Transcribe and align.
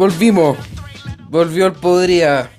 Volvimos. 0.00 0.56
Volvió 1.28 1.66
el 1.66 1.72
podría. 1.74 2.50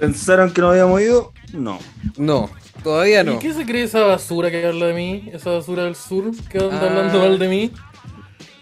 ¿Pensaron 0.00 0.52
que 0.52 0.60
no 0.60 0.70
habíamos 0.70 1.00
ido? 1.00 1.32
No. 1.52 1.78
No, 2.16 2.50
todavía 2.82 3.22
no. 3.22 3.34
¿Y 3.34 3.38
qué 3.38 3.52
se 3.54 3.64
cree 3.64 3.84
esa 3.84 4.00
basura 4.00 4.50
que 4.50 4.66
habla 4.66 4.86
de 4.86 4.92
mí? 4.92 5.30
Esa 5.32 5.50
basura 5.50 5.84
del 5.84 5.94
sur 5.94 6.32
que 6.50 6.58
anda 6.58 6.80
Ah. 6.82 6.86
hablando 6.88 7.20
mal 7.20 7.38
de 7.38 7.46
mí. 7.46 7.70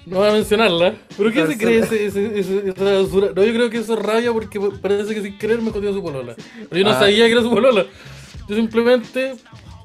No 0.04 0.18
voy 0.18 0.28
a 0.28 0.32
mencionarla. 0.32 0.94
¿Pero 1.16 1.32
qué 1.32 1.46
se 1.46 1.56
cree 1.56 1.78
ese, 1.78 2.04
ese- 2.04 2.38
ese- 2.38 2.68
esa 2.68 2.84
basura? 2.84 3.28
No, 3.34 3.42
yo 3.42 3.52
creo 3.54 3.70
que 3.70 3.78
eso 3.78 3.94
es 3.94 3.98
rabia 3.98 4.30
porque 4.30 4.60
parece 4.82 5.14
que 5.14 5.22
sin 5.22 5.38
querer 5.38 5.62
me 5.62 5.70
jodió 5.70 5.94
su 5.94 6.02
polola. 6.02 6.34
Pero 6.68 6.82
yo 6.82 6.84
no 6.84 6.90
Ah. 6.94 6.98
sabía 7.00 7.24
que 7.24 7.32
era 7.32 7.40
su 7.40 7.48
polola. 7.48 7.86
Yo 8.46 8.56
simplemente 8.56 9.36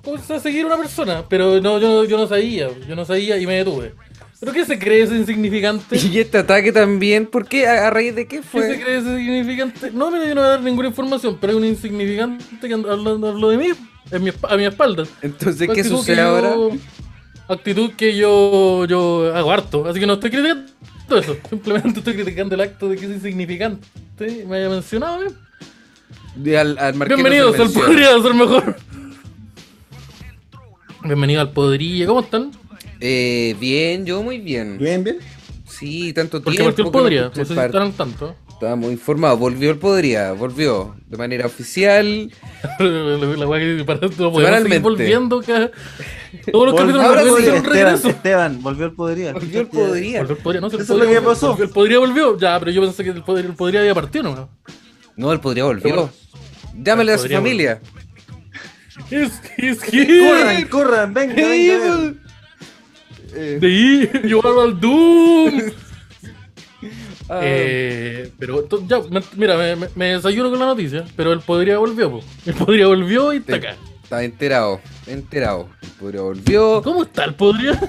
puse 0.04 0.34
a 0.34 0.40
seguir 0.42 0.64
a 0.66 0.68
una 0.68 0.78
persona. 0.78 1.24
Pero 1.30 1.62
no, 1.62 1.80
yo, 1.80 2.04
yo 2.04 2.18
no 2.18 2.28
sabía. 2.28 2.68
Yo 2.90 2.94
no 2.98 3.06
sabía 3.06 3.38
y 3.38 3.48
me 3.48 3.54
detuve. 3.56 3.94
¿Pero 4.40 4.52
qué 4.54 4.66
se 4.66 4.78
cree 4.80 5.04
ese 5.04 5.16
insignificante? 5.16 5.98
Y 6.12 6.20
este 6.20 6.38
ataque 6.40 6.72
también, 6.72 7.26
¿por 7.28 7.48
qué? 7.48 7.68
¿A, 7.68 7.88
a 7.88 7.90
raíz 7.90 8.16
de 8.16 8.28
qué 8.28 8.38
¿Qué 8.38 8.44
se 8.44 8.48
fue? 8.50 8.80
cree 8.82 8.98
ese 8.98 9.10
insignificante? 9.22 9.92
No, 9.92 10.12
mira, 10.12 10.28
yo 10.28 10.36
no 10.36 10.42
voy 10.42 10.48
a 10.48 10.52
dar 10.52 10.62
ninguna 10.62 10.88
información, 10.90 11.38
pero 11.40 11.52
hay 11.54 11.58
un 11.58 11.66
insignificante 11.66 12.46
que 12.68 12.74
habló 12.74 13.50
de 13.50 13.58
mí 13.58 13.68
en 14.12 14.24
mi 14.24 14.30
esp- 14.32 14.52
a 14.52 14.58
mi 14.58 14.66
espalda. 14.66 15.04
Entonces, 15.22 15.70
¿qué 15.74 15.84
sucede 15.84 16.18
yo- 16.18 16.24
ahora? 16.24 16.56
Actitud 17.48 17.92
que 17.92 18.16
yo, 18.18 18.86
yo 18.86 19.32
hago 19.36 19.52
harto, 19.52 19.88
así 19.88 20.00
que 20.00 20.08
no 20.08 20.14
estoy 20.14 20.32
criticando 20.32 21.18
eso, 21.18 21.38
simplemente 21.48 22.00
estoy 22.00 22.16
criticando 22.16 22.56
el 22.56 22.62
acto 22.62 22.90
de 22.90 22.96
que 22.98 23.06
es 23.06 23.12
insignificante. 23.12 23.86
Me 24.48 24.58
haya 24.58 24.70
mencionado, 24.70 25.24
¿eh? 25.24 25.32
De 26.36 26.58
al, 26.58 26.76
al 26.80 26.94
Bienvenidos 26.94 27.60
al. 27.60 27.70
Podría 27.70 28.20
Ser 28.20 28.34
Mejor. 28.34 28.76
Bienvenido 31.04 31.42
al 31.42 31.52
Podría, 31.52 32.08
¿cómo 32.08 32.22
están? 32.22 32.52
Eh, 33.00 33.56
bien, 33.60 34.06
yo 34.06 34.24
muy 34.24 34.40
bien. 34.40 34.78
Bien, 34.78 35.04
bien. 35.04 35.18
Sí, 35.68 36.14
tanto 36.14 36.42
Porque 36.42 36.58
tiempo. 36.58 36.70
partió 36.70 36.70
el 36.70 36.76
que 36.76 36.84
no 36.84 36.92
Podría, 37.04 37.22
no 37.36 37.46
sé 37.46 37.66
estarán 37.66 37.92
tanto. 37.94 38.36
Estábamos 38.50 38.92
informados. 38.92 39.38
Volvió 39.38 39.72
el 39.72 39.78
Podría, 39.78 40.32
volvió. 40.32 40.96
De 41.08 41.18
manera 41.18 41.46
oficial. 41.46 42.32
La 42.80 43.48
weá 43.48 43.60
que 43.78 43.84
para 43.84 44.00
no 44.00 44.10
podemos 44.10 44.82
volviendo 44.82 45.40
acá. 45.40 45.72
Todos 46.52 46.68
los 46.68 46.76
capítulos 46.76 47.04
ahora 47.06 47.22
Esteban, 47.22 47.64
regreso. 47.66 48.10
Esteban, 48.10 48.62
volvió 48.62 48.86
el 48.86 48.92
podería. 48.94 49.34
Volvió 49.34 49.60
el 49.60 49.68
Podría. 49.68 50.20
Volvió 50.20 50.36
el 50.38 50.42
Podría, 50.42 50.62
no, 50.62 50.70
si 50.70 50.76
el 50.78 50.82
Eso 50.84 50.94
es 50.94 51.00
lo 51.00 51.06
Podría 51.06 51.20
que 51.20 51.26
pasó. 51.26 51.48
volvió. 51.50 51.66
El 51.66 51.72
Podría 51.72 52.00
volvió, 52.00 52.40
ya, 52.40 52.60
pero 52.60 52.72
yo 52.72 52.82
pensé 52.82 53.04
que 53.04 53.10
el 53.10 53.24
Podría, 53.24 53.48
el 53.50 53.56
Podría 53.56 53.80
había 53.82 53.94
partido, 53.94 54.24
¿no? 54.24 54.50
No, 55.18 55.34
el 55.34 55.40
Podría 55.42 55.66
volvió. 55.66 55.94
bueno. 55.94 56.10
Llámale 56.82 57.12
a 57.14 57.18
su 57.18 57.24
Podría 57.24 57.38
familia. 57.40 57.82
Es 59.12 59.32
que, 59.34 59.70
es 59.70 59.80
que. 59.82 60.20
Corran, 60.30 60.68
corran, 60.70 61.14
venga, 61.14 61.36
venga. 61.36 61.48
venga. 61.50 62.14
Eh, 63.36 63.58
De 63.60 63.68
ahí, 63.68 64.10
llevarlo 64.24 64.62
al 64.62 64.80
Doom. 64.80 65.62
ah, 67.30 67.40
Eh, 67.44 68.32
pero 68.40 68.68
ya, 68.88 69.00
me- 69.10 69.22
mira, 69.36 69.58
me, 69.58 69.76
me- 69.96 70.06
desayuno 70.14 70.50
con 70.50 70.60
la 70.60 70.66
noticia, 70.68 71.06
pero 71.16 71.34
el 71.34 71.40
Podría 71.42 71.78
volvió, 71.78 72.12
po. 72.12 72.22
El 72.46 72.54
Podría 72.54 72.88
volvió 72.88 73.34
y 73.34 73.38
está 73.38 73.56
acá. 73.56 73.76
Estaba 74.04 74.24
enterado, 74.24 74.82
enterado. 75.08 75.70
El 75.82 75.90
Podría 75.90 76.22
volvió. 76.22 76.82
¿Cómo 76.84 77.04
está 77.04 77.26
el 77.26 77.34
Podría? 77.34 77.80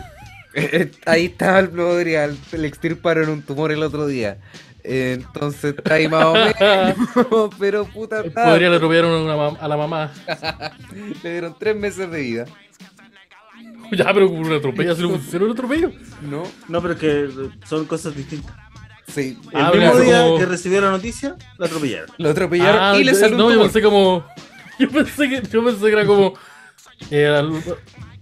Ahí 1.05 1.27
estaba 1.27 1.59
el 1.61 1.69
Podría. 1.69 2.31
Le 2.53 2.67
extirparon 2.67 3.29
un 3.29 3.43
tumor 3.43 3.71
el 3.71 3.83
otro 3.83 4.07
día. 4.07 4.39
Eh, 4.83 5.19
Entonces 5.21 5.75
está 5.77 5.95
ahí 5.95 6.09
más 6.09 6.25
o 6.25 6.33
menos. 6.33 7.51
Pero 7.59 7.85
puta, 7.85 8.21
El 8.21 8.29
está- 8.29 8.45
Podría 8.45 8.71
le 8.71 8.79
mam- 9.37 9.59
a 9.61 9.69
la 9.69 9.77
mamá. 9.77 10.11
le 11.23 11.31
dieron 11.33 11.55
tres 11.59 11.77
meses 11.77 12.11
de 12.11 12.21
vida. 12.21 12.45
Ya, 13.97 14.13
pero 14.13 14.29
con 14.29 14.39
un 14.39 14.53
atropello, 14.53 14.95
¿se 14.97 15.03
lo 15.03 15.11
pusieron 15.13 15.49
un 15.51 15.55
atropello? 15.55 15.93
¿No? 16.23 16.43
No, 16.69 16.81
pero 16.83 16.95
es 16.95 17.01
que 17.01 17.29
son 17.67 17.85
cosas 17.87 18.15
distintas. 18.17 18.55
Sí. 19.09 19.39
El 19.53 19.61
Ah, 19.61 19.71
mismo 19.73 19.99
día 20.01 20.23
como- 20.23 20.39
que 20.39 20.47
recibió 20.47 20.81
la 20.81 20.91
noticia, 20.91 21.37
la 21.59 21.67
atropellaron. 21.67 22.11
Lo 22.19 22.31
atropellaron 22.31 22.81
Ah, 22.83 22.97
y 22.99 23.05
le 23.05 23.15
salió 23.15 23.37
un 23.37 23.43
No, 23.43 23.55
yo 23.55 23.63
pensé 23.63 23.83
como. 23.83 24.25
Yo 24.79 24.91
pensé 24.91 25.27
que, 25.31 25.41
yo 25.51 25.65
pensé 25.65 25.81
que 25.87 25.93
era 25.93 26.05
como. 26.05 26.35
eh, 27.11 27.27
al- 27.29 27.63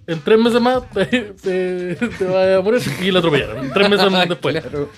en 0.07 0.21
tres 0.21 0.39
meses 0.39 0.61
más 0.61 0.89
te, 0.93 1.05
te, 1.07 1.95
te 1.97 2.25
vas 2.27 2.59
a 2.59 2.61
morir 2.63 2.81
y 3.03 3.11
la 3.11 3.19
atropellaron. 3.21 3.73
Tres 3.73 3.89
meses 3.91 4.13
más 4.13 4.29
después. 4.29 4.61
Claro. 4.61 4.91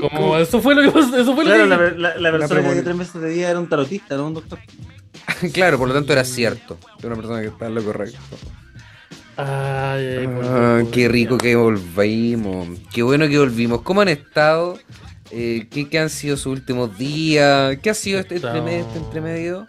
Como, 0.00 0.36
eso 0.36 0.60
fue 0.60 0.74
lo 0.74 0.82
que 0.82 0.90
pasó. 0.90 1.16
Eso 1.16 1.34
fue 1.34 1.44
lo 1.44 1.50
Claro, 1.54 1.62
que 1.62 1.98
la, 1.98 2.14
la, 2.16 2.20
la 2.20 2.30
persona 2.38 2.74
que 2.74 2.82
tres 2.82 2.96
meses 2.96 3.22
de 3.22 3.30
vida 3.30 3.48
era 3.50 3.58
un 3.60 3.68
tarotista, 3.68 4.16
no 4.16 4.26
un 4.26 4.34
doctor. 4.34 4.58
Claro, 5.54 5.78
por 5.78 5.88
lo 5.88 5.94
tanto 5.94 6.12
era 6.12 6.24
cierto. 6.24 6.76
Era 6.98 7.06
una 7.08 7.16
persona 7.16 7.40
que 7.40 7.46
estaba 7.46 7.68
en 7.68 7.74
lo 7.76 7.82
correcto. 7.84 8.18
Ay, 9.36 10.06
ay, 10.06 10.28
Ah, 10.42 10.82
qué 10.92 11.08
rico 11.08 11.38
que 11.38 11.56
volvimos. 11.56 12.78
Qué 12.92 13.02
bueno 13.02 13.28
que 13.28 13.38
volvimos. 13.38 13.82
¿Cómo 13.82 14.00
han 14.02 14.08
estado? 14.08 14.78
Eh, 15.30 15.66
¿qué, 15.70 15.88
qué 15.88 15.98
han 15.98 16.10
sido 16.10 16.36
sus 16.36 16.46
últimos 16.46 16.98
días? 16.98 17.78
¿Qué 17.82 17.90
ha 17.90 17.94
sido 17.94 18.18
este 18.20 18.36
entremedio? 18.36 18.80
Este 18.86 18.98
entremedio? 18.98 19.66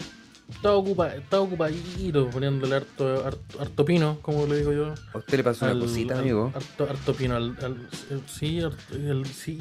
Estaba 0.49 0.75
ocupa, 0.75 1.15
estaba 1.15 1.43
ocupadito 1.43 2.29
poniéndole 2.29 2.75
harto, 2.75 3.25
harto, 3.25 3.61
harto 3.61 3.85
pino, 3.85 4.19
como 4.21 4.45
le 4.45 4.57
digo 4.57 4.73
yo. 4.73 4.93
¿A 5.13 5.17
usted 5.17 5.37
le 5.37 5.43
pasó 5.43 5.65
una 5.65 5.79
cosita, 5.79 6.15
al- 6.15 6.19
amigo? 6.19 6.51
Harto, 6.53 6.87
harto 6.89 7.13
pino 7.15 7.35
al, 7.35 7.55
al- 7.61 7.87
el- 8.09 8.21
sí, 8.27 8.59
el- 8.59 9.25
sí. 9.25 9.59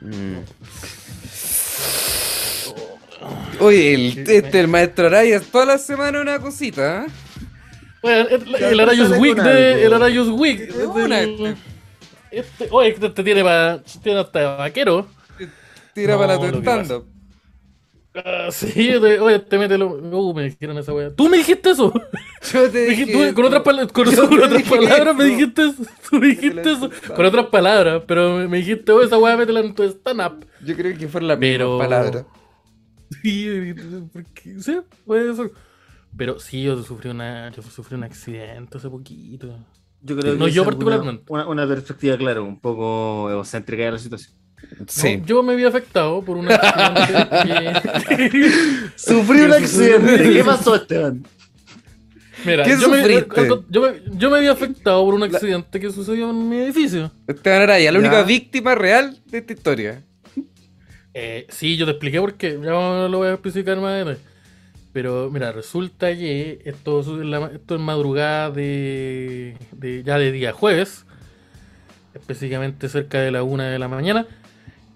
no. 0.00 0.08
Mm. 0.08 0.36
Oye, 3.60 3.94
el, 3.94 4.18
este, 4.28 4.60
el 4.60 4.68
maestro 4.68 5.06
Araya, 5.06 5.40
toda 5.40 5.64
la 5.64 5.78
semana 5.78 6.20
una 6.20 6.38
cosita, 6.38 7.04
¿eh? 7.04 7.08
Bueno, 8.06 8.28
el, 8.70 8.80
Arayus 8.80 9.10
Week 9.18 9.36
de. 9.36 9.84
El 9.86 9.92
Arayus 9.92 10.28
Week. 10.28 10.60
Este. 10.60 11.54
este, 12.30 12.68
oye, 12.70 12.88
este, 12.90 13.06
este 13.06 13.22
tiene, 13.24 13.42
pa, 13.44 13.80
tiene 14.02 14.20
hasta 14.20 14.56
vaquero. 14.56 15.06
Tira 15.94 16.14
No, 16.14 16.20
para 16.20 16.34
lo 16.34 16.40
tu 16.40 16.46
que 16.52 16.58
stand-up. 16.58 17.06
Ah, 18.14 18.48
sí, 18.50 18.94
oye, 18.94 19.38
te 19.40 19.58
mételo. 19.58 19.88
Uh, 19.88 20.32
me 20.34 20.44
dijeron 20.44 20.78
esa 20.78 20.92
wea. 20.94 21.10
¿Tú 21.14 21.28
me 21.28 21.36
dijiste 21.38 21.70
eso? 21.70 21.92
Yo 22.52 22.70
te 22.70 22.86
dije 22.86 23.06
tú- 23.12 23.34
con 23.34 23.44
otras, 23.44 23.62
pala- 23.62 23.86
con, 23.88 24.08
otras 24.08 24.62
palabras 24.62 25.14
me 25.16 25.24
eso. 25.24 25.32
dijiste 25.36 25.62
eso. 25.66 25.82
Tú 26.08 26.16
me 26.18 26.26
dijiste 26.28 26.72
eso. 26.72 26.90
Con 27.14 27.26
otras 27.26 27.46
palabras, 27.46 28.02
pero 28.06 28.36
me, 28.38 28.48
me 28.48 28.56
dijiste, 28.58 28.90
oh, 28.92 29.02
esa 29.02 29.18
weá 29.18 29.36
métela 29.36 29.60
en 29.60 29.74
tu 29.74 29.82
stand-up. 29.84 30.46
Yo 30.64 30.74
creo 30.76 30.96
que 30.96 31.08
fueron 31.08 31.28
las 31.28 31.36
Pero- 31.38 31.72
mismas 31.78 31.88
palabras. 31.88 32.24
Sí, 33.22 33.74
porque, 34.12 34.60
sí, 34.60 34.78
puede 35.04 35.34
ser. 35.34 35.50
Pero 36.16 36.38
sí, 36.38 36.62
yo 36.62 36.82
sufrí, 36.82 37.10
una, 37.10 37.50
yo 37.52 37.62
sufrí 37.62 37.94
un 37.96 38.04
accidente 38.04 38.78
hace 38.78 38.88
poquito. 38.88 39.58
Yo 40.02 40.16
creo 40.16 40.32
que 40.34 40.38
No, 40.38 40.48
yo 40.48 40.64
particularmente. 40.64 41.24
Una, 41.28 41.46
una 41.48 41.66
perspectiva, 41.66 42.16
claro, 42.16 42.44
un 42.44 42.58
poco 42.58 43.30
egocéntrica 43.30 43.84
de 43.84 43.92
la 43.92 43.98
situación. 43.98 44.32
Sí. 44.88 45.18
No, 45.18 45.26
yo 45.26 45.42
me 45.42 45.54
vi 45.54 45.64
afectado 45.64 46.22
por 46.22 46.36
un 46.38 46.48
accidente 46.50 48.30
que... 48.30 48.50
Sufrí 48.96 49.40
un 49.42 49.52
accidente. 49.52 50.32
¿Qué 50.32 50.44
pasó, 50.44 50.74
Esteban? 50.76 51.22
Mira, 52.44 52.64
¿Qué 52.64 52.70
yo 52.80 52.88
me, 52.88 52.98
sufriste? 53.00 53.48
yo, 53.68 53.82
me, 53.82 54.02
yo 54.18 54.30
me 54.30 54.40
vi 54.40 54.46
afectado 54.46 55.04
por 55.04 55.14
un 55.14 55.22
accidente 55.24 55.80
que 55.80 55.90
sucedió 55.90 56.30
en 56.30 56.48
mi 56.48 56.58
edificio. 56.58 57.10
Esteban 57.26 57.62
Araya, 57.62 57.92
la 57.92 57.98
Ya. 58.00 58.06
única 58.06 58.22
víctima 58.22 58.74
real 58.74 59.18
de 59.26 59.38
esta 59.38 59.52
historia. 59.52 60.02
Eh, 61.12 61.46
sí, 61.48 61.76
yo 61.76 61.86
te 61.86 61.92
expliqué 61.92 62.20
por 62.20 62.34
qué, 62.34 62.58
ya 62.62 63.08
lo 63.08 63.18
voy 63.18 63.28
a 63.28 63.34
especificar 63.34 63.76
más 63.78 63.92
adelante. 63.92 64.22
Pero 64.96 65.28
mira, 65.30 65.52
resulta 65.52 66.14
que 66.16 66.62
esto, 66.64 67.00
esto 67.52 67.74
es 67.74 67.80
madrugada 67.82 68.50
de, 68.50 69.54
de- 69.72 70.02
ya 70.02 70.16
de 70.16 70.32
día 70.32 70.54
jueves, 70.54 71.04
específicamente 72.14 72.88
cerca 72.88 73.20
de 73.20 73.30
la 73.30 73.42
una 73.42 73.68
de 73.68 73.78
la 73.78 73.88
mañana. 73.88 74.26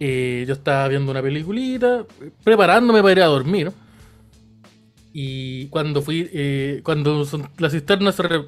eh, 0.00 0.46
yo 0.48 0.54
estaba 0.54 0.88
viendo 0.88 1.10
una 1.10 1.20
peliculita, 1.20 2.06
preparándome 2.42 3.02
para 3.02 3.12
ir 3.12 3.20
a 3.20 3.26
dormir. 3.26 3.72
Y 5.12 5.66
cuando 5.66 6.00
fui, 6.00 6.30
eh, 6.32 6.80
cuando 6.82 7.26
la 7.58 7.68
cisterna 7.68 8.10
se 8.12 8.22
re- 8.22 8.46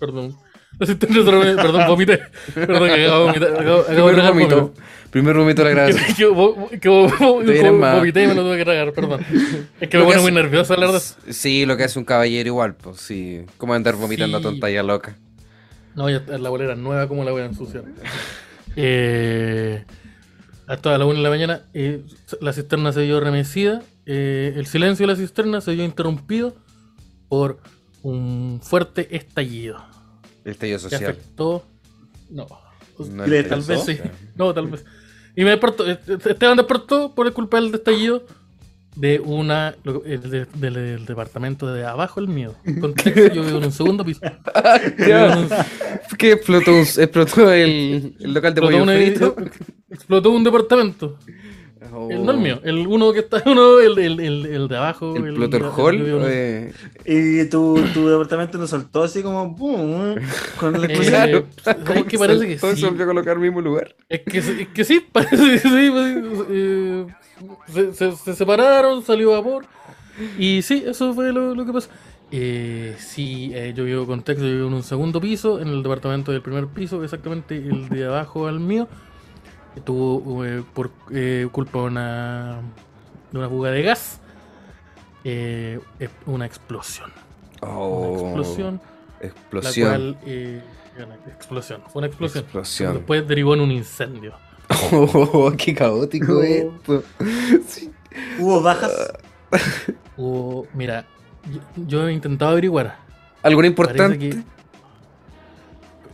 Perdón. 0.00 0.36
Perdón, 0.78 1.86
vomité. 1.88 2.20
Perdón, 2.54 2.88
que 2.88 3.04
acabo 3.06 3.18
de 3.18 3.26
vomitar. 3.26 3.60
Acabo, 3.60 3.80
acabo 3.80 4.06
Primer 4.08 4.32
vómito. 4.32 4.74
Primer 5.10 5.36
vómito 5.36 5.62
de 5.64 5.74
la 5.74 5.84
grabación. 5.86 6.34
Que, 6.70 6.78
que, 6.80 6.80
que 6.80 7.70
vomité 7.70 8.24
y 8.24 8.26
me 8.26 8.34
lo 8.34 8.42
tuve 8.42 8.56
que 8.58 8.64
tragar, 8.64 8.92
perdón. 8.92 9.20
Es 9.80 9.88
que 9.88 9.96
Lo 9.98 10.04
me 10.04 10.10
pone 10.10 10.22
muy 10.22 10.32
nervioso 10.32 10.74
hablar 10.74 10.90
de 10.90 10.96
eso. 10.98 11.14
Sí, 11.30 11.64
lo 11.66 11.76
que 11.76 11.84
hace 11.84 11.98
un 11.98 12.04
caballero 12.04 12.48
igual, 12.48 12.74
pues 12.74 13.00
sí. 13.00 13.44
¿Cómo 13.58 13.74
andar 13.74 13.94
vomitando 13.94 14.38
Sí. 14.38 14.44
a 14.44 14.50
tonta 14.50 14.70
y 14.70 14.76
a 14.76 14.82
loca? 14.82 15.16
No, 15.94 16.10
ya 16.10 16.20
la 16.38 16.48
bolera 16.50 16.74
nueva, 16.74 17.06
¿cómo 17.06 17.22
la 17.22 17.30
voy 17.30 17.42
a 17.42 17.44
ensuciar? 17.46 17.84
Eh, 18.74 19.84
hasta 20.66 20.98
las 20.98 21.06
1 21.06 21.14
de 21.18 21.22
la 21.22 21.30
mañana, 21.30 21.62
eh, 21.74 22.02
la 22.40 22.52
cisterna 22.52 22.92
se 22.92 23.02
vio 23.02 23.20
remecida. 23.20 23.82
eh, 24.06 24.52
el 24.56 24.66
silencio 24.66 25.06
de 25.06 25.12
la 25.12 25.18
cisterna 25.18 25.60
se 25.60 25.72
vio 25.74 25.84
interrumpido 25.84 26.54
por 27.28 27.58
un 28.02 28.60
fuerte 28.62 29.14
estallido. 29.16 29.82
El 30.44 30.52
estallido 30.52 30.78
Que 30.78 30.82
social. 30.82 31.02
afectó. 31.10 31.64
No. 32.30 32.46
No 33.10 33.26
Le 33.26 33.42
Tal 33.44 33.62
vez 33.62 33.84
sí. 33.84 33.98
No, 34.36 34.54
tal 34.54 34.68
vez. 34.68 34.84
Y 35.36 35.42
me 35.44 35.50
despertó. 35.50 35.88
eh, 35.90 35.98
Esteban 36.26 36.56
despertó 36.56 37.14
por 37.14 37.26
el 37.26 37.32
culpa 37.32 37.60
del 37.60 37.74
estallido 37.74 38.24
de 38.94 39.18
una. 39.18 39.74
lo- 39.82 40.04
el 40.04 40.30
de- 40.30 40.46
del, 40.54 40.74
del 40.74 41.06
departamento 41.06 41.72
de 41.72 41.84
abajo, 41.84 42.20
el 42.20 42.28
mío. 42.28 42.54
Contexto, 42.80 43.34
yo 43.34 43.42
vivo 43.42 43.58
en 43.58 43.64
un 43.64 43.72
segundo 43.72 44.04
piso. 44.04 44.20
¿Qué 46.18 46.32
explotó, 46.32 46.70
explotó 46.72 47.52
el, 47.52 48.14
el 48.20 48.32
local 48.34 48.54
de 48.54 48.60
explotó, 48.60 48.78
pollo 48.78 48.82
un, 48.82 48.88
frito? 48.88 49.36
explotó 49.90 50.30
un 50.30 50.44
departamento. 50.44 51.18
O- 51.94 52.10
El, 52.10 52.24
no 52.24 52.32
el 52.32 52.38
mío, 52.38 52.60
el 52.64 52.86
uno 52.86 53.12
que 53.12 53.20
está, 53.20 53.42
uno, 53.46 53.78
el, 53.80 53.98
el, 53.98 54.20
el, 54.20 54.46
el 54.46 54.68
de 54.68 54.76
abajo. 54.76 55.14
El 55.16 55.34
plotter 55.34 55.62
el- 55.62 55.68
hall. 55.68 55.94
el- 55.94 56.06
el- 56.06 56.22
eh, 56.26 56.72
Y 57.44 57.48
tu, 57.48 57.78
tu 57.94 58.08
departamento 58.08 58.58
nos 58.58 58.70
soltó 58.70 59.02
así 59.04 59.22
como 59.22 59.48
boom, 59.50 60.16
con 60.58 60.72
la 60.80 60.86
Eh, 60.88 60.92
explosión. 60.92 61.12
Claro. 61.12 61.46
¿sabes 61.86 62.04
qué 62.04 62.18
parece 62.18 62.46
que 62.48 62.56
todo 62.56 62.74
sí? 62.76 62.84
volvió 62.84 63.04
a 63.04 63.06
colocar 63.06 63.34
al 63.36 63.42
mismo 63.42 63.60
lugar. 63.60 63.94
Es 64.08 64.20
que, 64.20 64.38
es 64.38 64.68
que 64.74 64.84
sí, 64.84 65.00
parece 65.12 65.36
que 65.36 65.58
sí. 65.58 65.90
pues, 65.90 66.46
eh, 66.50 67.06
se, 67.68 67.92
se- 67.94 68.16
se 68.16 68.34
separaron, 68.34 69.02
salió 69.02 69.30
vapor. 69.32 69.66
Y 70.38 70.62
sí, 70.62 70.84
eso 70.86 71.12
fue 71.14 71.32
lo, 71.32 71.54
lo 71.54 71.66
que 71.66 71.72
pasó. 71.72 71.88
Eh, 72.30 72.94
sí, 72.98 73.50
eh, 73.54 73.72
yo 73.76 73.84
vivo 73.84 74.06
contexto, 74.06 74.44
yo 74.44 74.54
vivo 74.54 74.68
en 74.68 74.74
un 74.74 74.82
segundo 74.82 75.20
piso, 75.20 75.60
en 75.60 75.68
el 75.68 75.82
departamento 75.82 76.32
del 76.32 76.40
primer 76.42 76.66
piso, 76.66 77.02
exactamente 77.04 77.56
el 77.56 77.88
de 77.88 78.06
abajo 78.06 78.46
al 78.48 78.58
mío. 78.60 78.88
Tuvo 79.82 80.44
eh, 80.44 80.62
por 80.72 80.90
eh, 81.12 81.48
culpa 81.50 81.80
de 81.80 81.84
una, 81.84 82.60
de 83.32 83.38
una 83.38 83.48
fuga 83.48 83.70
de 83.70 83.82
gas, 83.82 84.20
eh, 85.24 85.80
una 86.26 86.46
explosión. 86.46 87.10
Oh, 87.60 88.10
Una 88.10 88.22
explosión, 88.42 88.80
Explosión. 89.20 89.88
la 89.90 89.96
cual... 89.96 90.18
eh, 90.26 90.62
una 90.96 91.14
explosión, 91.32 91.80
fue 91.92 92.00
una 92.00 92.06
explosión. 92.06 92.44
Explosión. 92.44 92.94
Después 92.94 93.26
derivó 93.26 93.54
en 93.54 93.60
un 93.62 93.70
incendio. 93.72 94.34
Oh, 94.92 95.52
qué 95.58 95.74
caótico 95.74 96.40
esto. 96.42 97.02
Sí. 97.66 97.90
Hubo 98.38 98.62
bajas. 98.62 99.12
Hubo, 100.16 100.66
mira, 100.72 101.04
yo, 101.52 101.60
yo 101.86 102.08
he 102.08 102.12
intentado 102.12 102.52
averiguar. 102.52 102.96
¿Alguna 103.42 103.66
importante? 103.66 104.18
que. 104.18 104.42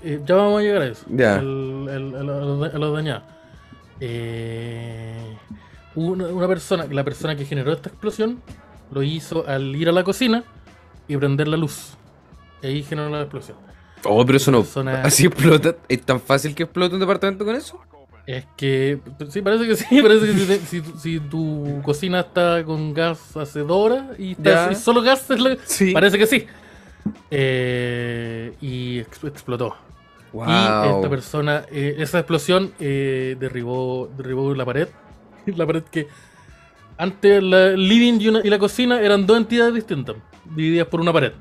eh, 0.02 0.20
ya 0.24 0.34
vamos 0.34 0.60
a 0.60 0.62
llegar 0.62 0.82
a 0.82 0.86
eso. 0.86 1.04
Ya. 1.08 1.36
al- 1.38 1.88
a, 1.88 1.98
lo, 2.22 2.64
a 2.64 2.68
lo 2.78 2.92
dañado. 2.92 3.22
Eh, 4.00 5.36
una, 5.94 6.26
una 6.28 6.48
persona, 6.48 6.86
la 6.90 7.04
persona 7.04 7.36
que 7.36 7.44
generó 7.44 7.72
esta 7.72 7.88
explosión, 7.88 8.40
lo 8.90 9.02
hizo 9.02 9.46
al 9.46 9.74
ir 9.76 9.88
a 9.88 9.92
la 9.92 10.04
cocina 10.04 10.44
y 11.08 11.16
prender 11.16 11.48
la 11.48 11.56
luz. 11.56 11.94
Y 12.62 12.66
ahí 12.66 12.82
generó 12.82 13.08
la 13.10 13.20
explosión. 13.22 13.56
Oh, 14.04 14.24
pero 14.24 14.36
eso 14.38 14.50
no. 14.50 14.60
Persona- 14.62 15.02
Así 15.04 15.26
explota. 15.26 15.76
¿Es 15.88 16.02
tan 16.02 16.20
fácil 16.20 16.54
que 16.54 16.62
explote 16.64 16.94
un 16.94 17.00
departamento 17.00 17.44
con 17.44 17.54
eso? 17.54 17.80
Es 18.26 18.44
que, 18.56 19.00
sí, 19.30 19.42
parece 19.42 19.66
que 19.66 19.76
sí, 19.76 20.02
parece 20.02 20.26
que 20.26 20.58
si, 20.58 20.80
tu- 20.80 20.98
si 20.98 21.20
tu 21.20 21.80
cocina 21.82 22.20
está 22.20 22.62
con 22.64 22.94
gas 22.94 23.36
hacedora 23.36 24.10
y, 24.18 24.32
está- 24.32 24.70
y 24.70 24.74
solo 24.76 25.02
gas 25.02 25.28
es 25.30 25.40
la- 25.40 25.56
Sí. 25.64 25.92
Parece 25.92 26.16
que 26.18 26.26
sí. 26.26 26.46
Eh, 27.30 28.52
y 28.60 28.98
ex- 29.00 29.24
explotó. 29.24 29.74
Wow. 30.32 30.46
Y 30.48 30.88
esta 30.96 31.10
persona, 31.10 31.64
eh, 31.72 31.96
esa 31.98 32.18
explosión 32.20 32.72
eh, 32.78 33.36
derribó, 33.40 34.08
derribó 34.16 34.54
la 34.54 34.64
pared. 34.64 34.88
La 35.46 35.66
pared 35.66 35.82
que 35.90 36.06
antes 36.98 37.42
la- 37.42 37.70
living 37.70 38.20
y, 38.20 38.28
una- 38.28 38.40
y 38.44 38.50
la 38.50 38.58
cocina 38.58 39.00
eran 39.00 39.26
dos 39.26 39.38
entidades 39.38 39.74
distintas, 39.74 40.16
divididas 40.44 40.86
por 40.86 41.00
una 41.00 41.12
pared. 41.12 41.32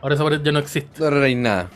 Ahora 0.00 0.14
esa 0.14 0.24
pared 0.24 0.40
ya 0.42 0.52
no 0.52 0.60
existe. 0.60 1.10
No 1.10 1.20
hay 1.22 1.34
nada. 1.34 1.68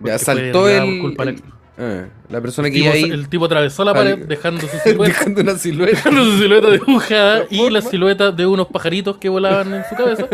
Ya 0.00 0.18
saltó 0.18 0.68
el. 0.68 1.00
culpa 1.00 1.24
el- 1.24 1.42
ah, 1.78 2.04
la 2.30 2.40
persona 2.40 2.68
El 2.68 2.74
que 2.74 2.80
tipo, 2.80 2.94
iba 2.96 3.06
ahí. 3.06 3.10
el 3.10 3.28
tipo 3.28 3.44
atravesó 3.46 3.84
la 3.84 3.92
pared 3.92 4.12
al- 4.12 4.28
dejando 4.28 4.60
su 4.62 4.68
silueta. 4.84 5.12
dejando 5.12 5.40
una 5.42 5.54
silueta. 5.56 5.96
dejando 5.96 6.24
su 6.24 6.38
silueta 6.38 6.70
dibujada 6.70 7.44
y 7.50 7.68
la 7.70 7.82
silueta 7.82 8.30
de 8.30 8.46
unos 8.46 8.68
pajaritos 8.68 9.16
que 9.18 9.28
volaban 9.28 9.74
en 9.74 9.82
su 9.88 9.94
cabeza. 9.96 10.26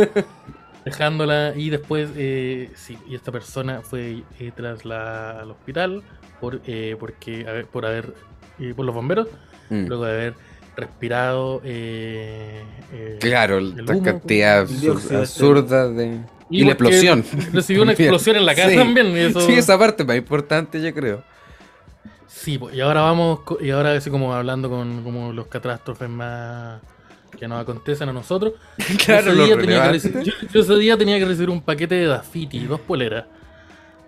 Dejándola 0.84 1.54
y 1.56 1.70
después, 1.70 2.10
eh, 2.16 2.70
sí, 2.74 2.98
y 3.08 3.14
esta 3.14 3.32
persona 3.32 3.80
fue 3.82 4.22
eh, 4.38 4.52
trasladada 4.54 5.40
al 5.42 5.50
hospital 5.52 6.02
por, 6.40 6.60
eh, 6.66 6.96
porque, 7.00 7.46
a 7.48 7.52
ver, 7.52 7.66
por 7.66 7.86
haber, 7.86 8.12
eh, 8.60 8.72
por 8.76 8.84
los 8.84 8.94
bomberos, 8.94 9.28
Mm. 9.70 9.86
luego 9.86 10.04
de 10.04 10.12
haber 10.12 10.34
respirado 10.76 11.62
eh, 11.64 12.62
eh, 12.92 13.18
Claro, 13.20 13.58
humo, 13.58 14.02
cantidad 14.02 14.66
de 14.66 14.90
absurda 15.16 15.88
de. 15.88 16.20
Y 16.50 16.60
Y, 16.60 16.64
la 16.66 16.72
explosión. 16.72 17.24
recibió 17.52 17.82
una 17.82 17.92
explosión 17.98 18.36
en 18.36 18.44
la 18.44 18.54
casa 18.54 18.68
Sí. 18.68 18.76
también. 18.76 19.06
Y 19.16 19.20
eso, 19.20 19.40
Sí, 19.40 19.54
esa 19.54 19.78
parte 19.78 20.04
más 20.04 20.16
importante, 20.16 20.82
yo 20.82 20.92
creo. 20.92 21.22
Sí, 22.26 22.58
pues, 22.58 22.74
y 22.74 22.80
ahora 22.82 23.00
vamos, 23.00 23.40
co- 23.40 23.56
y 23.58 23.70
ahora 23.70 23.92
así 23.94 24.10
como 24.10 24.34
hablando 24.34 24.68
con 24.68 25.02
como 25.02 25.32
los 25.32 25.46
catástrofes 25.46 26.10
más 26.10 26.82
que 27.36 27.46
nos 27.48 27.60
acontecen 27.60 28.08
a 28.08 28.12
nosotros. 28.12 28.54
Claro, 29.04 29.32
ese 29.32 29.42
día 29.44 29.56
tenía 29.58 29.92
que 29.92 30.24
yo, 30.24 30.32
yo 30.52 30.60
ese 30.60 30.74
día 30.76 30.96
tenía 30.96 31.18
que 31.18 31.24
recibir 31.24 31.50
un 31.50 31.60
paquete 31.60 31.94
de 31.94 32.06
Dafiti, 32.06 32.60
dos 32.60 32.80
poleras. 32.80 33.24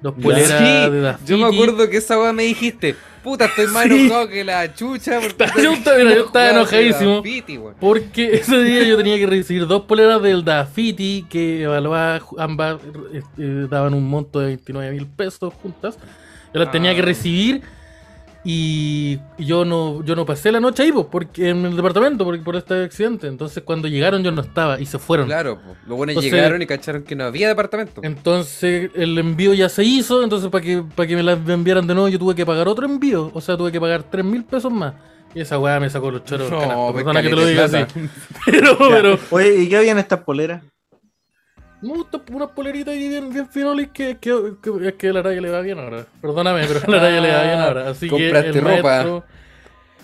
Dos 0.00 0.14
poleras 0.14 0.58
Sí, 0.58 0.90
de 0.92 1.00
Dafiti. 1.00 1.30
yo 1.32 1.38
me 1.38 1.46
acuerdo 1.54 1.88
que 1.88 1.96
esa 1.96 2.18
weá 2.18 2.32
me 2.32 2.42
dijiste, 2.44 2.94
puta, 3.24 3.46
estoy 3.46 3.66
más 3.68 3.86
Sí. 3.86 4.06
enojado 4.06 4.28
que 4.28 4.44
la 4.44 4.74
chucha. 4.74 5.20
Porque 5.20 5.62
Yo 5.62 5.72
estaba- 5.72 5.98
yo 5.98 6.26
estaba 6.26 6.50
enojadísimo. 6.50 7.20
Weón. 7.22 7.74
Porque 7.80 8.34
ese 8.34 8.62
día 8.62 8.82
yo 8.84 8.96
tenía 8.98 9.16
que 9.16 9.26
recibir 9.26 9.66
dos 9.66 9.82
poleras 9.82 10.20
del 10.22 10.44
Dafiti 10.44 11.24
que 11.30 11.62
evaluaba 11.62 12.20
ambas 12.38 12.76
eh, 13.12 13.22
eh, 13.38 13.66
daban 13.70 13.94
un 13.94 14.06
monto 14.08 14.38
de 14.40 14.46
29 14.48 14.92
mil 14.92 15.06
pesos 15.06 15.52
juntas. 15.54 15.98
Yo 16.52 16.60
las 16.60 16.70
tenía 16.70 16.90
Ah. 16.90 16.94
que 16.94 17.02
recibir 17.02 17.62
y 18.48 19.18
yo 19.38 19.64
no 19.64 20.04
yo 20.04 20.14
no 20.14 20.24
pasé 20.24 20.52
la 20.52 20.60
noche 20.60 20.84
ahí 20.84 20.92
pues, 20.92 21.06
porque 21.10 21.48
en 21.50 21.66
el 21.66 21.74
departamento 21.74 22.24
porque 22.24 22.42
por 22.42 22.54
este 22.54 22.84
accidente. 22.84 23.26
Entonces 23.26 23.64
cuando 23.64 23.88
llegaron 23.88 24.22
yo 24.22 24.30
no 24.30 24.40
estaba 24.40 24.80
y 24.80 24.86
se 24.86 25.00
fueron. 25.00 25.26
Claro, 25.26 25.56
po. 25.56 25.74
los 25.88 25.96
buenos 25.96 26.12
Entonces- 26.12 26.32
llegaron 26.32 26.62
y 26.62 26.66
cacharon 26.66 27.02
que 27.02 27.16
no 27.16 27.24
había 27.24 27.48
departamento. 27.48 28.00
Entonces 28.04 28.90
el 28.94 29.18
envío 29.18 29.52
ya 29.52 29.68
se 29.68 29.82
hizo, 29.82 30.22
entonces 30.22 30.48
para 30.48 30.62
que, 30.64 30.80
para 30.94 31.08
que 31.08 31.16
me 31.16 31.24
las 31.24 31.40
enviaran 31.48 31.88
de 31.88 31.94
nuevo 31.94 32.08
yo 32.08 32.20
tuve 32.20 32.36
que 32.36 32.46
pagar 32.46 32.68
otro 32.68 32.86
envío, 32.86 33.32
o 33.34 33.40
sea, 33.40 33.56
tuve 33.56 33.72
que 33.72 33.80
pagar 33.80 34.04
3 34.04 34.24
mil 34.24 34.44
pesos 34.44 34.70
más. 34.72 34.94
Y 35.34 35.40
esa 35.40 35.58
weá 35.58 35.80
me 35.80 35.90
sacó 35.90 36.10
los 36.12 36.24
choros. 36.24 36.48
del 36.48 36.60
canasto, 36.60 36.92
pues, 36.92 37.04
perdona 37.04 37.22
que 37.22 37.28
te 37.28 37.34
lo 37.36 37.44
diga 37.46 37.64
así. 37.64 37.76
Pero, 38.46 38.78
Ya. 38.78 38.88
pero, 38.96 39.18
Oye, 39.30 39.56
¿y 39.62 39.68
qué 39.68 39.76
había 39.76 39.90
en 39.92 39.98
estas 39.98 40.20
poleras? 40.20 40.62
Me 41.82 41.92
unas 41.92 42.50
poleritas 42.50 42.94
ahí 42.94 43.08
bien, 43.08 43.30
bien 43.32 43.48
finolis 43.48 43.88
que, 43.92 44.16
que, 44.18 44.54
que, 44.62 44.88
es 44.88 44.94
que 44.94 45.08
a 45.08 45.12
la 45.12 45.22
raya 45.22 45.40
le 45.40 45.50
va 45.50 45.60
bien 45.60 45.78
ahora. 45.78 46.06
Perdóname, 46.20 46.64
pero 46.66 46.80
a 46.86 46.90
la 46.90 46.98
raya 47.00 47.20
le 47.20 47.32
va 47.32 47.42
bien 47.42 47.58
ahora. 47.60 47.90
Así 47.90 48.06
que 48.08 48.10
Compraste 48.10 48.48
el 48.58 48.64
ropa. 48.64 48.82
maestro, 48.82 49.24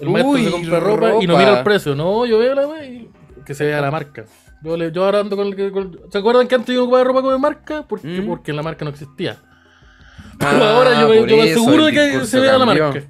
el 0.01 0.09
maestro 0.11 0.31
Uy, 0.33 0.45
se 0.45 0.51
compra 0.51 0.81
ropa, 0.81 1.13
y 1.21 1.27
no 1.27 1.37
mira 1.39 1.59
el 1.59 1.65
precio. 1.65 1.95
No, 1.95 2.27
yo 2.27 2.39
veo 2.39 2.55
la 2.55 2.67
weá 2.69 2.85
y 2.85 3.09
que 3.47 3.55
se 3.55 3.65
vea 3.65 3.81
la 3.81 3.91
marca. 3.91 4.25
Yo, 4.63 4.77
le, 4.77 4.93
yo 4.93 5.05
ahora 5.05 5.21
ando 5.21 5.37
con 5.37 5.49
el 5.49 5.99
¿Se 6.11 6.19
acuerdan 6.19 6.47
que 6.47 6.55
antes 6.55 6.75
yo 6.75 6.85
ocupaba 6.85 7.03
ropa 7.05 7.23
con 7.23 7.41
marca? 7.41 7.85
Porque, 7.89 8.06
Mm. 8.06 8.27
porque 8.27 8.53
la 8.53 8.63
marca 8.63 8.85
no 8.85 8.91
existía. 8.91 9.39
Ah, 9.43 10.37
Pero 10.53 10.65
ahora 10.65 11.01
yo 11.01 11.08
me, 11.08 11.27
yo 11.29 11.43
aseguro 11.43 11.87
de 11.87 11.93
que 11.93 12.25
se 12.27 12.39
vea 12.39 12.58
la 12.58 12.67
marca. 12.67 13.03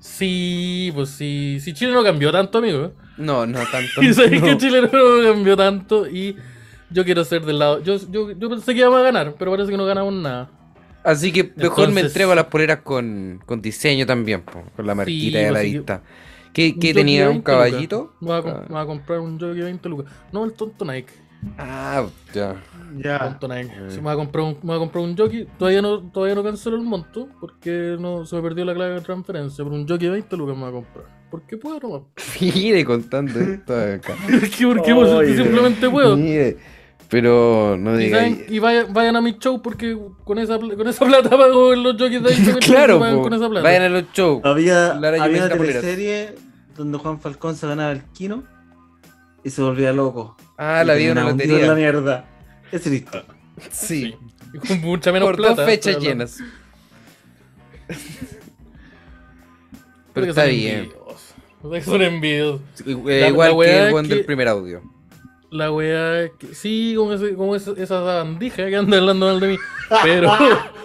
Sí, 0.00 0.90
pues 0.94 1.10
sí. 1.10 1.58
Sí, 1.60 1.72
Chile 1.74 1.92
no 1.92 2.02
cambió 2.02 2.32
tanto, 2.32 2.58
amigo. 2.58 2.92
No, 3.16 3.46
no 3.46 3.60
tanto. 3.70 4.02
Y 4.02 4.12
sabéis 4.12 4.40
no. 4.40 4.46
que 4.48 4.56
Chile 4.58 4.82
no 4.82 4.88
cambió 5.32 5.56
tanto 5.56 6.08
y 6.08 6.36
yo 6.92 7.04
quiero 7.04 7.24
ser 7.24 7.44
del 7.44 7.58
lado. 7.58 7.82
Yo, 7.82 7.96
yo, 8.10 8.30
yo 8.32 8.48
pensé 8.50 8.72
que 8.74 8.80
íbamos 8.80 9.00
a 9.00 9.02
ganar, 9.02 9.34
pero 9.38 9.50
parece 9.50 9.70
que 9.70 9.76
no 9.76 9.84
ganamos 9.86 10.12
nada. 10.14 10.50
Así 11.04 11.32
que 11.32 11.52
mejor 11.56 11.90
me 11.90 12.00
entrego 12.02 12.30
a 12.32 12.34
las 12.36 12.44
poleras 12.46 12.80
con, 12.82 13.40
con 13.44 13.60
diseño 13.60 14.06
también, 14.06 14.42
po, 14.42 14.62
con 14.76 14.86
la 14.86 14.94
marquita 14.94 15.38
Sí, 15.38 15.44
de 15.44 15.50
la 15.50 15.58
pues, 15.58 15.62
sí, 15.64 15.72
vista. 15.78 16.02
¿Qué, 16.52 16.72
Un 16.74 16.80
qué 16.80 16.94
tenía? 16.94 17.22
¿Un 17.24 17.42
20 17.42 17.50
lucas. 17.52 17.54
caballito? 17.70 18.14
Me 18.20 18.28
voy 18.28 18.36
a, 18.38 18.42
com- 18.42 18.52
Ah. 18.52 18.62
me 18.68 18.74
voy 18.74 18.82
a 18.82 18.86
comprar 18.86 19.20
un 19.20 19.32
jockey 19.40 19.56
de 19.56 19.64
20 19.64 19.88
lucas. 19.88 20.12
No, 20.32 20.44
el 20.44 20.52
tonto 20.52 20.84
Nike. 20.84 21.12
Ah, 21.58 22.06
ya. 22.32 22.54
Ya. 22.98 23.18
Tonto 23.18 23.48
Nike. 23.48 23.74
Mm. 23.74 23.90
Si 23.90 23.96
me 23.96 24.02
voy 24.02 24.12
a 24.12 24.16
comprar 24.16 24.44
un, 24.44 24.52
me 24.62 24.66
voy 24.68 24.76
a 24.76 24.78
comprar 24.78 25.02
un 25.04 25.16
jockey, 25.16 25.48
todavía 25.58 25.82
no, 25.82 25.98
todavía 26.12 26.36
no 26.36 26.44
cancelo 26.44 26.76
el 26.76 26.82
monto 26.82 27.28
porque 27.40 27.96
no 27.98 28.24
se 28.24 28.36
me 28.36 28.42
perdió 28.42 28.64
la 28.64 28.74
clave 28.74 28.94
de 28.94 29.00
transferencia. 29.00 29.64
Pero 29.64 29.74
un 29.74 29.88
jockey 29.88 30.06
de 30.06 30.12
20 30.12 30.36
lucas 30.36 30.54
me 30.56 30.60
voy 30.62 30.70
a 30.70 30.72
comprar. 30.72 31.06
Porque 31.32 31.56
puedo 31.56 31.80
nomás. 31.80 32.02
Mire 32.40 32.84
contando 32.84 33.40
esto 33.40 33.74
acá. 33.74 34.14
Es 34.30 34.54
que 34.56 34.66
porque 34.66 34.94
pues, 34.94 35.10
Oye. 35.10 35.34
simplemente 35.36 35.90
puedo. 35.90 36.16
Mire, 36.16 36.58
pero 37.12 37.76
no 37.78 37.90
saben- 37.92 38.46
y 38.48 38.58
vayan, 38.58 38.92
vayan 38.92 39.14
a 39.16 39.20
mi 39.20 39.38
show 39.38 39.60
porque 39.62 39.96
con 40.24 40.38
esa, 40.38 40.58
pl- 40.58 40.74
con 40.76 40.88
esa 40.88 41.04
plata 41.06 41.28
pago 41.30 41.74
los 41.76 41.92
jockeys 41.96 42.22
de 42.22 42.28
ahí. 42.34 42.54
Claro, 42.62 42.98
po. 42.98 43.22
con 43.22 43.34
esa 43.34 43.48
plata. 43.48 43.62
vayan 43.62 43.82
a 43.82 43.88
los 43.90 44.04
shows. 44.12 44.40
Había, 44.44 44.92
había 44.92 45.44
una 45.44 45.48
teleserie 45.50 46.34
donde 46.76 46.96
Juan 46.98 47.20
Falcón 47.20 47.54
se 47.54 47.66
ganaba 47.68 47.92
el 47.92 48.02
kino 48.14 48.42
y 49.44 49.50
se 49.50 49.60
volvía 49.62 49.92
loco. 49.92 50.36
Ah, 50.56 50.80
Y 50.82 50.86
la 50.86 50.94
vida 50.94 51.12
una 51.12 51.20
en 51.20 51.26
la 51.26 51.32
lotería. 51.32 51.74
mierda. 51.74 52.24
Es 52.72 52.86
listo. 52.86 53.22
Sí, 53.70 54.14
Y 54.54 54.58
con 54.58 54.80
mucha 54.80 55.12
menos 55.12 55.28
por 55.28 55.36
plata. 55.36 55.54
dos 55.56 55.66
fechas 55.66 55.96
pero- 55.96 56.00
llenas. 56.08 56.38
Pero 60.14 60.26
está 60.26 60.44
bien. 60.44 60.78
envidiosos. 60.84 61.34
O 61.62 61.70
sea, 61.72 61.82
Son 61.84 62.02
envidiosos. 62.02 62.60
Eh, 62.86 63.20
La- 63.20 63.28
Igual 63.28 63.50
la 63.58 63.64
que 63.64 63.84
el 63.86 63.92
buen 63.92 64.08
del 64.08 64.24
primer 64.24 64.48
audio. 64.48 64.82
La 65.52 65.70
weá 65.70 66.22
es 66.22 66.32
que. 66.38 66.54
Sí, 66.54 66.94
como, 66.96 67.12
ese, 67.12 67.34
como 67.34 67.54
esa, 67.54 67.72
esa 67.76 68.00
bandija 68.00 68.66
que 68.66 68.76
anda 68.76 68.96
hablando 68.96 69.26
mal 69.26 69.38
de 69.38 69.48
mí. 69.48 69.58
Pero. 70.02 70.32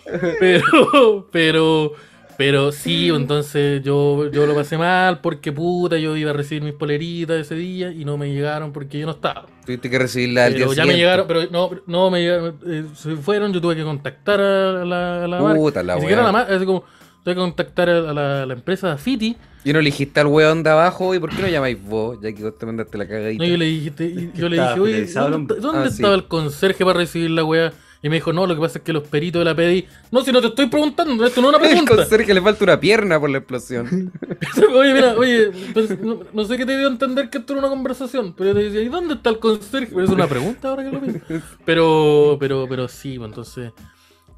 pero. 0.40 1.28
Pero. 1.32 1.94
Pero 2.38 2.72
sí, 2.72 3.10
entonces 3.10 3.82
yo, 3.82 4.30
yo 4.30 4.46
lo 4.46 4.54
pasé 4.54 4.78
mal 4.78 5.22
porque 5.22 5.52
puta, 5.52 5.98
yo 5.98 6.16
iba 6.16 6.30
a 6.30 6.34
recibir 6.36 6.62
mis 6.62 6.74
poleritas 6.74 7.36
ese 7.36 7.56
día 7.56 7.92
y 7.92 8.06
no 8.06 8.16
me 8.16 8.32
llegaron 8.32 8.72
porque 8.72 9.00
yo 9.00 9.08
no 9.08 9.14
estaba. 9.14 9.48
Tuviste 9.66 9.90
que 9.90 9.98
recibirla 9.98 10.46
al 10.46 10.54
día 10.54 10.66
Pero 10.66 10.74
ya 10.74 10.84
siguiente. 10.84 10.94
me 10.94 11.00
llegaron, 11.00 11.28
pero 11.28 11.42
no, 11.50 11.72
no 11.88 12.12
me 12.12 12.22
llegaron, 12.22 12.60
eh, 12.68 12.86
se 12.94 13.16
fueron, 13.16 13.52
yo 13.54 13.60
tuve 13.60 13.76
que 13.76 13.84
contactar 13.84 14.40
a 14.40 14.86
la, 14.86 15.24
a 15.24 15.28
la 15.28 15.42
marca. 15.42 15.60
Puta 15.60 15.82
la 15.82 15.96
Ni 15.96 16.02
siquiera 16.02 16.22
la 16.22 16.32
marca, 16.32 16.56
así 16.56 16.64
como, 16.64 16.84
tuve 17.28 17.36
que 17.36 17.42
contactar 17.42 17.90
a 17.90 18.14
la, 18.14 18.44
a 18.44 18.46
la 18.46 18.54
empresa 18.54 18.88
Dafiti. 18.88 19.36
Y 19.66 19.74
no 19.74 19.80
le 19.82 19.86
dijiste 19.86 20.20
al 20.22 20.28
weón 20.28 20.64
de 20.64 20.70
abajo, 20.70 21.14
¿y 21.14 21.20
por 21.20 21.30
qué 21.36 21.42
no 21.42 21.48
llamáis 21.50 21.78
vos? 21.84 22.18
Ya 22.22 22.32
que 22.32 22.42
vos 22.42 22.58
te 22.58 22.66
mandaste 22.66 22.98
la 22.98 23.06
cagadita. 23.06 23.44
No, 23.44 23.50
yo 23.50 23.58
le 23.58 23.66
dije, 23.66 23.92
y- 24.00 24.32
yo 24.34 24.48
le 24.48 24.62
dije, 24.62 24.80
oye, 24.80 24.98
el 25.00 25.14
¿dónde, 25.14 25.56
Ah, 25.74 25.84
sí. 25.90 25.96
estaba 25.96 26.16
el 26.16 26.26
conserje 26.28 26.86
para 26.86 27.00
recibir 27.00 27.32
la 27.32 27.44
weá? 27.44 27.74
Y 28.02 28.08
me 28.10 28.16
dijo, 28.16 28.32
no, 28.32 28.46
lo 28.48 28.56
que 28.56 28.62
pasa 28.62 28.78
es 28.78 28.84
que 28.86 28.94
los 28.94 29.04
peritos 29.08 29.42
de 29.42 29.46
la 29.46 29.56
PDI. 29.56 29.86
No, 30.12 30.22
si 30.22 30.32
no 30.32 30.40
te 30.40 30.48
estoy 30.48 30.68
preguntando, 30.68 31.26
esto 31.26 31.42
no 31.42 31.50
es 31.50 31.56
una 31.58 31.64
El 31.68 31.70
pregunta. 31.72 31.96
conserje 31.98 32.34
le 32.34 32.42
falta 32.42 32.64
una 32.64 32.80
pierna 32.80 33.20
por 33.20 33.30
la 33.30 33.40
explosión. 33.40 34.12
oye, 34.76 34.94
mira, 34.94 35.16
oye, 35.18 35.50
pues, 35.74 36.00
no, 36.00 36.20
no 36.32 36.44
sé 36.46 36.56
qué 36.58 36.66
te 36.66 36.78
dio 36.78 36.88
a 36.88 36.92
entender 36.92 37.30
que 37.30 37.40
esto 37.40 37.52
era 37.54 37.60
una 37.60 37.70
conversación, 37.70 38.34
pero 38.38 38.52
yo 38.52 38.56
te 38.56 38.64
decía, 38.64 38.82
¿y 38.84 38.88
dónde 38.88 39.16
está 39.16 39.32
el 39.32 39.40
conserje? 39.40 39.90
Pero 39.94 40.04
es 40.06 40.12
una 40.12 40.28
pregunta 40.28 40.70
ahora 40.70 40.84
que 40.86 40.92
lo 40.92 41.02
pienso. 41.02 41.20
Pero, 41.66 42.38
pero, 42.40 42.68
pero 42.70 42.88
sí, 42.88 43.18
pues, 43.18 43.28
entonces, 43.30 43.72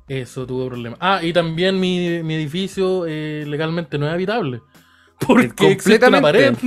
eso 0.10 0.46
tuvo 0.46 0.68
problemas. 0.68 0.98
Ah, 1.02 1.20
y 1.24 1.32
también 1.32 1.80
mi, 1.80 2.22
mi 2.24 2.34
edificio 2.36 3.06
eh, 3.08 3.46
legalmente 3.48 3.98
no 3.98 4.08
es 4.08 4.14
habitable. 4.14 4.62
Porque 5.26 5.72
existe 5.72 6.08
una 6.08 6.22
pared. 6.22 6.54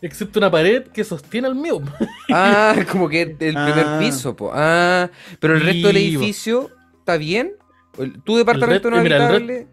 Existe 0.00 0.38
una 0.38 0.48
pared 0.48 0.84
que 0.88 1.02
sostiene 1.02 1.48
el 1.48 1.54
mío. 1.56 1.80
Ah, 2.32 2.74
como 2.92 3.08
que 3.08 3.22
el 3.22 3.36
primer 3.36 3.84
Ah. 3.86 3.96
piso, 3.98 4.36
po. 4.36 4.52
Ah, 4.54 5.08
pero 5.40 5.54
el 5.54 5.60
resto 5.62 5.88
del 5.88 5.96
edificio 5.96 6.70
está 7.00 7.16
bien. 7.16 7.54
El- 7.98 8.22
¿Tu 8.22 8.36
departamento 8.36 8.88
El 8.88 8.92
no 8.94 8.96
es 8.98 9.02
mira, 9.02 9.16
el 9.16 9.22
habitable? 9.22 9.66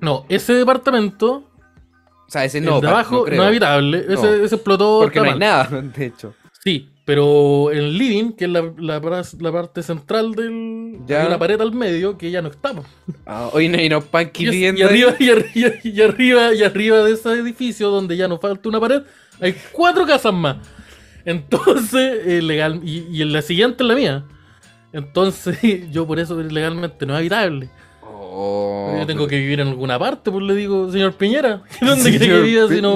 No, 0.00 0.26
ese 0.28 0.52
departamento, 0.54 1.50
O 2.28 2.30
sea, 2.30 2.44
ese 2.44 2.58
el 2.58 2.64
no, 2.66 2.76
de 2.80 2.82
pa- 2.86 2.90
abajo, 2.92 3.16
no, 3.16 3.24
creo. 3.24 3.42
es 3.42 3.48
habitable. 3.48 3.98
Ese, 4.08 4.14
No. 4.14 4.34
ese 4.44 4.54
explotó. 4.54 5.00
Porque 5.02 5.18
no 5.18 5.24
hay 5.26 5.38
nada, 5.38 5.64
de 5.82 6.04
hecho. 6.06 6.34
Sí, 6.62 6.88
pero 7.10 7.72
el 7.72 7.98
living, 7.98 8.34
que 8.34 8.44
es 8.44 8.50
la, 8.52 8.72
la, 8.78 9.00
la 9.40 9.50
parte 9.52 9.82
central 9.82 10.32
del. 10.32 10.96
Ya. 11.08 11.22
Hay 11.22 11.26
una 11.26 11.40
pared 11.40 11.60
al 11.60 11.72
medio 11.72 12.16
que 12.16 12.30
ya 12.30 12.40
no 12.40 12.50
está. 12.50 12.72
po. 12.72 12.84
Ah, 13.26 13.50
hoy 13.52 13.68
no 13.68 13.78
hay 13.78 13.88
unos 13.88 14.04
punky 14.04 14.44
Y, 14.44 14.46
es- 14.46 14.52
viviendo 14.52 14.80
y 14.80 14.84
arriba, 14.84 15.14
y, 15.18 15.28
arriba, 15.28 15.70
y 15.82 16.00
arriba, 16.02 16.54
y 16.54 16.62
arriba 16.62 16.98
de 17.02 17.14
ese 17.14 17.32
edificio 17.32 17.88
donde 17.90 18.16
ya 18.16 18.28
nos 18.28 18.40
falta 18.40 18.68
una 18.68 18.78
pared, 18.78 19.02
hay 19.40 19.56
cuatro 19.72 20.06
casas 20.06 20.32
más. 20.32 20.58
Entonces, 21.24 22.20
eh, 22.26 22.42
legal, 22.42 22.80
y, 22.84 23.08
y 23.10 23.22
en 23.22 23.32
la 23.32 23.42
siguiente 23.42 23.82
es 23.82 23.88
la 23.88 23.96
mía. 23.96 24.24
Entonces, 24.92 25.58
yo 25.90 26.06
por 26.06 26.20
eso 26.20 26.40
legalmente 26.40 27.06
no 27.06 27.14
es 27.14 27.18
habitable. 27.18 27.70
Oh, 28.04 28.94
yo 28.96 29.04
tengo 29.04 29.26
que 29.26 29.36
vivir 29.36 29.58
en 29.58 29.66
alguna 29.66 29.98
parte, 29.98 30.30
pues 30.30 30.44
le 30.44 30.54
digo, 30.54 30.92
señor 30.92 31.14
Piñera, 31.14 31.64
¿dónde 31.80 32.08
quiere 32.10 32.28
que 32.28 32.40
viva 32.40 32.68
si 32.68 32.80
no? 32.80 32.94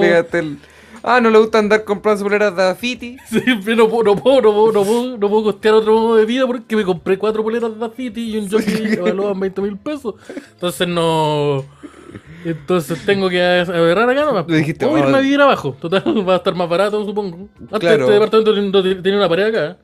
Ah, 1.07 1.21
no 1.21 1.29
le 1.29 1.37
gusta 1.37 1.59
andar 1.59 1.83
comprando 1.83 2.23
poleras 2.23 2.55
de 2.55 2.63
Dafiti. 2.63 3.17
Sí, 3.29 3.39
pero 3.63 3.77
no, 3.77 3.89
puedo, 3.89 4.03
no, 4.15 4.15
puedo, 4.15 4.41
no, 4.41 4.51
puedo, 4.53 4.71
no, 4.71 4.83
puedo, 4.83 5.17
no 5.19 5.29
puedo 5.29 5.43
costear 5.43 5.75
otro 5.75 5.93
modo 5.93 6.15
de 6.15 6.25
vida 6.25 6.47
porque 6.47 6.75
me 6.75 6.83
compré 6.83 7.17
cuatro 7.19 7.43
poleras 7.43 7.71
de 7.73 7.77
Dafiti 7.79 8.31
y 8.31 8.37
un 8.37 8.49
jockey 8.49 8.89
que 8.95 9.01
valoran 9.01 9.39
20 9.39 9.61
mil 9.61 9.77
pesos. 9.77 10.15
Entonces 10.53 10.87
no. 10.87 11.63
Entonces 12.43 13.05
tengo 13.05 13.29
que 13.29 13.39
agarrar 13.41 14.09
acá 14.09 14.25
nomás. 14.25 14.45
Le 14.47 14.57
dijiste, 14.57 14.85
o 14.85 14.97
irme 14.97 15.13
"Oh". 15.13 15.15
a 15.17 15.19
vivir 15.19 15.41
abajo. 15.41 15.75
Total, 15.79 16.01
va 16.27 16.33
a 16.33 16.37
estar 16.37 16.55
más 16.55 16.67
barato, 16.69 17.03
supongo. 17.05 17.49
Antes 17.59 17.79
Claro. 17.79 18.01
este 18.03 18.13
departamento 18.13 18.81
tenía- 18.83 19.17
una 19.17 19.29
pared 19.29 19.43
acá. 19.45 19.77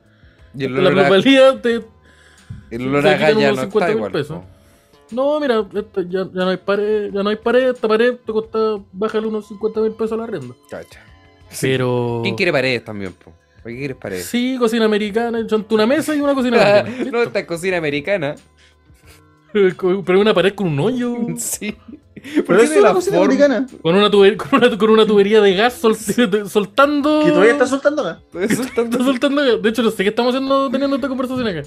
Y 0.56 0.64
el 0.64 0.82
La 0.84 0.90
plusvalía 0.90 1.62
te. 1.62 1.82
el 2.70 2.88
olor 2.88 3.06
a 3.06 3.16
galla 3.16 3.52
no 3.52 3.56
50 3.62 3.64
está 3.66 3.86
mil 3.88 3.96
igual. 3.96 4.12
pesos. 4.12 4.38
No, 5.12 5.38
mira, 5.40 5.64
ya, 6.08 6.24
ya 6.32 6.44
no 6.44 6.48
hay 6.48 6.56
pared, 6.56 7.12
ya 7.12 7.22
no 7.22 7.28
hay 7.30 7.36
pared, 7.36 7.68
esta 7.70 7.86
pared 7.86 8.14
te 8.24 8.32
cuesta, 8.32 8.58
bájale 8.92 9.26
unos 9.26 9.46
50 9.46 9.80
mil 9.80 9.92
pesos 9.92 10.16
la 10.18 10.26
rienda. 10.26 10.54
Cacha. 10.70 11.00
Pero. 11.60 12.20
¿Quién 12.22 12.34
quiere 12.36 12.52
paredes 12.52 12.84
también, 12.84 13.12
po? 13.12 13.32
¿Por 13.62 13.70
qué 13.72 13.78
quieres 13.78 13.96
paredes? 13.96 14.26
Sí, 14.26 14.56
cocina 14.58 14.84
americana, 14.86 15.46
una 15.70 15.86
mesa 15.86 16.14
y 16.14 16.20
una 16.20 16.34
cocina 16.34 16.60
americana. 16.80 17.10
no, 17.12 17.22
esta 17.22 17.38
es 17.40 17.46
cocina 17.46 17.76
americana. 17.76 18.34
Pero 19.52 20.20
una 20.20 20.34
pared 20.34 20.54
con 20.54 20.68
un 20.68 20.80
hoyo. 20.80 21.16
Sí. 21.36 21.76
Pero 22.24 22.44
¿Por 22.44 22.56
qué 22.58 22.64
eso 22.64 22.74
es 22.74 22.82
la 22.82 22.90
una 22.90 22.94
cocina 22.94 23.18
americana. 23.18 23.66
Con 23.82 23.96
una, 23.96 24.08
tuber- 24.08 24.36
con 24.36 24.48
una, 24.62 24.78
con 24.78 24.90
una 24.90 25.06
tubería 25.06 25.40
de 25.40 25.54
gas 25.56 25.72
sol- 25.74 25.96
soltando. 25.96 27.22
Que 27.24 27.30
todavía 27.30 27.52
está 27.52 27.66
soltando 27.66 28.02
acá. 28.06 28.20
Eso 28.40 28.62
está- 28.62 28.86
soltando 28.98 29.42
gas. 29.42 29.60
De 29.62 29.68
hecho, 29.70 29.82
no 29.82 29.90
sé 29.90 30.04
qué 30.04 30.10
estamos 30.10 30.32
haciendo 30.34 30.70
teniendo 30.70 30.96
esta 30.96 31.08
conversación 31.08 31.46
acá. 31.48 31.62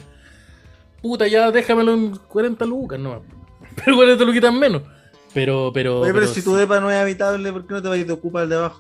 Puta, 1.02 1.28
ya 1.28 1.52
déjamelo 1.52 1.94
en 1.94 2.12
40 2.16 2.66
lucas 2.66 2.98
nomás. 3.00 3.20
Pero 3.84 3.98
40 3.98 4.24
luquitas 4.24 4.54
menos. 4.54 4.84
Pero, 5.34 5.72
pero. 5.74 6.00
Oye, 6.00 6.12
pero 6.14 6.22
pero 6.22 6.34
si 6.34 6.40
sí. 6.40 6.46
tu 6.46 6.56
depa 6.56 6.80
no 6.80 6.90
es 6.90 6.98
habitable, 6.98 7.52
¿por 7.52 7.68
qué 7.68 7.74
no 7.74 7.82
te 7.82 7.90
vas 7.90 7.98
y 8.00 8.06
te 8.06 8.14
ocupas 8.14 8.44
el 8.44 8.50
de 8.50 8.56
abajo? 8.56 8.80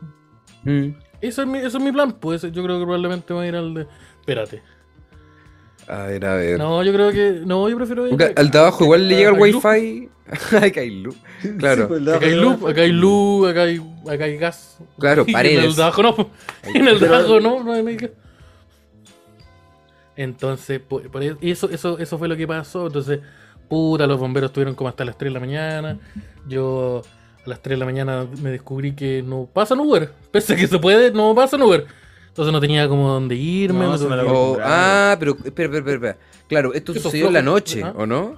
Mm. 0.65 0.89
Eso 1.21 1.41
es, 1.41 1.47
mi, 1.47 1.57
eso 1.59 1.77
es 1.77 1.83
mi 1.83 1.91
plan. 1.91 2.11
Pues 2.11 2.41
yo 2.41 2.63
creo 2.63 2.77
que 2.79 2.83
probablemente 2.83 3.33
voy 3.33 3.45
a 3.45 3.49
ir 3.49 3.55
al 3.55 3.73
de. 3.73 3.87
Espérate. 4.19 4.61
A 5.87 6.03
ver, 6.03 6.25
a 6.25 6.35
ver. 6.35 6.57
No, 6.59 6.83
yo 6.83 6.91
creo 6.91 7.11
que. 7.11 7.41
No, 7.45 7.69
yo 7.69 7.75
prefiero 7.77 8.07
ir. 8.07 8.33
Al 8.35 8.51
de 8.51 8.59
abajo 8.59 8.83
igual 8.83 9.07
le 9.07 9.15
llega 9.15 9.29
el 9.29 9.39
wifi. 9.39 10.09
Acá 10.51 10.81
hay 10.81 10.89
luz. 11.01 11.15
Claro. 11.59 11.83
Sí, 11.83 11.87
pues, 11.87 12.15
Acá 12.15 12.25
hay 12.25 12.35
luz, 12.35 12.63
acá 12.63 12.81
hay 12.81 12.91
luz, 12.91 13.47
acá 13.49 13.61
hay, 13.63 13.81
acá 14.11 14.23
hay 14.25 14.37
gas. 14.37 14.79
Claro, 14.99 15.23
Y 15.27 15.31
paredes. 15.31 15.59
En 15.59 15.65
el 15.65 15.75
de 15.75 15.83
abajo 15.83 16.03
no. 16.03 16.29
En 16.63 16.87
el 16.87 16.93
de 16.99 17.05
Pero- 17.05 17.15
abajo 17.15 17.39
no, 17.39 17.63
no 17.63 17.73
hay. 17.73 17.97
Entonces, 20.15 20.79
por, 20.79 21.09
por 21.11 21.21
eso, 21.21 21.37
eso, 21.41 21.69
eso, 21.69 21.99
eso 21.99 22.17
fue 22.17 22.27
lo 22.27 22.35
que 22.35 22.47
pasó. 22.47 22.87
Entonces, 22.87 23.19
puta, 23.69 24.07
los 24.07 24.19
bomberos 24.19 24.49
estuvieron 24.49 24.73
como 24.73 24.89
hasta 24.89 25.05
las 25.05 25.17
3 25.17 25.29
de 25.29 25.33
la 25.33 25.39
mañana. 25.39 25.99
Yo 26.47 27.01
a 27.45 27.49
las 27.49 27.61
3 27.61 27.75
de 27.75 27.79
la 27.79 27.85
mañana 27.85 28.25
me 28.41 28.49
descubrí 28.51 28.93
que 28.93 29.21
no 29.23 29.47
pasan 29.51 29.79
Uber. 29.79 30.11
Pese 30.31 30.53
a 30.53 30.55
que 30.55 30.67
se 30.67 30.79
puede, 30.79 31.11
no 31.11 31.33
pasan 31.35 31.61
Uber. 31.61 31.85
Entonces 32.27 32.51
no 32.51 32.59
tenía 32.59 32.87
como 32.89 33.09
dónde 33.09 33.35
irme. 33.35 33.85
No, 33.85 33.97
no 33.97 34.09
me 34.09 34.15
Oh, 34.15 34.19
acostumbrado. 34.19 34.57
ah, 34.63 35.15
pero 35.19 35.31
espera, 35.43 35.49
espera, 35.69 35.77
espera, 35.77 35.93
espera. 35.95 36.17
Claro, 36.49 36.73
esto 36.73 36.93
sucedió 36.93 37.27
en 37.27 37.33
la 37.33 37.41
noche, 37.41 37.81
¿ah? 37.83 37.93
¿o 37.97 38.05
no? 38.05 38.35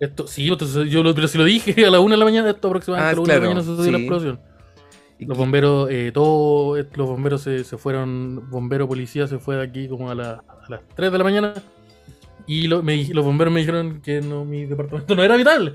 Esto, 0.00 0.26
sí, 0.26 0.48
entonces 0.48 0.88
yo 0.90 1.02
lo, 1.02 1.14
pero 1.14 1.26
si 1.28 1.38
lo 1.38 1.44
dije 1.44 1.74
a 1.86 1.90
la 1.90 2.00
1 2.00 2.10
de 2.14 2.16
la 2.18 2.24
mañana, 2.24 2.50
esto 2.50 2.68
aproximadamente 2.68 3.08
Ah, 3.08 3.12
a 3.12 3.14
la 3.14 3.20
1 3.20 3.32
de 3.32 3.34
la 3.40 3.46
mañana 3.46 3.62
sucedió 3.64 3.92
la 3.92 3.98
explosión. 3.98 4.40
¿Y 5.20 5.26
Los 5.26 5.36
bomberos, 5.36 5.88
eh, 5.90 6.10
todos 6.14 6.84
los 6.94 7.08
bomberos 7.08 7.42
se, 7.42 7.64
se 7.64 7.76
fueron, 7.76 8.48
bombero 8.50 8.86
policía 8.86 9.26
se 9.26 9.38
fue 9.38 9.56
de 9.56 9.62
aquí 9.64 9.88
como 9.88 10.10
a, 10.10 10.14
la- 10.14 10.44
a 10.48 10.68
las 10.70 10.80
3 10.94 11.10
de 11.10 11.18
la 11.18 11.24
mañana 11.24 11.54
y 12.46 12.68
lo- 12.68 12.82
me 12.84 13.04
los 13.12 13.24
bomberos 13.24 13.52
me 13.52 13.60
dijeron 13.60 14.00
que 14.00 14.20
no, 14.20 14.44
mi 14.44 14.64
departamento 14.66 15.14
no 15.16 15.22
era 15.24 15.34
habitable. 15.34 15.74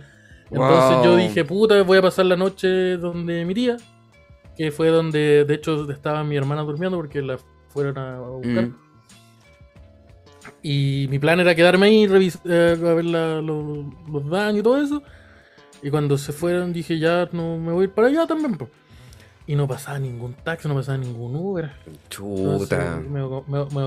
Entonces 0.52 0.98
yo 1.06 1.16
dije, 1.18 1.46
puta, 1.46 1.82
voy 1.84 1.98
a 1.98 2.02
pasar 2.02 2.26
la 2.26 2.36
noche 2.36 2.98
donde 2.98 3.44
mi 3.46 3.54
tía, 3.54 3.78
que 4.56 4.72
fue 4.72 4.90
donde 4.90 5.46
de 5.46 5.54
hecho 5.56 5.90
estaba 5.92 6.24
mi 6.24 6.36
hermana 6.36 6.62
durmiendo 6.62 6.98
porque 6.98 7.22
la 7.22 7.38
fueron 7.70 7.98
a 7.98 8.20
buscar. 8.20 8.68
Mm. 8.68 8.76
Y 10.62 11.08
mi 11.10 11.20
plan 11.20 11.40
era 11.40 11.56
quedarme 11.56 11.88
ahí, 11.88 12.08
revis- 12.08 12.40
eh, 12.46 12.78
a 12.80 12.94
ver 12.94 13.06
la- 13.06 13.42
los 13.42 14.30
daños 14.30 14.60
y 14.60 14.64
todo 14.64 14.82
eso. 14.82 15.04
Y 15.82 15.90
cuando 15.90 16.18
se 16.18 16.32
fueron 16.32 16.72
dije, 16.72 17.00
ya 17.00 17.28
no 17.32 17.58
me 17.58 17.72
voy 17.74 17.82
a 17.82 17.84
ir 17.86 17.92
para 17.94 18.08
allá 18.08 18.26
también. 18.28 18.56
po. 18.58 18.70
Y 19.46 19.56
no 19.56 19.68
pasaba 19.68 20.00
ningún 20.00 20.34
taxi, 20.36 20.70
no 20.70 20.76
pasaba 20.76 20.98
ningún 20.98 21.36
Uber. 21.36 21.70
Entonces, 21.86 22.70
Chuta. 22.70 23.02
me, 23.02 23.20
me, 23.22 23.66
me, 23.66 23.82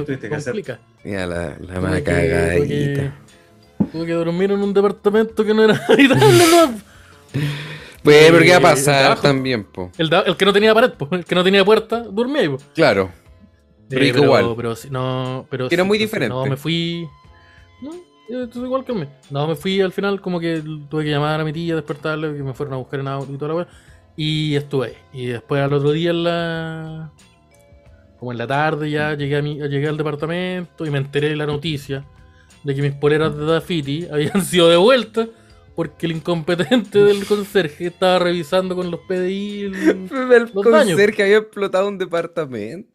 me 0.00 0.04
complica. 0.30 0.78
Mira 1.04 1.26
la, 1.26 1.56
la 1.60 1.80
más 1.80 2.00
cagadita. 2.00 3.14
Tuve 3.94 4.06
que 4.06 4.12
dormir 4.12 4.50
en 4.50 4.60
un 4.60 4.74
departamento 4.74 5.44
que 5.44 5.54
no 5.54 5.62
era 5.62 5.80
habitable, 5.88 6.44
¿no? 6.50 6.74
Pues, 8.02 8.30
pero 8.30 8.40
¿qué 8.40 8.50
va 8.50 8.56
a 8.56 8.60
pasar 8.60 9.20
también, 9.20 9.62
po? 9.62 9.92
El, 9.96 10.12
el 10.26 10.36
que 10.36 10.44
no 10.44 10.52
tenía 10.52 10.74
pared, 10.74 10.90
po, 10.94 11.08
el 11.12 11.24
que 11.24 11.34
no 11.36 11.44
tenía 11.44 11.64
puerta, 11.64 12.00
dormía 12.00 12.42
ahí. 12.42 12.48
po. 12.48 12.58
Claro. 12.74 13.10
Pero 13.88 14.04
Eh, 14.04 14.08
igual. 14.08 14.52
Pero, 14.56 14.74
sí, 14.74 14.88
no, 14.90 15.46
pero 15.48 15.68
era 15.70 15.84
sí, 15.84 15.86
muy 15.86 15.96
diferente. 15.96 16.34
No, 16.34 16.44
me 16.44 16.56
fui. 16.56 17.06
No, 17.80 17.92
eh, 17.94 18.42
esto 18.44 18.58
es 18.58 18.64
igual 18.64 18.84
que 18.84 18.90
a 18.90 18.94
mí. 18.96 19.06
No, 19.30 19.46
me 19.46 19.54
fui 19.54 19.80
al 19.80 19.92
final, 19.92 20.20
como 20.20 20.40
que 20.40 20.60
tuve 20.90 21.04
que 21.04 21.10
llamar 21.10 21.40
a 21.40 21.44
mi 21.44 21.52
tía, 21.52 21.76
despertarle, 21.76 22.36
que 22.36 22.42
me 22.42 22.52
fueron 22.52 22.74
a 22.74 22.78
buscar 22.78 22.98
en 22.98 23.06
auto 23.06 23.32
y 23.32 23.36
toda 23.38 23.50
la 23.50 23.54
weá. 23.54 23.68
Y 24.16 24.56
estuve 24.56 24.88
ahí. 24.88 24.94
Y 25.12 25.26
después 25.26 25.62
al 25.62 25.72
otro 25.72 25.92
día 25.92 26.10
en 26.10 26.24
la. 26.24 27.12
Como 28.18 28.32
en 28.32 28.38
la 28.38 28.46
tarde 28.48 28.90
ya 28.90 29.14
llegué, 29.14 29.36
a 29.36 29.42
mi, 29.42 29.54
llegué 29.56 29.86
al 29.86 29.96
departamento 29.96 30.84
y 30.84 30.90
me 30.90 30.98
enteré 30.98 31.28
de 31.28 31.36
la 31.36 31.46
noticia 31.46 32.04
de 32.64 32.74
que 32.74 32.82
mis 32.82 32.92
poleras 32.92 33.36
de 33.36 33.44
Dafiti 33.44 34.06
habían 34.10 34.42
sido 34.44 34.68
devueltas 34.68 35.28
porque 35.76 36.06
el 36.06 36.12
incompetente 36.12 37.02
del 37.02 37.26
conserje 37.26 37.86
estaba 37.86 38.18
revisando 38.20 38.76
con 38.76 38.90
los 38.90 39.00
PDI. 39.08 39.60
el- 39.62 39.74
El 40.32 40.50
Los 40.54 40.64
daños. 40.64 40.88
conserje 40.90 41.22
había 41.24 41.38
explotado 41.38 41.88
un 41.88 41.98
departamento. 41.98 42.92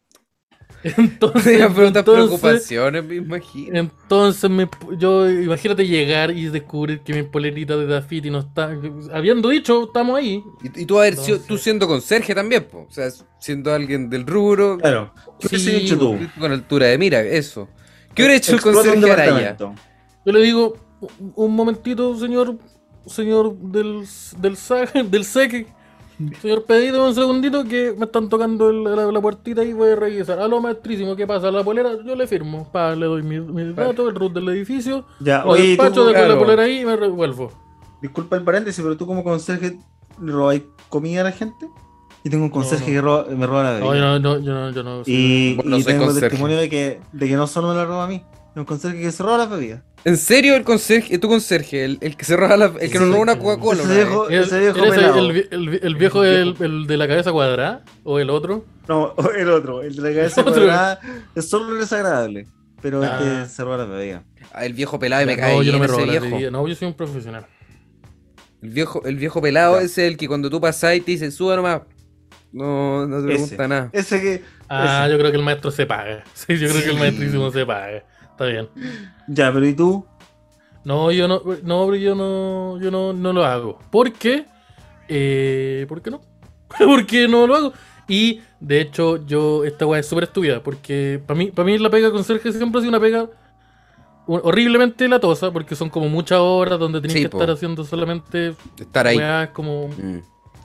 Entonces, 0.82 1.60
entonces, 1.60 2.02
preocupaciones, 2.04 3.04
me 3.04 3.16
imagino. 3.16 3.78
Entonces, 3.78 4.48
me- 4.48 4.68
yo 4.98 5.30
imagínate 5.30 5.86
llegar 5.86 6.30
y 6.30 6.46
descubrir 6.46 7.00
que 7.00 7.12
mi 7.12 7.22
polerita 7.22 7.76
de 7.76 7.86
Dafiti 7.86 8.30
no 8.30 8.38
está. 8.38 8.74
Habiendo 9.12 9.50
dicho, 9.50 9.84
estamos 9.84 10.18
ahí. 10.18 10.42
Y, 10.62 10.80
y 10.82 10.86
tú 10.86 10.98
haber 10.98 11.14
sido, 11.16 11.36
Entonces- 11.36 11.46
tú 11.48 11.58
siendo 11.58 11.86
conserje 11.86 12.34
también, 12.34 12.64
po. 12.64 12.86
O 12.88 12.90
sea, 12.90 13.10
siendo 13.38 13.74
alguien 13.74 14.08
del 14.08 14.26
rubro, 14.26 14.78
Claro. 14.78 15.12
¿Qué 15.38 15.58
Sí, 15.58 15.70
hecho 15.76 15.98
tú? 15.98 16.18
con 16.38 16.50
altura 16.50 16.86
de 16.86 16.96
mira, 16.96 17.20
eso. 17.20 17.68
¿Qué 18.14 18.22
hubiera 18.22 18.36
hecho 18.36 18.54
el 18.54 18.60
conserje 18.60 19.10
Araya? 19.10 19.56
Yo 19.58 20.32
le 20.32 20.40
digo, 20.40 20.74
un- 21.34 21.54
momentito, 21.54 22.16
señor, 22.18 22.56
señor 23.06 23.54
del, 23.56 24.04
del 24.38 24.56
del 25.10 25.24
SEC, 25.24 25.66
señor 26.42 26.64
Pedito, 26.64 27.04
un 27.06 27.14
segundito 27.14 27.64
que 27.64 27.94
me 27.96 28.04
están 28.04 28.28
tocando 28.28 28.68
el- 28.70 28.84
la, 28.84 29.06
la 29.10 29.20
puertita 29.20 29.64
y 29.64 29.72
voy 29.72 29.90
a 29.92 29.96
revisar. 29.96 30.38
Aló, 30.38 30.60
maestrísimo, 30.60 31.16
¿qué 31.16 31.26
pasa? 31.26 31.50
La 31.50 31.64
polera, 31.64 31.92
yo 32.04 32.14
le 32.14 32.26
firmo. 32.26 32.68
Pa, 32.70 32.94
le 32.94 33.06
doy 33.06 33.22
mis, 33.22 33.40
mis 33.40 33.74
datos, 33.74 34.08
el 34.08 34.14
root 34.14 34.32
del 34.34 34.48
edificio, 34.50 35.06
Ya, 35.20 35.42
lo 35.44 35.50
oye, 35.52 35.64
¿y 35.64 35.68
despacho, 35.68 36.02
tú, 36.02 36.06
dejo 36.08 36.26
la 36.26 36.38
polera 36.38 36.62
ahí 36.64 36.80
y 36.80 36.84
me 36.84 36.96
revuelvo. 36.96 37.50
disculpa 38.02 38.36
el 38.36 38.42
paréntesis, 38.42 38.82
pero 38.82 38.96
tú 38.96 39.06
como 39.06 39.24
conserje 39.24 39.78
le 40.20 40.32
robáis 40.32 40.62
comida 40.90 41.22
a 41.22 41.24
la 41.24 41.32
gente. 41.32 41.66
Y 42.22 42.30
tengo 42.30 42.44
un 42.44 42.50
conserje 42.50 42.86
no. 42.86 42.92
que 42.92 43.00
roba- 43.00 43.26
me 43.34 43.46
roba 43.46 43.62
la 43.64 43.78
No, 43.80 43.88
bebida. 43.90 43.94
yo 43.94 44.18
no, 44.20 44.38
no, 44.38 44.38
yo 44.44 44.52
no, 44.54 44.70
yo 44.72 44.82
no. 44.82 45.02
Y, 45.06 45.54
Bueno, 45.54 45.78
y 45.78 45.82
soy 45.82 45.92
tengo 45.92 46.04
conserje. 46.06 46.28
testimonio 46.30 46.56
de 46.58 46.68
que, 46.68 47.00
de 47.12 47.28
que 47.28 47.34
no 47.34 47.46
solo 47.46 47.68
me 47.68 47.74
la 47.74 47.84
roba 47.86 48.04
a 48.04 48.06
mí, 48.06 48.16
es 48.50 48.56
un 48.56 48.64
conserje 48.64 49.00
que 49.00 49.10
se 49.12 49.22
roba 49.22 49.38
las 49.38 49.48
bebidas. 49.50 49.80
¿En 50.04 50.16
serio 50.16 50.54
el 50.56 50.64
conserje, 50.64 51.18
tu 51.18 51.28
conserje, 51.28 51.84
el, 51.84 51.98
el 52.00 52.16
que 52.16 52.24
se 52.24 52.36
roba 52.36 52.56
la, 52.56 52.66
el 52.80 52.90
que 52.90 52.98
nos 52.98 53.08
Sí. 53.08 53.12
roba 53.12 53.18
una 53.20 53.38
Coca-Cola? 53.38 53.82
Ese 53.82 53.94
viejo- 53.94 54.28
¿Eres, 54.30 54.46
ese 54.46 54.60
viejo 54.60 54.78
eres 54.84 54.98
el, 55.16 55.30
el, 55.30 55.46
el- 55.68 55.80
el 55.82 55.94
viejo 55.96 56.22
del, 56.22 56.56
el 56.60 56.86
de 56.86 56.96
la 56.96 57.08
cabeza 57.08 57.32
cuadrada? 57.32 57.84
¿O 58.04 58.18
el 58.18 58.28
otro? 58.30 58.64
No, 58.88 59.14
el 59.38 59.48
otro, 59.50 59.82
el 59.82 59.94
de 59.96 60.02
la 60.02 60.08
cabeza 60.16 60.40
Otro. 60.42 60.54
cuadrada, 60.54 61.00
es 61.34 61.48
solo 61.48 61.74
desagradable. 61.74 62.46
Pero 62.82 63.02
Ah. 63.02 63.18
este 63.20 63.54
se 63.54 63.62
roba 63.64 63.76
las 63.78 63.88
bebidas. 63.90 64.22
Ah, 64.52 64.64
el 64.64 64.72
viejo 64.74 64.98
pelado 64.98 65.22
y 65.22 65.26
me 65.26 65.36
cae 65.36 65.54
no, 65.56 65.62
yo 65.62 65.72
no 65.72 65.78
me 65.78 65.86
robo 65.86 66.04
la 66.06 66.18
bebida. 66.20 66.50
No, 66.50 66.66
yo 66.66 66.74
soy 66.74 66.88
un 66.88 66.94
profesional. 66.94 67.46
El 68.62 68.70
viejo, 68.70 69.02
el 69.04 69.16
viejo 69.16 69.40
pelado 69.40 69.78
Ya. 69.78 69.82
es 69.86 69.96
el 69.98 70.16
que 70.16 70.28
cuando 70.28 70.50
tú 70.50 70.60
pasás 70.60 70.96
y 70.96 71.00
te 71.00 71.12
dice, 71.12 71.30
suba 71.30 71.56
nomás. 71.56 71.82
No, 72.52 73.06
no 73.06 73.24
te 73.24 73.34
Ese. 73.34 73.42
pregunta 73.56 73.68
nada. 73.68 73.90
Ese 73.92 74.20
que. 74.20 74.42
Ah, 74.68 75.02
ese. 75.04 75.12
yo 75.12 75.18
creo 75.18 75.30
que 75.30 75.36
el 75.36 75.42
maestro 75.44 75.70
se 75.70 75.86
paga. 75.86 76.24
Sí, 76.34 76.56
yo 76.58 76.68
creo 76.68 76.82
que 76.82 76.88
el 76.90 76.94
Sí. 76.94 77.00
maestrísimo 77.00 77.50
se 77.50 77.64
paga. 77.66 78.04
Está 78.30 78.46
bien. 78.46 78.68
Ya, 79.28 79.52
pero 79.52 79.66
¿y 79.66 79.74
tú? 79.74 80.04
No, 80.84 81.12
yo 81.12 81.28
no, 81.28 81.42
no, 81.62 81.84
pero 81.86 81.96
yo 81.96 82.14
no, 82.14 82.80
yo 82.80 82.90
no, 82.90 83.12
no 83.12 83.32
lo 83.32 83.44
hago. 83.44 83.78
¿Por 83.90 84.12
qué? 84.12 84.46
Eh, 85.08 85.84
¿Por 85.88 86.00
qué 86.02 86.10
no? 86.10 86.20
porque 86.86 87.28
no 87.28 87.46
lo 87.46 87.54
hago. 87.54 87.72
Y 88.08 88.40
de 88.58 88.80
hecho, 88.80 89.24
yo, 89.26 89.64
esta 89.64 89.86
weá 89.86 90.00
es 90.00 90.06
súper 90.06 90.24
estúpida. 90.24 90.62
Porque 90.62 91.20
para 91.26 91.38
mí, 91.38 91.50
para 91.50 91.66
mí 91.66 91.78
la 91.78 91.90
pega 91.90 92.10
con 92.10 92.24
Sergio 92.24 92.50
siempre 92.52 92.78
ha 92.78 92.82
sido 92.82 92.90
una 92.90 93.00
pega 93.00 93.28
horriblemente 94.26 95.06
latosa. 95.08 95.52
Porque 95.52 95.74
son 95.76 95.90
como 95.90 96.08
muchas 96.08 96.38
horas 96.40 96.78
donde 96.78 97.00
tenés 97.00 97.14
Sí, 97.16 97.22
que 97.22 97.28
po. 97.28 97.38
estar 97.38 97.54
haciendo 97.54 97.84
solamente 97.84 98.54
Estar 98.78 99.06
ahí. 99.06 99.16
weas 99.18 99.50
como. 99.50 99.88
Mm. 99.88 100.18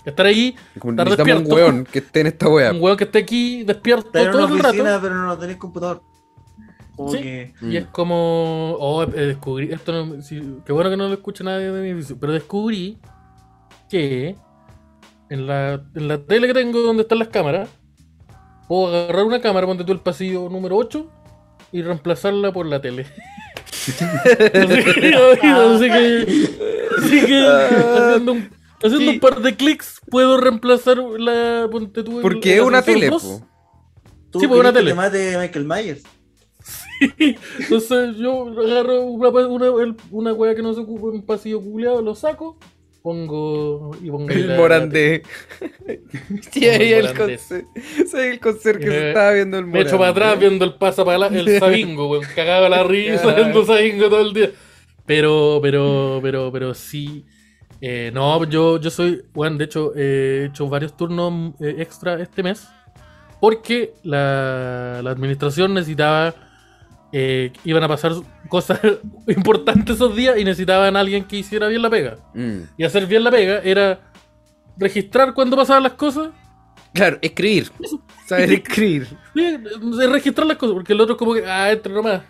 Estar 0.05 0.25
ahí, 0.25 0.55
Como 0.79 0.91
Estar 0.91 1.05
necesitamos 1.07 1.37
un 1.37 1.43
despierto. 1.47 1.55
weón 1.55 1.85
que 1.85 1.99
esté 1.99 2.19
en 2.21 2.27
esta 2.27 2.47
wea. 2.49 2.71
un 2.73 2.81
weón 2.81 2.97
que 2.97 3.03
esté 3.05 3.19
aquí 3.19 3.63
despierto 3.63 4.17
en 4.19 4.31
todo 4.31 4.45
el 4.47 4.57
rato. 4.59 4.67
oficina, 4.69 4.99
pero 5.01 5.15
no 5.15 5.37
tenés 5.37 5.57
computador. 5.57 6.01
Como 6.95 7.11
Sí. 7.11 7.17
que. 7.21 7.53
Y 7.61 7.65
Mm. 7.65 7.75
es 7.75 7.85
como. 7.87 8.75
Oh, 8.79 9.03
eh, 9.03 9.07
descubrí. 9.07 9.71
Esto 9.73 9.91
no, 9.91 10.21
sí, 10.21 10.41
qué 10.65 10.71
bueno 10.71 10.89
que 10.89 10.97
no 10.97 11.07
lo 11.07 11.13
escucha 11.13 11.43
nadie 11.43 11.71
de 11.71 11.81
mi 11.81 11.89
edificio. 11.89 12.17
Pero 12.19 12.33
descubrí 12.33 12.97
que 13.89 14.35
en 15.29 15.47
la, 15.47 15.81
en 15.95 16.07
la 16.07 16.19
tele 16.19 16.47
que 16.47 16.53
tengo 16.53 16.79
donde 16.81 17.01
están 17.03 17.19
las 17.19 17.27
cámaras, 17.29 17.67
puedo 18.67 18.95
agarrar 18.95 19.25
una 19.25 19.41
cámara, 19.41 19.65
ponte 19.67 19.83
tú 19.83 19.91
el 19.91 19.99
pasillo 19.99 20.47
número 20.49 20.77
8 20.77 21.09
y 21.71 21.81
reemplazarla 21.81 22.51
por 22.53 22.65
la 22.65 22.79
tele. 22.79 23.05
así 23.85 24.03
que, 24.83 25.13
así 25.13 25.89
que, 25.89 26.49
así 26.97 27.25
que 27.25 27.47
haciendo, 27.47 28.31
un, 28.33 28.49
haciendo 28.77 28.99
Sí. 28.99 29.07
un 29.09 29.19
par 29.19 29.41
de 29.41 29.55
clics 29.55 30.01
puedo 30.09 30.37
reemplazar 30.39 30.97
la. 30.97 31.67
Ponte 31.71 32.03
tú 32.03 32.21
Porque 32.21 32.55
es 32.55 32.61
una 32.61 32.81
tele, 32.81 33.09
2. 33.09 33.23
po. 33.23 33.47
Tú 34.31 34.39
Sí, 34.39 34.47
pues, 34.47 34.59
una 34.59 34.73
tele. 34.73 34.91
te 34.91 34.95
mate 34.95 35.37
Michael 35.37 35.65
Myers. 35.65 36.03
Entonces 37.59 38.15
yo 38.17 38.47
agarro 38.59 39.01
una, 39.03 39.29
una, 39.29 39.95
una 40.11 40.33
wea 40.33 40.55
que 40.55 40.61
no 40.61 40.73
se 40.73 40.81
ocupa 40.81 41.07
en 41.09 41.15
un 41.15 41.25
pasillo 41.25 41.61
culeado, 41.61 42.01
lo 42.01 42.15
saco, 42.15 42.57
pongo 43.01 43.91
y 44.01 44.09
pongo 44.09 44.29
ahí 44.31 44.37
El 44.41 44.47
la- 44.49 44.57
morandé. 44.57 45.23
Sí, 46.51 46.67
ahí 46.67 46.93
el 46.93 47.03
morandé. 47.13 47.37
conserje. 47.37 47.67
Sí, 48.07 48.17
el 48.17 48.39
conserje 48.39 48.85
que 48.85 48.91
se 48.91 48.97
Eh, 49.05 49.07
estaba 49.09 49.31
viendo 49.33 49.57
el 49.59 49.65
Me 49.67 49.81
echo 49.81 49.97
para 49.97 50.09
atrás 50.09 50.27
morandé. 50.29 50.47
viendo 50.47 50.65
el 50.65 50.73
pasa 50.75 51.05
para 51.05 51.27
el 51.27 51.59
sabingo, 51.59 52.09
weón, 52.09 52.25
cagado 52.35 52.65
a 52.65 52.69
la 52.69 52.83
risa 52.83 53.33
viendo 53.35 53.65
sabingo 53.65 54.09
todo 54.09 54.21
el 54.21 54.33
día. 54.33 54.51
Pero, 55.05 55.59
pero, 55.61 56.19
pero, 56.23 56.51
pero 56.51 56.73
sí. 56.73 57.25
Eh, 57.87 58.11
no, 58.13 58.43
yo, 58.45 58.79
yo 58.79 58.89
soy, 58.89 59.23
bueno, 59.33 59.57
de 59.57 59.65
hecho, 59.65 59.93
eh, 59.95 60.41
he 60.43 60.45
hecho 60.47 60.67
varios 60.69 60.95
turnos 60.97 61.53
eh, 61.59 61.75
extra 61.79 62.15
este 62.21 62.41
mes. 62.43 62.67
Porque 63.39 63.93
la, 64.03 65.01
la 65.03 65.11
administración 65.11 65.73
necesitaba. 65.73 66.33
eh, 67.11 67.53
iban 67.63 67.83
a 67.83 67.87
pasar 67.87 68.13
cosas 68.49 68.79
importantes 69.27 69.95
esos 69.97 70.15
días 70.15 70.37
y 70.37 70.43
necesitaban 70.45 70.95
a 70.97 71.01
alguien 71.01 71.25
que 71.25 71.37
hiciera 71.37 71.67
bien 71.67 71.81
la 71.81 71.89
pega. 71.89 72.17
Mm. 72.33 72.59
Y 72.77 72.83
hacer 72.85 73.07
bien 73.07 73.23
la 73.23 73.31
pega 73.31 73.59
era 73.63 74.01
registrar 74.77 75.33
cuando 75.33 75.55
pasaban 75.57 75.83
las 75.83 75.93
cosas. 75.93 76.29
Claro, 76.93 77.17
escribir. 77.21 77.71
Saber 78.27 78.51
escribir. 78.53 79.07
Sí, 79.35 79.57
de 79.97 80.07
registrar 80.07 80.47
las 80.47 80.57
cosas, 80.57 80.73
porque 80.75 80.93
el 80.93 81.01
otro 81.01 81.15
es 81.15 81.19
como 81.19 81.33
que, 81.35 81.45
ah, 81.45 81.71
entre 81.71 81.93
nomás. 81.93 82.23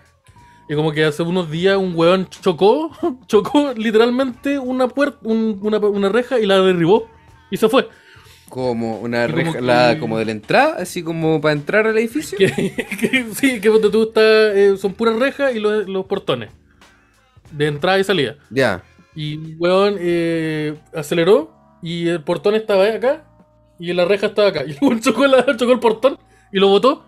Y 0.67 0.75
como 0.75 0.91
que 0.91 1.05
hace 1.05 1.21
unos 1.23 1.51
días 1.51 1.77
un 1.77 1.93
weón 1.95 2.27
chocó, 2.27 2.91
chocó 3.27 3.73
literalmente 3.75 4.57
una 4.59 4.87
puerta, 4.87 5.17
un- 5.23 5.59
una, 5.61 5.77
una 5.79 6.09
reja 6.09 6.39
y 6.39 6.45
la 6.45 6.59
derribó. 6.61 7.07
Y 7.51 7.57
se 7.57 7.69
fue. 7.69 7.87
Como 8.49 8.99
una 8.99 9.25
como 9.25 9.35
reja, 9.37 9.51
que- 9.53 9.61
la, 9.61 9.97
como 9.99 10.17
de 10.17 10.25
la 10.25 10.31
entrada, 10.31 10.75
así 10.79 11.03
como 11.03 11.39
para 11.41 11.53
entrar 11.53 11.85
al 11.87 11.97
edificio. 11.97 12.37
Que, 12.37 12.47
que 12.99 13.27
sí, 13.33 13.59
que 13.61 13.69
tú 13.69 14.03
estás, 14.03 14.23
eh, 14.55 14.75
son 14.77 14.93
puras 14.93 15.17
rejas 15.17 15.55
y 15.55 15.59
los, 15.59 15.87
los 15.87 16.05
portones. 16.05 16.49
De 17.51 17.67
entrada 17.67 17.99
y 17.99 18.03
salida. 18.03 18.35
Ya. 18.49 18.83
Y 19.15 19.37
un 19.37 19.55
weón 19.59 19.95
eh, 19.99 20.75
aceleró 20.93 21.53
y 21.81 22.07
el 22.07 22.23
portón 22.23 22.55
estaba 22.55 22.85
acá 22.87 23.23
y 23.79 23.93
la 23.93 24.05
reja 24.05 24.27
estaba 24.27 24.47
acá. 24.49 24.63
Y 24.67 24.71
el 24.71 24.77
weón 24.81 24.99
chocó, 24.99 25.27
la- 25.27 25.45
chocó 25.57 25.71
el 25.73 25.79
portón 25.79 26.17
y 26.51 26.59
lo 26.59 26.67
botó. 26.69 27.05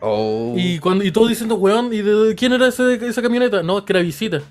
Oh. 0.00 0.54
Y, 0.56 0.78
cuando, 0.78 1.04
y 1.04 1.10
todos 1.10 1.28
diciendo, 1.28 1.54
weón, 1.56 1.92
¿y 1.92 2.02
de 2.02 2.34
quién 2.34 2.52
era 2.52 2.68
ese, 2.68 2.94
esa 3.06 3.22
camioneta? 3.22 3.62
No, 3.62 3.78
es 3.78 3.84
que 3.84 3.92
era 3.92 4.02
visita. 4.02 4.42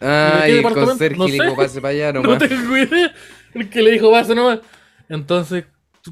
Ah, 0.00 0.40
¿de 0.42 0.46
qué 0.46 0.54
y 0.54 0.58
el 0.58 0.72
conserje 0.72 1.16
No 1.18 1.26
le 1.26 1.32
dijo 1.32 1.56
pase 1.56 1.80
para 1.80 1.92
allá 1.92 2.12
No 2.14 2.22
nomás. 2.22 2.38
tengo 2.38 2.76
idea. 2.76 3.12
El 3.54 3.68
que 3.70 3.82
le 3.82 3.92
dijo, 3.92 4.10
pasa 4.10 4.34
nomás. 4.34 4.60
Entonces, 5.08 5.64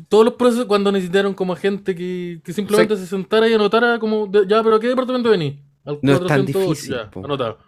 todos 0.08 0.24
los 0.24 0.34
procesos, 0.34 0.66
cuando 0.66 0.90
necesitaron 0.92 1.34
como 1.34 1.54
gente 1.56 1.94
que, 1.94 2.40
que 2.44 2.52
simplemente 2.52 2.96
se 2.96 3.06
sentara 3.06 3.48
y 3.48 3.54
anotara, 3.54 3.98
como, 3.98 4.26
de- 4.26 4.46
ya, 4.46 4.62
pero 4.62 4.76
¿a 4.76 4.80
qué 4.80 4.88
departamento 4.88 5.30
venís? 5.30 5.54
Al 5.84 5.98
No 6.02 6.12
es 6.12 6.18
tan 6.20 6.44
408, 6.44 6.58
difícil, 6.68 6.94
ya, 6.94 7.10
anotado. 7.24 7.58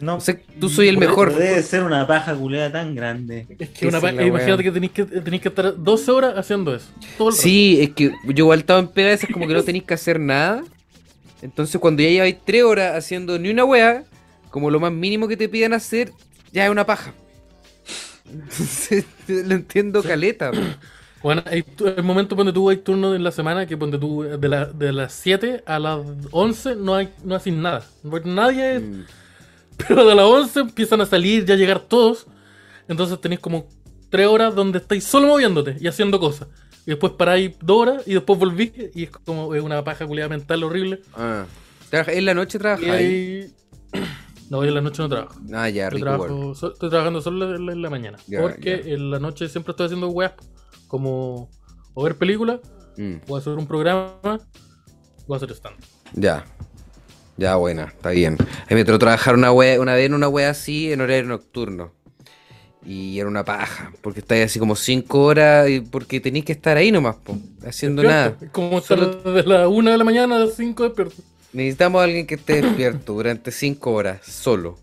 No, 0.00 0.16
O 0.16 0.20
sea, 0.20 0.36
tú 0.58 0.68
soy 0.68 0.88
el 0.88 0.98
mejor. 0.98 1.34
Debe 1.34 1.62
ser 1.62 1.82
una 1.82 2.06
paja 2.06 2.34
culeada 2.34 2.72
tan 2.72 2.94
grande. 2.94 3.46
Es 3.58 3.68
que 3.70 3.86
una 3.88 3.98
imagínate 3.98 4.62
que 4.62 4.70
tenéis 4.72 4.92
que 4.92 5.04
tenéis 5.04 5.42
que 5.42 5.48
estar 5.48 5.74
12 5.76 6.10
horas 6.10 6.34
haciendo 6.36 6.74
eso. 6.74 6.86
Todo 7.18 7.28
el 7.28 7.34
rato. 7.34 7.42
Sí, 7.42 7.78
es 7.80 7.90
que 7.90 8.10
yo 8.26 8.44
igual 8.44 8.60
estaba 8.60 8.80
en 8.80 8.88
pega, 8.88 9.12
es 9.12 9.26
como 9.32 9.46
que 9.46 9.54
no 9.54 9.62
tenéis 9.62 9.84
que 9.84 9.94
hacer 9.94 10.18
nada. 10.18 10.62
Entonces 11.42 11.80
cuando 11.80 12.02
ya 12.02 12.08
lleváis 12.10 12.36
tres 12.44 12.62
horas 12.64 12.96
haciendo 12.96 13.38
ni 13.38 13.50
una 13.50 13.64
wea, 13.64 14.04
como 14.50 14.70
lo 14.70 14.80
más 14.80 14.92
mínimo 14.92 15.28
que 15.28 15.36
te 15.36 15.48
pidan 15.48 15.72
hacer, 15.72 16.12
ya 16.52 16.64
es 16.64 16.70
una 16.70 16.84
paja. 16.86 17.12
Entonces, 18.30 19.04
lo 19.28 19.54
entiendo 19.54 20.02
caleta. 20.02 20.50
Bueno, 21.22 21.42
hay, 21.46 21.64
hay 21.96 22.02
momentos 22.02 22.36
donde 22.36 22.52
tú 22.52 22.70
hay 22.70 22.78
turnos 22.78 23.14
en 23.14 23.22
la 23.22 23.30
semana 23.30 23.66
que 23.66 23.76
donde 23.76 23.98
tú 23.98 24.22
de, 24.22 24.48
la- 24.48 24.66
de 24.66 24.92
las 24.92 25.12
7 25.12 25.62
a 25.66 25.78
las 25.78 25.98
11 26.30 26.76
no 26.76 26.94
hay 26.94 27.10
no 27.24 27.34
haces 27.34 27.52
nada. 27.52 27.84
Porque 28.08 28.28
Nadie, 28.28 28.80
Mm. 28.80 29.04
Pero 29.88 30.06
de 30.06 30.14
las 30.14 30.24
11 30.24 30.60
empiezan 30.60 31.00
a 31.00 31.06
salir, 31.06 31.44
ya 31.44 31.54
a 31.54 31.56
llegar 31.56 31.80
todos. 31.80 32.26
Entonces 32.88 33.20
tenéis 33.20 33.40
como 33.40 33.66
3 34.10 34.26
horas 34.26 34.54
donde 34.54 34.78
estáis 34.78 35.04
solo 35.04 35.28
moviéndote 35.28 35.76
y 35.80 35.86
haciendo 35.86 36.18
cosas. 36.18 36.48
Y 36.86 36.90
después 36.90 37.12
paráis 37.12 37.52
2 37.62 37.76
horas 37.78 38.02
y 38.06 38.14
después 38.14 38.38
volvís 38.38 38.72
y 38.94 39.04
es 39.04 39.10
como 39.10 39.54
es 39.54 39.62
una 39.62 39.84
paja 39.84 40.06
culiada 40.06 40.28
mental 40.28 40.62
horrible. 40.64 41.00
Ah. 41.14 41.44
¿En 41.92 42.24
la 42.24 42.34
noche 42.34 42.58
trabajáis? 42.58 42.90
ahí... 42.90 43.54
No, 44.50 44.64
yo 44.64 44.68
en 44.70 44.74
la 44.74 44.80
noche 44.80 45.00
no 45.00 45.08
trabajo. 45.08 45.40
Ah, 45.54 45.68
ya, 45.68 45.84
Yo 45.84 45.90
rico 45.90 46.04
trabajo, 46.06 46.54
so- 46.56 46.72
estoy 46.72 46.90
trabajando 46.90 47.20
solo 47.22 47.54
en 47.54 47.66
la, 47.66 47.72
en 47.72 47.82
la 47.82 47.88
mañana. 47.88 48.18
Ya, 48.26 48.40
porque 48.40 48.82
ya. 48.84 48.94
en 48.94 49.12
la 49.12 49.20
noche 49.20 49.48
siempre 49.48 49.70
estoy 49.70 49.86
haciendo 49.86 50.08
weas 50.08 50.32
como 50.88 51.48
o 51.94 52.02
ver 52.02 52.16
películas, 52.18 52.58
Mm, 52.96 53.18
o 53.28 53.36
hacer 53.36 53.52
un 53.52 53.68
programa, 53.68 54.18
o 55.28 55.34
hacer 55.36 55.52
stand. 55.52 55.76
ya. 56.14 56.44
Ya, 57.40 57.56
buena, 57.56 57.84
está 57.84 58.10
bien. 58.10 58.36
A 58.38 58.44
mí 58.68 58.74
me 58.76 58.84
tocó 58.84 58.98
trabajar 58.98 59.34
una, 59.34 59.50
wea, 59.50 59.80
una 59.80 59.94
vez 59.94 60.04
en 60.04 60.12
una 60.12 60.28
wea 60.28 60.50
así 60.50 60.92
en 60.92 61.00
horario 61.00 61.24
nocturno. 61.24 61.90
Y 62.84 63.18
era 63.18 63.28
una 63.30 63.46
paja, 63.46 63.92
porque 64.02 64.20
estáis 64.20 64.44
así 64.44 64.58
como 64.58 64.76
cinco 64.76 65.22
horas, 65.24 65.66
y 65.70 65.80
porque 65.80 66.20
tenéis 66.20 66.44
que 66.44 66.52
estar 66.52 66.76
ahí 66.76 66.92
nomás, 66.92 67.16
po, 67.16 67.38
haciendo 67.66 68.02
nada. 68.02 68.36
Como 68.52 68.78
estar 68.78 68.98
Solo- 68.98 69.32
desde 69.32 69.48
las 69.48 69.66
1 69.68 69.90
de 69.90 69.96
la 69.96 70.04
mañana 70.04 70.36
a 70.36 70.38
las 70.40 70.54
5 70.54 70.82
despierto. 70.84 71.22
Necesitamos 71.54 72.00
a 72.00 72.04
alguien 72.04 72.26
que 72.26 72.34
esté 72.34 72.60
despierto 72.60 73.14
durante 73.14 73.50
5 73.52 73.90
horas, 73.92 74.20
solo. 74.26 74.78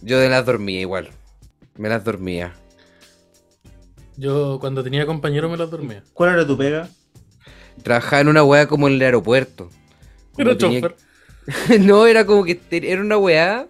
Yo 0.00 0.18
de 0.18 0.30
las 0.30 0.46
dormía 0.46 0.80
igual. 0.80 1.10
Me 1.76 1.90
las 1.90 2.02
dormía. 2.02 2.54
Yo 4.16 4.56
cuando 4.58 4.82
tenía 4.82 5.04
compañeros 5.04 5.50
me 5.50 5.58
las 5.58 5.70
dormía. 5.70 6.02
¿Cuál 6.14 6.30
era 6.32 6.46
tu 6.46 6.56
pega? 6.56 6.88
Trabajaba 7.82 8.20
en 8.22 8.28
una 8.28 8.42
weá 8.42 8.66
como 8.66 8.88
en 8.88 8.94
el 8.94 9.02
aeropuerto. 9.02 9.68
Como 10.32 10.48
Era 10.48 10.58
tenía- 10.58 10.80
chofer. 10.80 10.96
no, 11.80 12.06
era 12.06 12.24
como 12.26 12.44
que 12.44 12.60
era 12.70 13.00
una 13.00 13.16
weá 13.18 13.66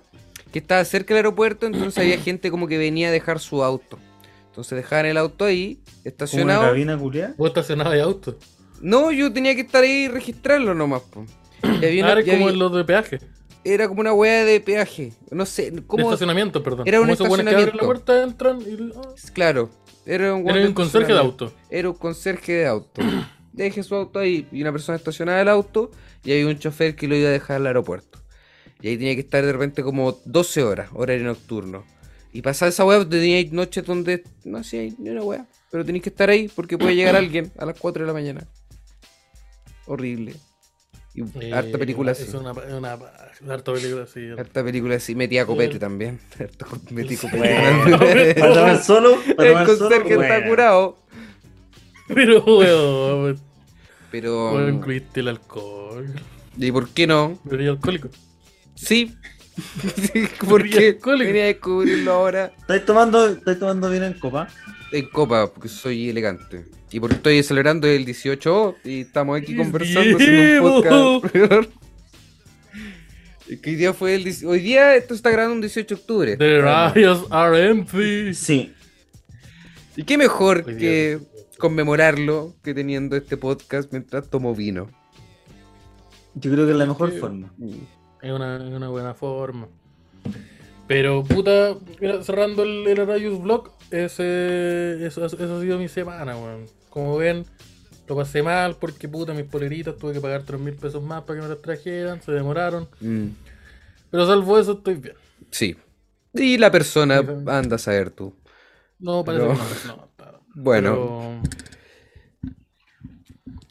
que 0.52 0.58
estaba 0.58 0.84
cerca 0.84 1.14
del 1.14 1.18
aeropuerto, 1.18 1.66
entonces 1.66 1.98
había 1.98 2.18
gente 2.22 2.50
como 2.50 2.66
que 2.68 2.78
venía 2.78 3.08
a 3.08 3.10
dejar 3.12 3.38
su 3.40 3.62
auto. 3.62 3.98
Entonces 4.48 4.76
dejaban 4.76 5.06
el 5.06 5.16
auto 5.16 5.44
ahí, 5.44 5.74
¿Como 5.76 5.86
una 6.02 6.08
estacionado. 6.10 6.62
cabina 6.62 6.98
culeada? 6.98 7.34
Vos 7.38 7.48
estacionabas 7.48 7.92
de 7.94 8.00
auto. 8.02 8.36
No, 8.80 9.12
yo 9.12 9.32
tenía 9.32 9.54
que 9.54 9.60
estar 9.62 9.82
ahí 9.84 10.04
y 10.04 10.08
registrarlo 10.08 10.74
nomás, 10.74 11.02
po. 11.02 11.24
Y 11.62 11.84
había 11.84 12.02
una- 12.02 12.12
Ahora 12.14 12.22
y 12.22 12.30
como 12.30 12.50
los 12.50 12.74
de 12.74 12.84
peaje. 12.84 13.18
era 13.64 13.86
como 13.88 14.00
una 14.00 14.12
weá 14.12 14.44
de 14.44 14.60
peaje. 14.60 15.12
No 15.30 15.46
sé, 15.46 15.70
De 15.70 15.82
¿cómo? 15.84 16.04
estacionamiento, 16.04 16.62
perdón. 16.62 16.86
Era 16.88 17.00
un 17.00 17.06
que 17.06 17.14
la 17.16 17.24
estacionamiento. 17.24 17.78
puerta, 17.78 18.22
entran 18.22 18.60
y. 18.62 18.92
ah, 18.96 19.02
Claro, 19.32 19.70
era 20.06 20.34
un, 20.34 20.48
Era 20.48 20.60
de 20.60 20.66
un 20.68 20.72
conserje 20.74 21.12
de 21.12 21.18
auto. 21.18 21.52
Era 21.70 21.90
un 21.90 21.96
conserje 21.96 22.52
de 22.52 22.66
auto. 22.66 23.00
Deje 23.58 23.82
su 23.82 23.94
auto 23.96 24.20
ahí 24.20 24.46
y 24.52 24.62
una 24.62 24.70
persona 24.72 24.96
estacionada 24.96 25.42
el 25.42 25.48
auto 25.48 25.90
y 26.24 26.32
había 26.32 26.46
un 26.46 26.58
chofer 26.58 26.94
que 26.94 27.08
lo 27.08 27.16
iba 27.16 27.28
a 27.28 27.32
dejar 27.32 27.56
al 27.56 27.66
aeropuerto. 27.66 28.20
Y 28.80 28.88
ahí 28.88 28.96
tenía 28.96 29.14
que 29.14 29.20
estar 29.22 29.44
de 29.44 29.52
repente 29.52 29.82
como 29.82 30.12
12 30.24 30.62
horas, 30.62 30.90
horario 30.94 31.24
nocturno. 31.24 31.84
Y 32.32 32.42
pasar 32.42 32.68
esa 32.68 32.84
weá, 32.84 33.06
tenía 33.08 33.44
noches 33.50 33.84
donde 33.84 34.22
no 34.44 34.58
hacía 34.58 34.82
ni 34.98 35.10
una 35.10 35.22
weá. 35.22 35.46
Pero 35.70 35.84
tenéis 35.84 36.04
que 36.04 36.10
estar 36.10 36.30
ahí 36.30 36.48
porque 36.54 36.78
puede 36.78 36.94
llegar 36.94 37.16
alguien 37.16 37.50
a 37.58 37.66
las 37.66 37.78
4 37.78 38.02
de 38.02 38.06
la 38.06 38.12
mañana. 38.12 38.46
Horrible. 39.86 40.34
Y 41.14 41.22
Eh, 41.40 41.52
harta 41.52 41.78
película 41.78 42.12
así. 42.12 42.22
Es 42.24 42.34
una, 42.34 42.52
una, 42.52 42.92
harta 43.50 43.72
película 43.72 44.04
así. 44.04 44.28
Harta 44.38 44.62
película 44.62 44.94
así. 44.96 45.14
Metía 45.16 45.44
copete 45.46 45.72
Sí. 45.74 45.78
también. 45.80 46.20
Metí 46.90 47.16
copete. 47.16 47.38
Bueno, 47.38 47.98
para 48.38 48.54
tomar 48.54 48.84
solo, 48.84 49.18
para 49.36 49.48
El 49.62 49.66
solo, 49.66 49.78
conserje 49.78 50.12
está 50.14 50.26
bueno. 50.36 50.48
curado. 50.48 50.98
Pero, 52.14 52.44
weón, 52.44 53.40
Pero. 54.10 54.52
weón, 54.52 54.74
incluiste 54.74 55.20
el 55.20 55.28
alcohol. 55.28 56.06
¿Y 56.56 56.72
por 56.72 56.88
qué 56.88 57.06
no? 57.06 57.38
Era 57.50 57.70
alcohólico. 57.70 58.08
Sí. 58.74 59.14
¿Por 60.48 60.68
qué? 60.68 60.88
alcohólico. 60.88 61.26
Venía 61.26 61.42
a 61.42 61.46
descubrirlo 61.46 62.12
ahora 62.12 62.52
¿Estáis 62.58 62.84
tomando, 62.84 63.28
estáis 63.28 63.58
tomando 63.58 63.90
bien 63.90 64.04
en 64.04 64.12
copa? 64.14 64.48
en 64.92 65.08
copa, 65.10 65.52
porque 65.52 65.68
soy 65.68 66.08
elegante. 66.08 66.64
Y 66.90 67.00
porque 67.00 67.16
estoy 67.16 67.42
celebrando 67.42 67.86
el 67.86 68.04
18 68.04 68.76
y 68.84 69.00
estamos 69.02 69.38
aquí 69.38 69.54
conversando 69.54 70.16
haciendo 70.16 70.76
un 70.76 70.82
podcast. 70.82 71.70
Es 73.48 73.60
que 73.60 73.70
hoy 73.70 73.76
día 73.76 73.94
fue 73.94 74.14
el 74.14 74.24
10 74.24 74.44
Hoy 74.44 74.60
día 74.60 74.94
esto 74.94 75.14
está 75.14 75.30
grabando 75.30 75.54
un 75.54 75.60
18 75.62 75.94
de 75.94 76.00
octubre. 76.00 76.36
The 76.36 76.60
rayos 76.60 77.24
are 77.30 77.66
empty. 77.66 78.34
Sí. 78.34 78.74
Y 79.96 80.04
qué 80.04 80.18
mejor 80.18 80.64
que 80.76 81.18
conmemorarlo 81.58 82.54
que 82.62 82.74
teniendo 82.74 83.16
este 83.16 83.36
podcast 83.36 83.92
mientras 83.92 84.28
tomo 84.30 84.54
vino. 84.54 84.88
Yo 86.34 86.50
creo 86.52 86.66
que 86.66 86.72
es 86.72 86.78
la 86.78 86.86
mejor 86.86 87.10
Sí. 87.12 87.18
forma. 87.18 87.52
Es 88.22 88.32
una, 88.32 88.56
es 88.56 88.72
una 88.74 88.88
buena 88.88 89.14
forma. 89.14 89.68
Pero, 90.86 91.22
puta, 91.24 91.76
mira, 92.00 92.22
cerrando 92.22 92.62
el, 92.62 92.86
el 92.86 93.00
Arayus 93.00 93.40
Vlog, 93.42 93.72
ese, 93.90 95.04
eso, 95.06 95.24
ha 95.24 95.28
sido 95.28 95.78
mi 95.78 95.88
semana, 95.88 96.36
weón. 96.36 96.64
Como 96.88 97.16
ven, 97.18 97.44
lo 98.06 98.16
pasé 98.16 98.42
mal 98.42 98.76
porque, 98.76 99.06
puta, 99.08 99.34
mis 99.34 99.44
poleritas 99.44 99.96
tuve 99.98 100.14
que 100.14 100.20
pagar 100.20 100.44
3 100.44 100.58
mil 100.60 100.74
pesos 100.74 101.02
más 101.02 101.24
para 101.24 101.38
que 101.38 101.42
me 101.42 101.48
las 101.52 101.60
trajeran, 101.60 102.22
se 102.22 102.32
demoraron. 102.32 102.88
Mm, 103.00 103.26
Pero 104.10 104.26
salvo 104.26 104.58
eso, 104.58 104.72
estoy 104.72 104.94
bien. 104.94 105.16
sí. 105.50 105.76
Y 106.34 106.58
la 106.58 106.70
persona, 106.70 107.22
anda 107.46 107.76
a 107.76 107.78
saber 107.78 108.10
tú. 108.10 108.34
No, 108.98 109.24
parece 109.24 109.44
No. 109.44 109.52
que 109.54 109.58
no. 109.88 109.96
no, 109.96 110.07
Bueno, 110.54 111.42
pero- 112.42 112.52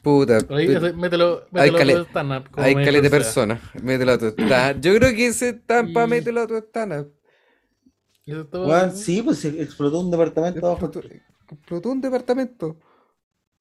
puta. 0.02 0.38
pero 0.40 0.56
ahí, 0.56 0.66
ese- 0.66 0.92
mételo, 0.92 1.44
Hay 1.52 1.70
mételo 1.70 1.92
a 2.00 2.04
tu 2.04 2.08
stand-up, 2.10 2.50
como 2.50 2.66
Hay 2.66 2.74
me 2.74 2.84
caleta 2.84 3.02
de 3.02 3.10
personas. 3.10 3.60
Mételo 3.82 4.12
a 4.12 4.18
tu 4.18 4.26
stand. 4.28 4.80
Yo 4.82 4.94
creo 4.94 5.14
que 5.14 5.26
ese 5.26 5.52
tampa, 5.54 6.04
Y- 6.04 6.08
mételo 6.08 6.40
a 6.42 6.46
tu 6.46 6.56
stand. 6.56 6.92
Seba. 6.92 7.08
¿Y 8.24 8.32
eso 8.32 8.40
estaba- 8.42 8.66
Weón, 8.66 8.96
sí, 8.96 9.22
pues 9.22 9.38
se 9.38 9.48
explotó 9.62 10.00
un 10.00 10.10
departamento 10.10 10.66
abajo. 10.66 10.90
Explotó, 11.50 11.90
un 11.90 12.00
departamento. 12.00 12.78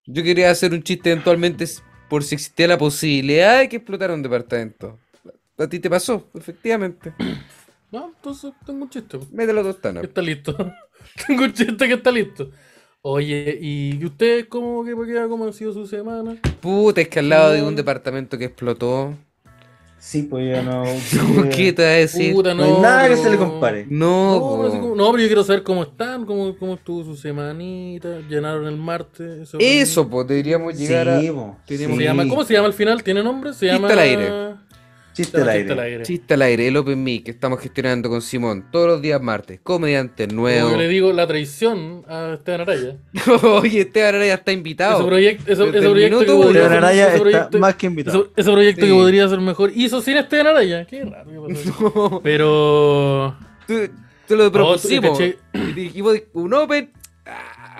Yo 0.06 0.24
quería 0.24 0.52
hacer 0.52 0.74
un 0.74 0.84
chiste 0.84 1.12
eventualmente 1.12 1.66
por 2.10 2.24
si 2.24 2.36
existía 2.36 2.68
la 2.68 2.78
posibilidad 2.78 3.60
de 3.60 3.70
que 3.70 3.78
explotara 3.78 4.14
un 4.14 4.22
departamento. 4.24 5.00
A 5.58 5.68
ti 5.68 5.80
te 5.80 5.90
pasó, 5.90 6.30
efectivamente. 6.36 7.14
No, 7.92 8.08
entonces 8.16 8.52
tengo 8.66 8.84
un 8.84 8.90
chiste. 8.90 9.18
Mételo 9.32 9.62
a 9.62 9.64
tu 9.64 9.70
stand. 9.70 10.00
que 10.02 10.06
está 10.08 10.22
listo. 10.22 10.56
Tengo 11.28 11.44
un 11.46 11.54
chiste 11.54 11.88
que 11.88 11.94
está 11.94 12.12
listo. 12.12 12.52
Oye, 13.02 13.58
¿y 13.62 14.04
ustedes 14.04 14.46
cómo, 14.50 14.84
qué, 14.84 14.92
qué- 15.06 15.28
cómo 15.30 15.46
ha 15.46 15.54
sido 15.54 15.72
su 15.74 15.86
semana? 15.88 16.36
Puta, 16.60 17.02
es 17.02 17.08
que 17.08 17.20
al 17.20 17.30
lado 17.30 17.52
de 17.52 17.62
No. 17.62 17.68
un 17.68 17.76
departamento 17.76 18.38
que 18.38 18.46
explotó. 18.46 19.14
Sí, 20.00 20.24
pues 20.24 20.50
ya 20.52 20.62
no. 20.62 20.84
¿Qué 21.56 21.74
te 21.74 21.84
va 21.84 21.90
a 21.90 21.94
decir? 21.94 22.34
Puta, 22.34 22.54
No 22.54 22.64
hay 22.64 22.72
nada 22.82 23.08
que 23.08 23.16
se 23.18 23.30
le 23.30 23.38
compare. 23.38 23.86
No, 23.90 24.34
No, 24.36 24.40
como- 24.40 24.96
no, 24.96 25.12
pero 25.12 25.20
yo 25.24 25.28
quiero 25.28 25.44
saber 25.44 25.64
cómo 25.64 25.84
están, 25.84 26.26
cómo, 26.26 26.56
cómo 26.58 26.74
estuvo 26.76 27.04
su 27.04 27.16
semanita, 27.16 28.20
llenaron 28.30 28.68
el 28.68 28.78
martes. 28.78 29.42
Eso, 29.42 29.58
Eso, 29.60 30.08
pues 30.10 30.28
deberíamos 30.28 30.78
llegar 30.78 31.08
a. 31.10 31.20
Sí, 31.22 31.32
Se 31.78 31.88
llama, 32.04 32.28
¿Cómo 32.28 32.44
se 32.44 32.54
llama 32.54 32.68
al 32.68 32.74
final? 32.74 33.04
¿Tiene 33.04 33.24
nombre? 33.24 33.54
Se 33.54 33.66
llama... 33.68 33.88
al 33.90 34.00
aire. 34.00 34.30
Chiste 35.18 35.42
al 35.42 35.50
aire. 35.50 36.04
Chiste 36.04 36.34
al 36.36 36.42
aire, 36.44 36.68
el 36.68 36.78
Open 36.78 37.04
Mic 37.04 37.24
que 37.26 37.32
estamos 37.32 37.60
gestionando 37.60 38.08
con 38.10 38.22
Simón 38.22 38.66
todos 38.72 38.88
los 38.88 39.02
días 39.02 39.22
martes. 39.22 39.60
Comediante 39.64 40.28
Como 40.28 40.42
nuevo. 40.42 40.70
yo 40.72 40.78
le 40.78 40.88
digo 40.88 41.12
la 41.12 41.26
traición 41.26 42.04
a 42.08 42.34
Esteban 42.36 42.62
Araya. 42.62 42.96
Oye, 43.44 43.82
este 43.82 44.06
ahora 44.06 44.26
ya 44.26 44.36
está 44.36 44.52
Ese 44.52 44.58
invitado. 44.60 45.18
ese, 45.18 45.30
ese 45.48 45.56
proyecto 45.90 46.20
que 46.20 46.26
podría 46.26 46.48
Esteban 46.62 46.70
ser- 46.70 46.78
Araya 46.78 47.08
ese 47.08 47.16
está 47.18 47.22
proyecto- 47.24 47.60
más 47.60 47.76
que 47.76 47.86
invitado. 47.88 48.22
Ese, 48.24 48.32
ese 48.42 48.52
proyecto 48.52 48.82
Sí. 48.82 48.88
que 48.88 48.94
podría 48.94 49.28
ser 49.28 49.40
mejor. 49.42 49.72
Hizo 49.76 50.02
sin 50.02 50.18
Esteban 50.18 50.48
Araya. 50.48 50.86
Qué 50.86 51.04
raro. 51.04 52.22
Pero. 52.24 53.36
Tú, 53.68 53.74
tú 54.28 54.36
lo 54.36 54.52
propusimos. 54.52 55.20
y 55.20 55.36
dijimos 55.74 56.16
un 56.34 56.54
Open. 56.54 56.92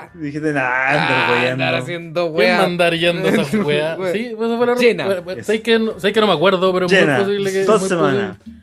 Ah, 0.08 0.18
Dijiste, 0.20 0.54
nada, 0.54 0.70
ah, 0.70 0.90
andar 0.90 1.12
andar 1.12 1.40
weyando. 1.42 1.78
haciendo 1.78 2.22
¿Quién 2.26 2.36
wea. 2.36 2.62
mandar 2.62 2.94
yendo 2.96 3.28
a 3.28 3.32
esa 3.32 3.58
wea? 3.60 3.98
Sí, 4.14 4.26
eso 4.28 4.58
fue 4.58 4.66
la 4.68 4.76
Llena. 4.76 5.24
¿Sabes 5.44 5.62
que, 5.62 5.80
no, 5.80 5.96
que 5.98 6.20
no 6.22 6.28
me 6.28 6.34
acuerdo, 6.34 6.74
pero 6.74 6.86
es 6.86 6.92
muy 6.92 7.16
posible 7.24 7.52
que. 7.52 7.64
Dos 7.64 7.88
semanas. 7.88 8.38
posible. 8.38 8.58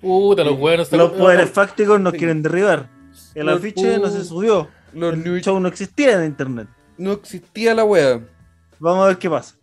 Puta, 0.00 0.44
los 0.44 0.58
weones. 0.58 0.90
Los 0.92 1.12
poderes 1.12 1.50
fácticos 1.50 2.00
nos 2.00 2.12
quieren 2.14 2.42
derribar. 2.42 2.88
El 3.34 3.46
Los 3.46 3.58
afiche 3.58 3.98
no 3.98 4.08
se 4.08 4.24
subió. 4.24 4.68
Los 4.92 5.14
El 5.14 5.24
new- 5.24 5.38
show 5.40 5.58
no 5.60 5.68
existía 5.68 6.12
en 6.14 6.24
internet. 6.26 6.68
No 6.98 7.12
existía 7.12 7.74
la 7.74 7.84
wea. 7.84 8.20
Vamos 8.78 9.04
a 9.04 9.08
ver 9.08 9.18
qué 9.18 9.30
pasa. 9.30 9.54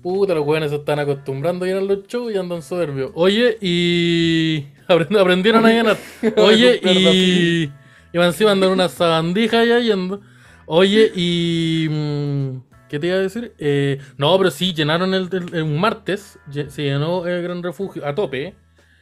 Puta, 0.00 0.34
los 0.34 0.46
weones 0.46 0.70
se 0.70 0.76
están 0.76 0.98
acostumbrando 0.98 1.64
a 1.64 1.68
llenar 1.68 1.82
los 1.82 2.06
shows 2.06 2.32
y 2.32 2.36
andan 2.38 2.62
soberbios. 2.62 3.10
Oye, 3.14 3.56
y. 3.60 4.66
aprend- 4.88 5.18
Aprendieron 5.20 5.66
a 5.66 5.68
llenar. 5.70 5.96
Oye, 6.36 6.80
y. 6.82 7.72
Y 8.14 8.18
van 8.18 8.28
encima 8.28 8.52
andan 8.52 8.70
una 8.70 8.88
sabandija 8.88 9.64
ya 9.64 9.80
yendo. 9.80 10.20
Oye, 10.66 11.10
y. 11.14 11.88
mm, 11.90 12.58
¿Qué 12.88 13.00
te 13.00 13.08
iba 13.08 13.16
a 13.16 13.20
decir? 13.20 13.52
Eh, 13.58 13.98
no, 14.18 14.38
pero 14.38 14.52
sí, 14.52 14.72
llenaron 14.72 15.12
el, 15.14 15.28
el- 15.52 15.64
martes. 15.64 16.38
Se 16.68 16.82
llenó 16.82 17.26
el 17.26 17.42
Gran 17.42 17.60
Refugio 17.62 18.06
a 18.06 18.14
tope. 18.14 18.42
¿eh? 18.44 18.54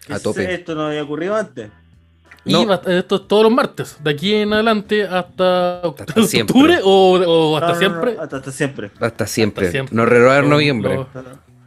A 0.09 0.19
tope. 0.19 0.55
Esto 0.55 0.75
no 0.75 0.87
había 0.87 1.03
ocurrido 1.03 1.37
antes. 1.37 1.71
Y 2.47 2.53
No. 2.55 2.67
va- 2.67 2.81
esto 2.87 3.17
es 3.17 3.29
todos 3.29 3.43
los 3.43 3.53
martes. 3.53 3.99
De 4.03 4.11
aquí 4.11 4.35
en 4.35 4.53
adelante 4.55 5.03
hasta, 5.05 5.81
Hasta 5.83 6.23
siempre. 6.25 6.55
octubre 6.57 6.79
o, 6.83 7.21
o 7.21 7.57
hasta 7.59 7.67
No, 7.67 7.73
no, 7.73 7.75
no, 7.75 7.79
siempre. 7.81 8.11
hasta, 8.19 8.37
hasta 8.39 8.51
siempre. 8.53 8.91
Hasta 8.99 9.27
siempre. 9.27 9.67
Hasta 9.67 9.71
siempre. 9.73 9.95
Nos 9.97 10.09
renovaron 10.09 10.49
noviembre. 10.49 10.95
Los, 10.97 11.07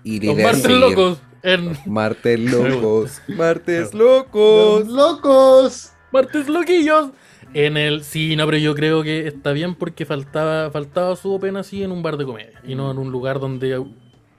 Y 0.04 0.20
los 0.26 0.36
martes 0.38 0.72
locos. 0.72 1.20
En 1.44 1.78
Martes 1.86 2.40
locos. 2.40 3.22
Martes 3.28 3.94
locos. 3.94 4.88
¡Locos! 4.88 5.92
martes 6.12 6.48
loquillos. 6.50 7.10
En 7.56 7.78
el. 7.78 8.04
Sí, 8.04 8.36
no, 8.36 8.46
pero 8.46 8.58
yo 8.58 8.76
creo 8.76 9.02
que 9.02 9.28
está 9.28 9.52
bien 9.54 9.76
porque 9.76 10.06
faltaba, 10.06 10.70
faltaba 10.72 11.16
su 11.16 11.34
open 11.34 11.56
así 11.58 11.82
en 11.84 11.92
un 11.92 12.04
bar 12.04 12.18
de 12.18 12.26
comedia. 12.26 12.62
Y 12.68 12.76
no 12.76 12.92
en 12.92 12.98
un 12.98 13.12
lugar 13.12 13.40
donde 13.40 13.82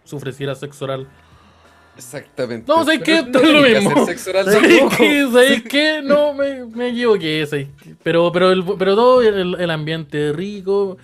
se 0.05 0.15
ofreciera 0.17 0.55
sexo 0.55 0.85
oral. 0.85 1.09
Exactamente. 1.97 2.71
No, 2.71 2.85
¿sabes 2.85 3.01
qué? 3.03 3.25
Pero 3.33 3.45
Es 3.47 3.53
lo 3.55 3.63
mismo. 3.63 4.03
hacer 4.03 4.17
sexo 4.19 4.31
oral 4.31 4.45
¿Sabes 4.45 4.83
qué? 4.99 5.29
¿Sabes 5.33 5.63
qué? 5.63 6.01
No, 6.05 6.35
me, 6.35 6.67
me 6.67 6.91
equivoqué. 6.91 7.47
¿sabes? 7.47 7.69
Pero, 8.03 8.31
pero, 8.33 8.53
el, 8.53 8.63
pero 8.79 8.95
todo 8.95 9.23
el, 9.23 9.55
el 9.59 9.71
ambiente 9.71 10.33
rico, 10.35 10.99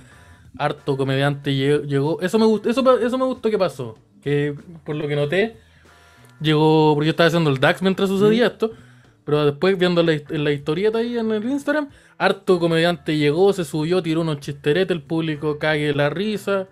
harto 0.58 0.98
comediante 0.98 1.50
lle- 1.52 1.86
llegó. 1.86 2.20
Eso 2.20 2.38
me, 2.38 2.44
gustó, 2.44 2.68
eso, 2.68 2.98
eso 2.98 3.16
me 3.16 3.24
gustó 3.24 3.50
que 3.50 3.56
pasó. 3.58 3.96
Que 4.22 4.54
por 4.84 4.94
lo 4.96 5.08
que 5.08 5.16
noté, 5.16 5.56
llegó. 6.42 6.92
Porque 6.94 7.06
yo 7.06 7.10
estaba 7.12 7.28
haciendo 7.28 7.48
el 7.48 7.58
DAX 7.58 7.80
mientras 7.80 8.10
sucedía 8.10 8.48
esto. 8.48 8.72
Pero 9.24 9.44
después 9.46 9.78
viendo 9.78 10.02
la, 10.02 10.20
la 10.28 10.52
historieta 10.52 10.98
ahí 10.98 11.16
en 11.16 11.30
el 11.30 11.44
Instagram, 11.44 11.88
harto 12.18 12.58
comediante 12.58 13.16
llegó, 13.16 13.52
se 13.52 13.64
subió, 13.64 14.02
tiró 14.02 14.20
unos 14.22 14.40
chisteretes, 14.40 14.94
el 14.94 15.02
público 15.02 15.58
cague 15.58 15.94
la 15.94 16.10
risa. 16.10 16.68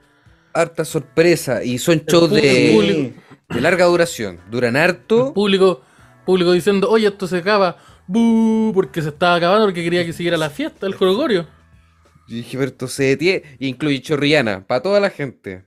Harta 0.53 0.85
sorpresa. 0.85 1.63
Y 1.63 1.79
son 1.79 2.03
shows 2.07 2.31
de, 2.31 3.15
larga 3.61 3.85
duración. 3.87 4.41
Duran 4.51 4.75
El 4.77 4.83
harto. 4.83 5.33
público, 5.33 5.83
público 6.27 6.53
diciendo, 6.53 6.91
oye, 6.91 7.07
esto 7.07 7.29
se 7.29 7.37
acaba. 7.39 7.77
¡Bú! 8.09 8.73
Porque 8.75 9.01
se 9.03 9.11
estaba 9.11 9.37
acabando 9.37 9.67
porque 9.67 9.85
quería 9.85 10.05
que 10.05 10.13
siguiera 10.13 10.37
la 10.37 10.51
fiesta, 10.51 10.87
el 10.89 10.95
jorogorio. 10.95 11.47
Y 12.27 12.37
dije, 12.37 12.59
pero 12.59 12.71
esto 12.71 12.89
se 12.89 13.05
detiene. 13.05 13.43
Y 13.61 13.69
incluye 13.69 14.01
chorrillana. 14.03 14.67
Para 14.67 14.83
toda 14.83 14.99
la 14.99 15.11
gente. 15.11 15.65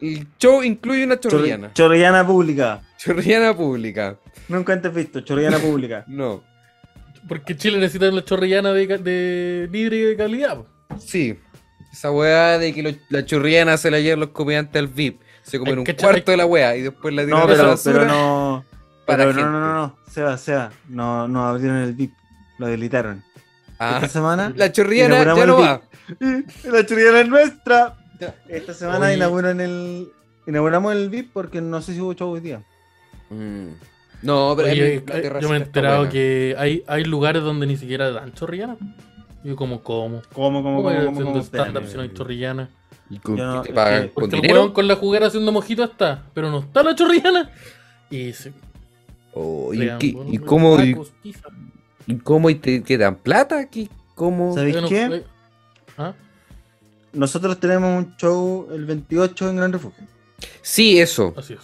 El 0.00 0.26
show 0.38 0.62
incluye 0.62 1.04
una 1.04 1.18
chorrillana. 1.18 1.68
Chor- 1.68 1.74
Chorrillana 1.74 2.26
pública. 2.26 2.82
Chorrillana 2.98 3.56
pública. 3.56 4.18
Nunca 4.48 4.72
antes 4.72 4.92
visto. 4.94 5.20
Chorrillana 5.20 5.58
pública. 5.58 6.04
No. 6.08 6.42
Porque 7.26 7.56
Chile 7.56 7.78
necesita 7.78 8.10
una 8.10 8.22
chorrillana 8.22 8.72
de, 8.74 8.86
de 8.98 9.68
libre 9.72 9.96
y 9.96 10.00
de 10.02 10.16
calidad. 10.16 10.56
po. 10.58 10.66
Sí. 10.98 11.38
Esa 11.90 12.10
weá 12.10 12.58
de 12.58 12.74
que 12.74 12.82
lo- 12.82 12.90
la 13.08 13.24
chorrillana 13.24 13.76
se 13.78 13.90
la 13.90 13.98
llevan 14.00 14.20
los 14.20 14.28
comediantes 14.30 14.78
al 14.78 14.88
VIP. 14.88 15.20
Se 15.42 15.58
comen 15.58 15.78
un 15.78 15.84
cuarto 15.86 16.30
de 16.32 16.36
la 16.36 16.44
wea 16.46 16.76
y 16.76 16.82
después 16.82 17.14
la 17.14 17.24
tiran 17.24 17.38
No, 17.40 17.44
a 17.46 17.48
la 17.48 17.54
pero, 17.56 17.68
basura. 17.68 18.00
pero 18.00 18.12
no. 18.12 18.64
para 19.06 19.24
Pero 19.24 19.28
no, 19.32 19.38
gente. 19.38 19.50
no, 19.52 19.60
no, 19.60 19.74
no. 19.74 19.96
Seba, 20.10 20.36
Seba. 20.36 20.70
No, 20.88 21.26
no 21.28 21.46
abrieron 21.46 21.78
el 21.78 21.94
VIP. 21.94 22.12
Lo 22.58 22.66
habilitaron. 22.66 23.22
Ah, 23.78 23.94
Esta 23.96 24.08
semana. 24.08 24.52
la 24.54 24.70
chorrillana 24.72 25.24
ya 25.34 25.46
no 25.46 25.58
va. 25.58 25.82
La 26.64 26.84
chorrillana 26.86 27.20
es 27.20 27.28
nuestra. 27.28 27.96
Esta 28.48 28.74
semana 28.74 29.06
Oye. 29.06 29.14
inauguran 29.16 29.60
el. 29.60 30.08
Inauguramos 30.46 30.94
el 30.94 31.08
VIP 31.08 31.32
porque 31.32 31.60
no 31.62 31.80
sé 31.80 31.94
si 31.94 32.00
hubo 32.00 32.12
show 32.14 32.30
hoy 32.30 32.40
día. 32.40 32.62
Mm. 33.30 33.68
No, 34.22 34.54
pero 34.56 34.68
Oye, 34.70 34.94
en 34.96 35.04
eh, 35.12 35.38
yo 35.40 35.48
me 35.50 35.56
he 35.56 35.60
enterado 35.60 36.08
que 36.08 36.54
hay, 36.58 36.82
hay 36.86 37.04
lugares 37.04 37.42
donde 37.42 37.66
ni 37.66 37.76
siquiera 37.76 38.10
dan 38.10 38.32
chorrillana. 38.32 38.76
Yo 39.42 39.56
como, 39.56 39.82
¿cómo? 39.82 40.22
¿Cómo, 40.32 40.62
cómo, 40.62 40.82
¿Cómo 40.82 40.88
cómo, 40.88 41.10
haciendo 41.10 41.24
cómo? 41.24 41.42
stand-up 41.42 41.86
si 41.86 41.96
no 41.96 42.02
hay 42.02 42.12
chorrillana? 42.14 42.70
¿Y 43.10 43.18
con 43.18 43.36
Yo 43.36 43.60
qué 43.62 43.68
te 43.68 43.74
pagan? 43.74 44.08
¿Con 44.08 44.24
el 44.24 44.30
dinero? 44.40 44.72
con 44.72 44.88
la 44.88 44.96
juguera 44.96 45.26
haciendo 45.26 45.52
mojito 45.52 45.84
está, 45.84 46.24
pero 46.32 46.50
no 46.50 46.60
está 46.60 46.82
la 46.82 46.94
chorrillana. 46.94 47.50
Y 48.10 48.32
se 48.32 48.52
Oh, 49.34 49.74
¿y, 49.74 49.80
qué- 49.98 50.16
y 50.28 50.38
cómo? 50.38 50.80
y- 50.80 50.92
tacos. 50.94 51.12
¿Y 52.06 52.16
cómo? 52.18 52.48
¿Y 52.50 52.54
te, 52.54 52.80
te 52.80 52.96
dan 52.96 53.16
plata? 53.16 53.68
¿Qué, 53.68 53.88
¿Cómo? 54.14 54.54
¿Sabéis 54.54 54.76
qué? 54.88 55.04
eh, 55.06 55.24
¿Ah? 55.98 56.14
Nosotros 57.12 57.58
tenemos 57.60 58.04
un 58.04 58.16
show 58.16 58.68
el 58.72 58.84
28 58.86 59.50
en 59.50 59.56
Gran 59.56 59.72
Refugio. 59.72 60.04
Sí, 60.62 60.98
eso. 61.00 61.34
Así 61.36 61.54
es. 61.54 61.60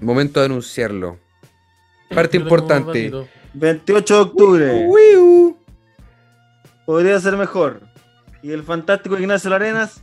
Momento 0.00 0.40
de 0.40 0.46
anunciarlo. 0.46 1.18
Parte 2.14 2.36
importante. 2.36 2.86
datito. 3.10 3.28
28 3.54 4.14
de 4.14 4.20
octubre. 4.20 4.86
Podría 6.84 7.18
ser 7.20 7.36
mejor. 7.36 7.80
Y 8.42 8.52
el 8.52 8.62
fantástico 8.62 9.18
Ignacio 9.18 9.50
Larenas 9.50 10.02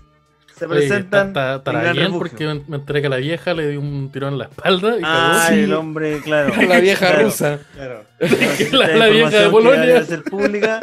se 0.55 0.65
Oye, 0.65 0.75
presentan. 0.79 1.27
está- 1.27 1.55
está- 1.55 1.89
en 1.89 1.95
bien 1.95 2.11
porque 2.11 2.45
me, 2.45 2.61
me 2.67 2.75
enteré 2.77 3.01
que 3.01 3.07
a 3.07 3.09
la 3.11 3.17
vieja 3.17 3.53
le 3.53 3.69
dio 3.69 3.79
un 3.79 4.11
tirón 4.11 4.33
en 4.33 4.39
la 4.39 4.45
espalda 4.45 4.97
y 4.97 5.01
Ah, 5.03 5.45
cagó. 5.47 5.59
el 5.61 5.73
hombre, 5.73 6.19
claro. 6.21 6.53
La 6.67 6.79
vieja 6.79 7.07
Claro, 7.09 7.23
rusa. 7.25 7.59
Claro. 7.73 8.03
La- 8.71 8.87
la 8.97 9.07
vieja 9.07 9.29
de 9.29 9.49
debe 9.49 10.03
ser 10.05 10.23
pública. 10.23 10.79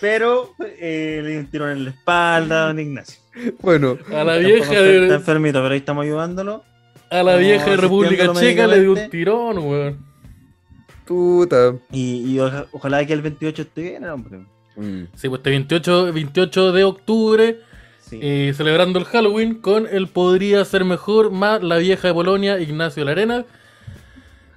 Pero 0.00 0.50
eh, 0.60 1.20
le 1.24 1.30
dio 1.30 1.40
un 1.40 1.46
tirón 1.50 1.70
en 1.70 1.84
la 1.84 1.90
espalda 1.90 2.64
a 2.64 2.66
don 2.68 2.78
Ignacio. 2.78 3.20
Bueno, 3.60 3.98
A 4.14 4.22
la 4.22 4.36
vieja 4.36 4.64
Está 4.70 4.80
de, 4.82 5.14
enfermito, 5.14 5.60
pero 5.60 5.72
ahí 5.72 5.78
estamos 5.78 6.04
ayudándolo. 6.04 6.62
A 7.20 7.22
la 7.22 7.32
No, 7.32 7.38
vieja 7.38 7.70
de 7.70 7.76
República 7.76 8.32
Checa 8.34 8.66
le 8.66 8.80
dio 8.80 8.92
un 8.92 9.10
tirón, 9.10 9.58
weón. 9.58 9.98
puta. 11.06 11.74
Y, 11.92 12.32
y 12.34 12.38
oja- 12.40 12.66
ojalá 12.72 13.04
que 13.06 13.12
el 13.12 13.22
28 13.22 13.62
esté 13.62 13.82
bien, 13.82 14.04
el 14.04 14.10
hombre. 14.10 14.38
Mm. 14.76 15.04
Sí, 15.14 15.28
pues 15.28 15.38
este 15.40 15.50
28, 15.50 16.12
28 16.12 16.72
de 16.72 16.84
octubre, 16.84 17.60
Sí. 18.00 18.18
eh, 18.22 18.52
celebrando 18.56 18.98
el 18.98 19.04
Halloween 19.04 19.54
con 19.56 19.86
el 19.86 20.08
Podría 20.08 20.64
Ser 20.64 20.84
Mejor, 20.84 21.30
más 21.30 21.62
la 21.62 21.76
vieja 21.78 22.08
de 22.08 22.14
Polonia, 22.14 22.58
Ignacio 22.60 23.04
Larena. 23.04 23.44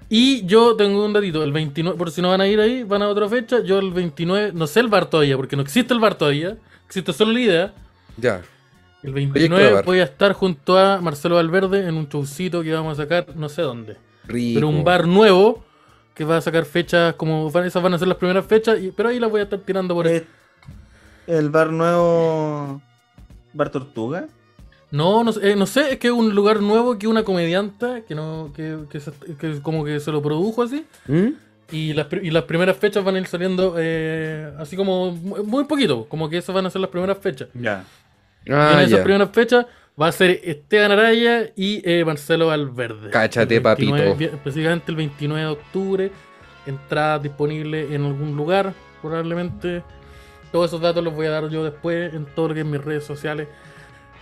Y 0.09 0.45
yo 0.45 0.75
tengo 0.77 1.05
un 1.05 1.11
datito, 1.13 1.43
el 1.43 1.51
29, 1.51 1.97
por 1.97 2.11
si 2.11 2.21
no 2.21 2.29
van 2.29 2.39
a 2.41 2.47
ir 2.47 2.59
ahí, 2.61 2.83
van 2.83 3.01
a 3.01 3.09
otra 3.09 3.27
fecha, 3.27 3.61
yo 3.61 3.79
el 3.79 3.91
29, 3.91 4.51
no 4.53 4.65
sé 4.67 4.79
el 4.79 4.87
bar 4.87 5.09
todavía, 5.09 5.35
porque 5.35 5.55
no 5.57 5.61
existe 5.61 5.93
el 5.93 5.99
bar 5.99 6.15
todavía, 6.15 6.55
existe 6.85 7.11
solo 7.11 7.33
la 7.33 7.39
idea. 7.41 7.73
Ya. 8.15 8.41
El 9.03 9.11
Proyecto 9.11 9.33
29 9.33 9.63
de 9.65 9.73
bar. 9.73 9.85
voy 9.85 9.99
a 9.99 10.03
estar 10.03 10.33
junto 10.33 10.77
a 10.77 10.99
Marcelo 11.01 11.35
Valverde 11.35 11.87
en 11.87 11.95
un 11.95 12.07
showcito 12.09 12.63
que 12.63 12.73
vamos 12.73 12.97
a 12.99 13.03
sacar, 13.03 13.27
no 13.35 13.47
sé 13.49 13.61
dónde. 13.61 13.97
Rico. 14.25 14.55
Pero 14.55 14.67
un 14.69 14.83
bar 14.83 15.07
nuevo 15.07 15.63
que 16.13 16.25
va 16.25 16.37
a 16.37 16.41
sacar 16.41 16.65
fechas 16.65 17.13
como 17.15 17.49
van- 17.51 17.65
esas 17.65 17.81
van 17.83 17.93
a 17.93 17.99
ser 17.99 18.07
las 18.07 18.17
primeras 18.17 18.45
fechas, 18.45 18.79
y- 18.81 18.91
pero 18.91 19.09
ahí 19.09 19.19
las 19.19 19.29
voy 19.29 19.39
a 19.41 19.43
estar 19.43 19.59
tirando 19.59 19.93
por 19.93 20.07
ahí. 20.07 20.15
Eh, 20.15 20.27
El 21.27 21.49
bar 21.49 21.71
nuevo. 21.71 22.81
Bar 23.53 23.69
Tortuga. 23.69 24.27
No, 24.89 25.23
no, 25.23 25.33
sé, 25.33 25.51
eh, 25.51 25.55
no 25.55 25.65
sé, 25.65 25.91
es 25.93 25.97
que 25.99 26.07
es 26.07 26.13
un 26.13 26.33
lugar 26.33 26.61
nuevo 26.61 26.97
que 26.97 27.07
una 27.07 27.23
comedianta 27.23 28.01
que 28.07 28.15
no 28.15 28.51
que, 28.55 28.77
que, 28.89 28.99
se- 29.01 29.11
que 29.37 29.61
como 29.61 29.83
que 29.83 29.99
se 29.99 30.11
lo 30.11 30.21
produjo 30.21 30.63
así. 30.63 30.85
¿Mm? 31.07 31.27
Y 31.71 31.93
las, 31.93 32.07
y 32.23 32.31
las 32.31 32.43
primeras 32.45 32.77
fechas 32.77 33.03
van 33.03 33.15
a 33.15 33.19
ir 33.19 33.27
saliendo 33.27 33.75
eh, 33.77 34.53
así 34.57 34.77
como 34.77 35.11
muy, 35.11 35.43
muy 35.43 35.65
poquito, 35.65 36.05
como 36.07 36.29
que 36.29 36.37
esas 36.37 36.55
van 36.55 36.65
a 36.65 36.69
ser 36.69 36.79
las 36.79 36.89
primeras 36.89 37.17
fechas. 37.17 37.49
Ya. 37.53 37.83
Y 38.47 38.51
en 38.51 38.57
Ah, 38.57 38.83
esas 38.83 38.99
primeras 39.01 39.29
fechas 39.31 39.65
va 39.99 40.07
a 40.07 40.11
ser 40.11 40.39
Esteban 40.43 40.91
Araya 40.91 41.51
y 41.55 41.81
eh, 41.89 42.03
Marcelo 42.05 42.47
Valverde. 42.47 43.09
Cáchate, 43.11 43.55
El 43.57 43.61
29 43.63 44.11
papito. 44.11 44.35
Específicamente 44.35 44.91
el 44.91 44.95
29 44.97 45.41
de 45.41 45.47
octubre. 45.51 46.11
Entradas 46.65 47.23
disponibles 47.23 47.91
en 47.91 48.05
algún 48.05 48.35
lugar, 48.35 48.73
probablemente. 49.01 49.83
Todos 50.51 50.69
esos 50.69 50.81
datos 50.81 51.03
los 51.03 51.13
voy 51.13 51.27
a 51.27 51.29
dar 51.31 51.49
yo 51.49 51.63
después 51.63 52.13
en 52.13 52.25
todo 52.25 52.49
lo 52.49 52.53
que 52.53 52.59
es 52.61 52.65
mis 52.65 52.83
redes 52.83 53.03
sociales. 53.05 53.47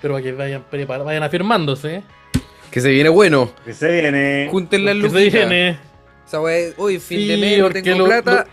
Pero 0.02 0.14
para 0.14 0.24
que 0.24 0.32
vayan 0.34 0.64
preparados, 0.70 1.06
vayan 1.08 1.24
afirmándose. 1.24 2.04
Que 2.72 2.82
se 2.82 2.90
viene 2.90 3.10
bueno. 3.10 3.52
Que 3.64 3.74
se 3.74 3.92
viene. 4.02 4.48
Junten 4.52 4.86
las 4.86 4.96
Que 4.96 5.02
se 5.02 5.08
luces. 5.08 5.34
viene. 5.34 5.78
Uy, 6.78 7.00
fin 7.00 7.20
Sí, 7.20 7.28
de 7.28 7.38
mes, 7.38 7.58
no 7.60 7.66
porque 7.66 7.82
tengo 7.82 8.00
lo- 8.00 8.06
plata. 8.06 8.46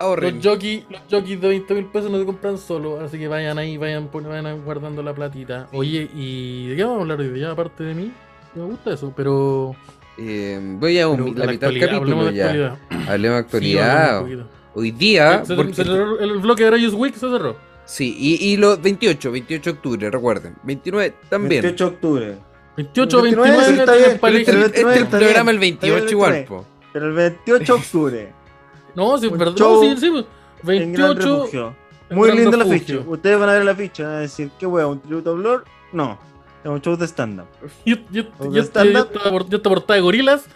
Ahorren. 0.00 0.40
jockeys, 0.42 0.84
los 0.90 1.00
jockeys 1.10 1.40
de 1.40 1.48
20 1.48 1.74
mil 1.74 1.84
pesos 1.86 2.10
no 2.10 2.18
se 2.18 2.24
compran 2.24 2.56
solo, 2.58 3.00
así 3.00 3.18
que 3.18 3.26
vayan 3.28 3.58
ahí, 3.58 3.76
vayan, 3.76 4.08
vayan 4.12 4.64
guardando 4.64 5.02
la 5.02 5.14
platita. 5.14 5.68
Oye, 5.72 6.08
¿y 6.14 6.68
de 6.68 6.76
qué 6.76 6.84
vamos 6.84 6.98
a 6.98 7.02
hablar 7.02 7.20
hoy 7.20 7.30
día? 7.30 7.50
Aparte 7.50 7.82
de 7.84 7.94
mí, 7.94 8.12
me 8.54 8.62
gusta 8.64 8.92
eso, 8.94 9.12
pero. 9.16 9.74
Eh, 10.16 10.58
voy 10.78 10.98
a 10.98 11.08
un- 11.08 11.16
pero 11.16 11.38
la 11.38 11.46
de 11.46 11.52
mitad 11.52 11.68
del 11.68 11.76
actualidad, 11.82 11.94
hablemos 11.94 12.24
capítulo 12.26 12.30
de 12.32 12.36
ya. 12.58 12.72
actualidad. 12.72 13.08
Hablemos 13.12 13.36
de 13.36 13.42
Sí, 13.42 13.44
actualidad. 13.44 14.20
poquito. 14.20 14.46
Hoy 14.74 14.90
día. 14.92 15.44
Se- 15.44 15.54
porque- 15.54 15.74
se 15.74 15.84
cerró 15.84 16.20
el 16.20 16.38
bloque 16.38 16.64
de 16.64 16.70
Rayos 16.70 16.94
Week 16.94 17.14
se 17.14 17.20
cerró. 17.28 17.56
Sí, 17.84 18.14
y, 18.18 18.52
y 18.52 18.56
los 18.56 18.80
28, 18.82 19.32
28 19.32 19.70
de 19.72 19.76
octubre, 19.76 20.10
recuerden. 20.10 20.54
29 20.62 21.14
también. 21.30 21.62
28 21.62 21.84
de 21.84 21.90
octubre. 21.94 22.38
28, 22.76 23.22
29, 23.22 23.50
29, 23.50 23.74
sí, 23.74 23.80
está 23.80 23.92
bien, 23.96 24.10
el 24.12 24.20
29 24.20 24.66
está 24.66 24.88
bien. 24.92 25.08
programa 25.08 25.50
el 25.50 25.56
Está 25.56 25.60
bien 25.60 25.60
28 25.60 26.04
el 26.04 26.10
igual, 26.12 26.32
29. 26.32 26.62
po. 26.62 26.68
Pero 26.92 27.06
el 27.06 27.12
28 27.12 27.72
de 27.74 27.78
octubre. 27.80 28.32
No, 28.98 29.16
sí, 29.18 29.28
verdad. 29.28 29.54
show 29.56 29.82
sí, 29.82 29.96
sí, 29.96 30.10
pues. 30.62 30.80
en 30.82 30.92
Gran 30.92 31.08
28. 31.14 31.36
Refugio. 31.38 31.76
en 32.10 32.16
Muy 32.16 32.32
linda 32.32 32.56
la 32.56 32.64
ficha. 32.64 32.98
Ustedes 33.06 33.38
van 33.38 33.48
a 33.48 33.52
ver 33.52 33.64
la 33.64 33.74
ficha 33.74 34.02
van 34.04 34.12
a 34.12 34.18
decir, 34.20 34.50
¿qué 34.58 34.66
hueá? 34.66 34.86
¿Un 34.86 35.00
tributo 35.00 35.30
a 35.30 35.34
Blur? 35.34 35.64
No. 35.92 36.18
Es 36.64 36.70
un 36.70 36.80
show 36.82 36.96
de 36.96 37.06
stand-up. 37.06 37.46
Yo, 37.86 37.96
yo, 38.10 38.22
¿O 38.38 38.46
yo, 38.46 38.52
yo, 38.54 38.62
stand-up? 38.62 39.10
esta 39.14 39.30
por- 39.30 39.48
yo 39.48 39.56
esta 39.58 39.70
portada 39.70 39.94
de 39.94 40.00
gorilas. 40.02 40.46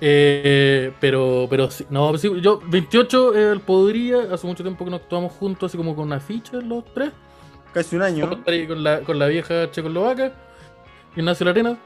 Eh, 0.00 0.92
pero, 1.00 1.46
pero 1.50 1.70
sí, 1.70 1.84
no, 1.90 2.16
sí, 2.18 2.30
yo 2.40 2.60
28 2.66 3.34
eh, 3.54 3.60
podría, 3.64 4.32
hace 4.32 4.46
mucho 4.46 4.62
tiempo 4.62 4.84
que 4.84 4.90
no 4.90 4.96
actuamos 4.96 5.32
juntos, 5.32 5.70
así 5.70 5.76
como 5.76 5.96
con 5.96 6.06
una 6.06 6.20
ficha 6.20 6.56
los 6.58 6.84
tres. 6.94 7.10
Casi 7.72 7.96
un 7.96 8.02
año. 8.02 8.28
Con 8.66 8.82
la, 8.84 9.00
con 9.00 9.18
la 9.18 9.26
vieja 9.26 9.70
checoslovaca, 9.70 10.32
Ignacio 11.16 11.46
Larena. 11.46 11.76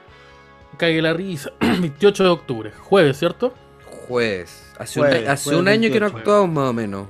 Cague 0.79 1.03
la 1.03 1.13
risa. 1.13 1.53
28 1.61 2.23
de 2.23 2.29
octubre, 2.31 2.73
jueves, 2.73 3.19
¿cierto? 3.19 3.53
Jueves. 4.09 4.62
Hace 4.83 5.01
Jueves, 5.01 5.23
un, 5.23 5.29
hace 5.29 5.45
jueves 5.45 5.61
un 5.61 5.69
año 5.69 5.83
que 5.93 6.01
no 6.01 6.07
28. 6.07 6.17
actuamos 6.19 6.51
más 6.55 6.71
o 6.71 6.73
menos. 6.73 7.07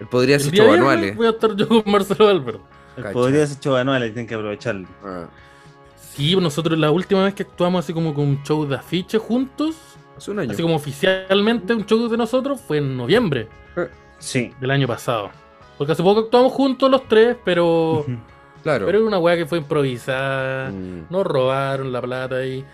Él 0.00 0.06
podría 0.08 0.36
El 0.36 0.42
ser 0.42 0.54
show 0.54 0.72
anuales. 0.72 1.16
Voy 1.16 1.26
a 1.26 1.30
estar 1.30 1.56
yo 1.56 1.68
con 1.68 1.82
Marcelo 1.86 2.28
Álvaro. 2.28 2.60
Cacha. 2.96 3.12
Podría 3.12 3.46
ser 3.46 3.60
show 3.60 3.76
anual, 3.76 4.02
tienen 4.04 4.26
que 4.26 4.34
aprovecharlo. 4.34 4.88
Ah, 5.04 5.26
Sí, 6.14 6.34
nosotros 6.34 6.78
la 6.78 6.90
última 6.90 7.24
vez 7.24 7.34
que 7.34 7.42
actuamos 7.42 7.84
así 7.84 7.92
como 7.92 8.14
con 8.14 8.26
un 8.26 8.42
show 8.42 8.66
de 8.66 8.74
afiche 8.76 9.18
juntos, 9.18 9.76
hace 10.16 10.30
un 10.30 10.38
año. 10.38 10.52
así 10.52 10.62
como 10.62 10.76
oficialmente 10.76 11.74
un 11.74 11.84
show 11.84 12.08
de 12.08 12.16
nosotros, 12.16 12.58
fue 12.58 12.78
en 12.78 12.96
noviembre. 12.96 13.48
Sí. 14.18 14.50
del 14.58 14.70
año 14.70 14.86
pasado. 14.86 15.30
Porque 15.76 15.92
hace 15.92 16.02
poco 16.02 16.20
actuamos 16.20 16.52
juntos 16.52 16.90
los 16.90 17.06
tres, 17.06 17.36
pero. 17.44 18.06
Claro. 18.62 18.86
Pero 18.86 18.98
era 18.98 19.06
una 19.06 19.18
weá 19.18 19.36
que 19.36 19.44
fue 19.44 19.58
improvisada. 19.58 20.70
Mm. 20.70 21.06
Nos 21.10 21.26
robaron 21.26 21.92
la 21.92 22.00
plata 22.00 22.44
y. 22.46 22.64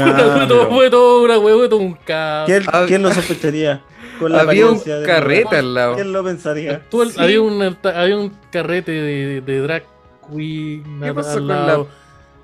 Ah, 0.00 0.04
Fue, 0.04 0.10
una- 0.12 0.36
fue 0.36 0.46
todo, 0.46 0.58
pero- 0.62 0.70
fue 0.70 0.90
todo 0.90 1.22
una 1.22 1.68
todo 1.68 1.76
un 1.80 1.94
caos. 1.94 2.46
¿Quién, 2.46 2.62
Hab- 2.64 2.86
quién 2.86 3.02
lo 3.02 3.10
sospecharía? 3.14 3.82
Con 4.18 4.32
la 4.32 4.40
Había 4.40 4.66
un 4.66 4.78
de- 4.82 5.02
carrete 5.06 5.56
al 5.56 5.74
lado. 5.74 5.94
¿Quién 5.94 6.12
lo 6.12 6.24
pensaría? 6.24 6.82
Sí. 6.90 7.20
había, 7.20 7.40
un, 7.40 7.76
había 7.84 8.16
un 8.16 8.32
carrete 8.50 8.90
de, 8.92 9.40
de 9.40 9.60
drag 9.60 9.84
queen 10.30 10.82
¿Qué 11.00 11.08
al- 11.08 11.14
pasó 11.14 11.30
al 11.30 11.36
con 11.38 11.46
lado. 11.48 11.88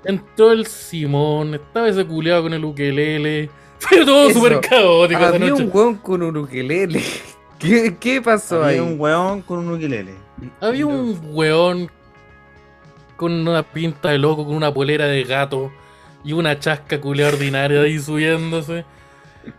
Entró 0.05 0.51
el 0.51 0.65
Simón, 0.67 1.55
estaba 1.55 1.89
ese 1.89 2.05
culeado 2.05 2.43
con 2.43 2.53
el 2.53 2.63
ukelele. 2.63 3.49
Fue 3.79 4.05
todo 4.05 4.29
súper 4.31 4.61
caótico 4.61 5.19
esa 5.19 5.29
Había 5.35 5.49
noche. 5.49 5.63
un 5.63 5.69
weón 5.73 5.95
con 5.95 6.23
un 6.23 6.37
ukelele. 6.37 7.03
¿Qué, 7.59 7.97
qué 7.99 8.21
pasó 8.21 8.63
Había 8.63 8.81
ahí? 8.81 8.87
un 8.87 8.99
weón 8.99 9.41
con 9.41 9.59
un 9.59 9.73
ukelele. 9.73 10.13
Había 10.61 10.85
un 10.85 11.19
weón 11.33 11.89
con 13.15 13.31
una 13.47 13.63
pinta 13.63 14.09
de 14.09 14.17
loco, 14.17 14.45
con 14.45 14.55
una 14.55 14.73
polera 14.73 15.05
de 15.07 15.23
gato 15.23 15.71
y 16.25 16.33
una 16.33 16.59
chasca 16.59 16.99
culea 16.99 17.27
ordinaria 17.29 17.81
ahí 17.81 17.99
subiéndose. 17.99 18.83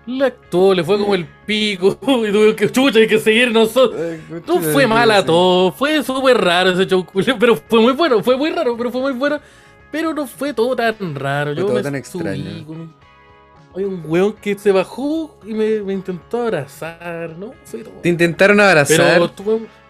Le 0.04 0.24
actuó, 0.26 0.74
le 0.74 0.82
fue 0.82 0.98
como 0.98 1.14
el 1.14 1.24
pico 1.46 1.96
y 2.02 2.32
tuve 2.32 2.56
que 2.56 2.70
chucha, 2.72 2.98
hay 2.98 3.06
que 3.06 3.20
seguir 3.20 3.52
nosotros. 3.52 4.00
No 4.46 4.60
fue 4.60 4.86
mal 4.86 5.10
a 5.12 5.24
todo, 5.24 5.70
fue 5.70 6.02
súper 6.02 6.38
raro 6.38 6.70
ese 6.70 6.86
show 6.86 7.06
culeo, 7.06 7.36
pero 7.38 7.54
fue 7.56 7.80
muy 7.80 7.92
bueno, 7.92 8.20
fue 8.22 8.36
muy 8.36 8.50
raro, 8.50 8.76
pero 8.76 8.90
fue 8.90 9.00
muy 9.00 9.12
bueno. 9.12 9.38
Pero 9.92 10.12
no 10.12 10.26
fue 10.26 10.52
todo 10.52 10.74
tan 10.74 11.14
raro. 11.14 11.52
Fue 11.52 11.60
Yo 11.60 11.66
todo 11.66 11.74
me 11.76 11.82
tan 11.84 11.92
subí 12.04 12.28
extraño. 12.28 12.66
con 12.66 12.80
un- 12.80 13.06
weón 14.06 14.32
que 14.32 14.58
se 14.58 14.72
bajó 14.72 15.38
y 15.46 15.52
me, 15.54 15.80
me 15.82 15.92
intentó 15.92 16.42
abrazar, 16.42 17.36
¿no? 17.38 17.52
Fue 17.64 17.84
todo. 17.84 17.94
Te 18.02 18.08
intentaron 18.08 18.58
abrazar. 18.58 18.96
Pero 18.96 19.30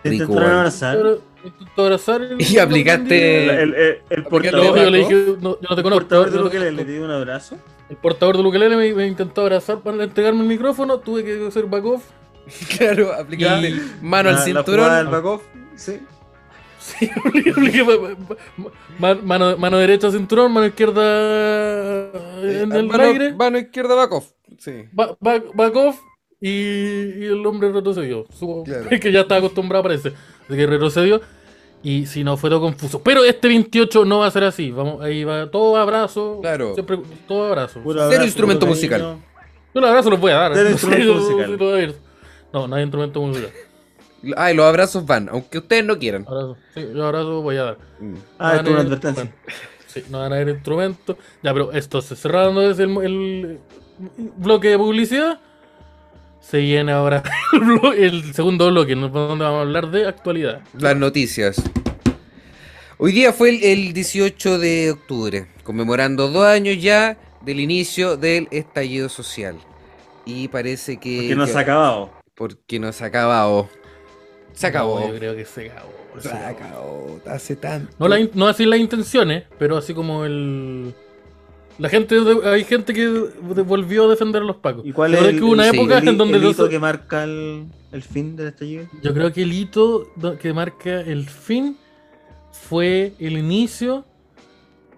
Te 0.03 0.13
intentaron 0.13 0.51
abrazar. 0.51 0.97
pero 0.97 1.21
me 1.51 1.57
intentó 1.59 1.83
abrazar. 1.83 2.21
Y 2.39 2.57
aplicaste- 2.59 3.45
El, 3.45 3.51
el, 3.51 3.75
el, 3.75 3.99
el 4.11 4.23
portador, 4.25 4.77
yo 4.77 4.91
le 4.91 5.03
Paco? 5.03 5.15
dije, 5.15 5.37
no, 5.41 5.51
yo 5.51 5.59
no 5.63 5.69
te 5.69 5.75
el 5.75 5.83
conozco. 5.83 6.01
portador 6.01 6.31
de 6.31 6.39
te 6.39 6.51
que 6.51 6.59
le, 6.59 6.85
di 6.85 6.99
un 6.99 7.11
abrazo. 7.11 7.57
El 7.89 7.97
portador 7.97 8.37
de 8.37 8.43
ukelele 8.49 8.77
me, 8.77 8.93
me 8.95 9.07
intentó 9.07 9.43
abrazar 9.43 9.81
para 9.81 10.03
entregarme 10.03 10.41
el 10.43 10.49
micrófono, 10.49 10.99
tuve 10.99 11.25
que 11.25 11.47
hacer 11.47 11.67
back 11.67 11.85
off. 11.85 12.03
Claro, 12.79 13.13
aplicaste 13.13 13.75
mano 14.03 14.29
al 14.31 14.35
La- 14.37 14.41
la 14.47 14.63
jugada 14.63 14.65
cinturón. 14.65 14.97
del 14.97 15.07
back 15.09 15.25
off, 15.25 15.43
sí. 15.77 16.01
Sí, 16.79 17.11
mano, 19.25 19.57
mano 19.59 19.79
derecha 19.79 20.11
cinturón, 20.13 20.53
mano 20.53 20.67
izquierda 20.67 22.11
en 22.43 22.73
el 22.73 22.87
mano, 22.87 23.03
aire, 23.03 23.33
mano 23.35 23.59
izquierda 23.59 23.95
back 23.97 24.13
off. 24.13 24.27
Sí. 24.59 24.85
ba- 24.93 25.17
back, 25.21 25.45
back 25.55 25.75
off 25.77 25.99
y, 26.41 26.51
y 26.51 27.25
el 27.25 27.45
hombre 27.47 27.73
retrocedió. 27.73 28.27
Supo- 28.29 28.65
Claro. 28.65 28.89
que 29.01 29.13
ya 29.13 29.21
estaba 29.21 29.39
acostumbrado 29.39 29.83
parece. 29.85 30.09
Así 30.45 30.57
que 30.57 30.67
retrocedió 30.67 31.21
y 31.83 32.07
si 32.07 32.25
no 32.25 32.37
fue 32.37 32.51
todo 32.51 32.61
confuso. 32.61 33.03
Pero 33.03 33.25
este 33.25 33.49
28 33.49 34.05
no 34.05 34.21
va 34.21 34.27
a 34.27 34.31
ser 34.31 34.45
así. 34.45 34.71
Vamos, 34.71 35.03
ahí 35.03 35.25
va 35.25 35.51
todo 35.51 35.77
abrazo. 35.77 36.39
Claro. 36.41 36.75
Siempre 36.75 36.99
todo 37.29 37.47
abrazo. 37.47 37.81
Puro 37.81 37.95
Cero 37.95 38.05
abrazo, 38.07 38.25
instrumento 38.25 38.67
musical. 38.67 39.01
cariño. 39.01 39.23
Yo 39.75 39.81
los 39.81 39.91
abrazos 39.91 40.11
los 40.11 40.21
voy 40.21 40.33
a 40.33 40.37
dar. 40.37 40.53
Cero 40.55 40.71
No 40.71 40.79
sé, 40.79 40.87
instrumento 40.89 41.05
yo- 41.05 41.15
musical. 41.15 41.75
a 41.75 41.83
ir. 41.83 41.95
No, 42.53 42.67
no 42.69 42.77
hay 42.77 42.83
instrumento 42.83 43.21
musical. 43.21 43.51
Ay, 44.37 44.55
los 44.57 44.65
abrazos 44.65 45.05
van, 45.07 45.29
aunque 45.29 45.59
ustedes 45.59 45.85
no 45.85 45.99
quieran. 45.99 46.25
Abrazo. 46.27 46.57
Sí, 46.75 46.85
yo 46.95 47.05
abrazo 47.07 47.43
voy 47.43 47.57
a 47.59 47.63
dar. 47.65 47.79
Mm. 48.01 48.15
Ah, 48.39 48.57
esto 48.57 48.63
es 48.65 48.71
una 48.71 48.79
a 48.79 48.83
advertencia. 48.83 49.23
bueno, 49.25 49.37
sí, 49.87 50.03
no 50.11 50.19
van 50.21 50.33
a 50.33 50.37
haber 50.37 50.49
instrumentos. 50.49 51.17
Ya, 51.43 51.53
pero 51.53 51.71
esto 51.73 52.01
se 52.03 52.17
cerrando 52.17 52.63
es 52.63 52.79
el, 52.79 52.97
el 53.03 53.59
bloque 54.37 54.69
de 54.71 54.79
publicidad. 54.79 55.39
Se 56.49 56.59
viene 56.59 56.93
ahora 56.93 57.25
el, 57.97 58.33
segundo 58.33 58.71
bloque, 58.71 58.95
¿no? 58.95 59.09
donde 59.09 59.45
vamos 59.45 59.59
a 59.59 59.63
hablar 59.63 59.91
de 59.91 60.07
actualidad. 60.07 60.61
Las 60.79 60.97
noticias. 60.97 61.61
Hoy 62.99 63.11
día 63.11 63.33
fue 63.33 63.49
el, 63.49 63.65
el 63.65 63.93
18 63.93 64.61
de 64.61 64.93
octubre, 64.93 65.49
conmemorando 65.65 66.29
dos 66.29 66.47
años 66.47 66.81
ya 66.81 67.19
del 67.41 67.59
inicio 67.59 68.17
del 68.17 68.47
estallido 68.53 69.09
social. 69.09 69.57
Y 70.25 70.47
parece 70.47 70.99
que... 70.99 71.27
Que 71.27 71.35
no 71.35 71.49
se 71.49 71.59
ha 71.59 71.63
acabado. 71.63 72.13
Porque 72.37 72.79
no 72.79 72.93
se 72.93 73.03
ha 73.03 73.09
acabado. 73.09 73.69
Se 74.53 74.69
acabó. 74.69 75.01
No, 75.01 75.09
yo 75.09 75.19
creo 75.19 75.35
que 75.35 75.45
se 75.45 75.69
acabó. 75.69 75.93
se 76.21 76.29
se 76.29 76.35
acabó. 76.37 77.19
acabó. 77.19 77.21
Hace 77.27 77.57
tanto. 77.57 77.93
No, 77.99 78.07
la 78.07 78.21
in- 78.21 78.31
no 78.35 78.47
así 78.47 78.67
las 78.67 78.79
intenciones, 78.79 79.45
pero 79.59 79.77
así 79.77 79.93
como 79.95 80.25
el. 80.25 80.95
La 81.79 81.89
gente, 81.91 82.19
de- 82.21 82.49
hay 82.49 82.65
gente 82.65 82.95
que 82.95 83.07
de- 83.07 83.63
volvió 83.63 84.07
a 84.07 84.09
defender 84.09 84.41
a 84.43 84.45
los 84.45 84.57
pacos. 84.57 84.87
¿Y 84.87 84.93
cuál 84.93 85.15
es 85.15 85.23
el, 85.23 85.37
que 85.39 85.43
hubo 85.45 85.53
una 85.53 85.69
el- 85.69 85.75
época 85.75 85.99
el- 85.99 86.09
en 86.09 86.17
donde 86.19 86.37
el 86.39 86.43
no 86.45 86.51
hito 86.51 86.69
que 86.69 86.79
marca 86.79 87.25
el, 87.25 87.67
el 87.93 88.03
fin 88.03 88.35
del 88.37 88.49
estallido? 88.49 88.87
Yo 89.03 89.13
creo 89.13 89.33
que 89.33 89.43
el 89.43 89.53
hito 89.53 90.09
que 90.41 90.53
marca 90.55 91.01
el 91.01 91.29
fin 91.29 91.77
fue 92.53 93.13
el 93.19 93.37
inicio 93.37 94.07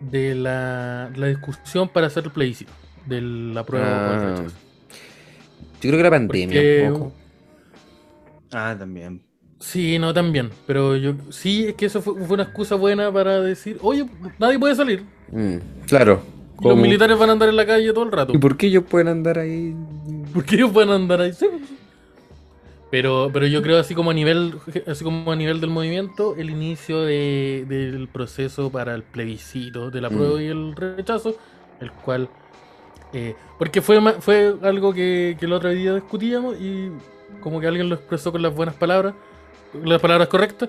de 0.01 0.35
la, 0.37 1.11
la 1.17 1.27
discusión 1.27 1.89
para 1.89 2.07
hacer 2.07 2.25
el 2.25 2.31
plebiscito 2.31 2.71
de 3.07 3.21
la 3.23 3.65
prueba 3.67 3.87
Ah, 3.89 4.37
rechazo. 4.37 4.55
yo 5.81 5.81
creo 5.81 5.97
que 5.97 6.03
la 6.05 6.11
pandemia. 6.11 6.47
Porque- 6.57 6.87
un 6.87 6.93
poco. 6.93 7.13
Ah, 8.53 8.77
también. 8.79 9.23
Sí, 9.59 9.99
no, 9.99 10.15
también. 10.15 10.51
Pero 10.67 10.95
yo 10.97 11.15
sí, 11.31 11.67
es 11.67 11.75
que 11.75 11.87
eso 11.87 12.01
fue, 12.01 12.15
fue 12.25 12.35
una 12.35 12.45
excusa 12.45 12.77
buena 12.77 13.13
para 13.13 13.41
decir, 13.41 13.79
oye, 13.83 14.07
nadie 14.39 14.59
puede 14.61 14.77
salir. 14.77 15.03
Mm, 15.33 15.57
claro. 15.89 16.23
Los 16.63 16.77
militares 16.77 17.17
van 17.19 17.29
a 17.31 17.33
andar 17.33 17.49
en 17.49 17.57
la 17.57 17.67
calle 17.67 17.93
todo 17.93 18.05
el 18.05 18.13
rato. 18.13 18.33
¿Y 18.35 18.39
por 18.39 18.57
qué 18.57 18.67
ellos 18.67 18.85
pueden 18.89 19.09
andar 19.09 19.39
ahí? 19.39 19.75
¿Por 20.35 20.45
qué 20.45 20.57
ellos 20.57 20.71
pueden 20.73 20.91
andar 20.91 21.21
ahí? 21.21 21.33
Sí. 21.33 21.47
Pero, 22.91 23.29
pero 23.33 23.47
yo 23.47 23.63
creo 23.63 23.79
así 23.79 23.95
como 23.95 24.11
a 24.11 24.15
nivel, 24.15 24.55
así 24.87 25.05
como 25.05 25.31
a 25.31 25.37
nivel 25.37 25.61
del 25.61 25.69
movimiento, 25.71 26.35
el 26.37 26.49
inicio 26.49 27.03
de- 27.03 27.67
del 27.69 28.09
proceso 28.09 28.71
para 28.71 28.95
el 28.95 29.03
plebiscito, 29.03 29.91
de 29.91 30.01
la 30.01 30.09
prueba 30.09 30.39
Mm. 30.39 30.41
y 30.43 30.47
el 30.47 30.75
rechazo, 30.75 31.37
el 31.81 31.93
cual 31.93 32.29
eh, 33.15 33.35
porque 33.59 33.81
fue 33.81 33.99
fue 34.21 34.55
algo 34.63 34.93
que, 34.93 35.35
que 35.41 35.47
el 35.47 35.53
otro 35.55 35.71
día 35.71 35.95
discutíamos 35.95 36.57
y 36.61 36.91
como 37.41 37.59
que 37.59 37.67
alguien 37.67 37.89
lo 37.89 37.95
expresó 37.95 38.33
con 38.33 38.43
las 38.43 38.55
buenas 38.55 38.75
palabras, 38.75 39.15
las 39.83 39.99
palabras 40.01 40.29
correctas, 40.29 40.69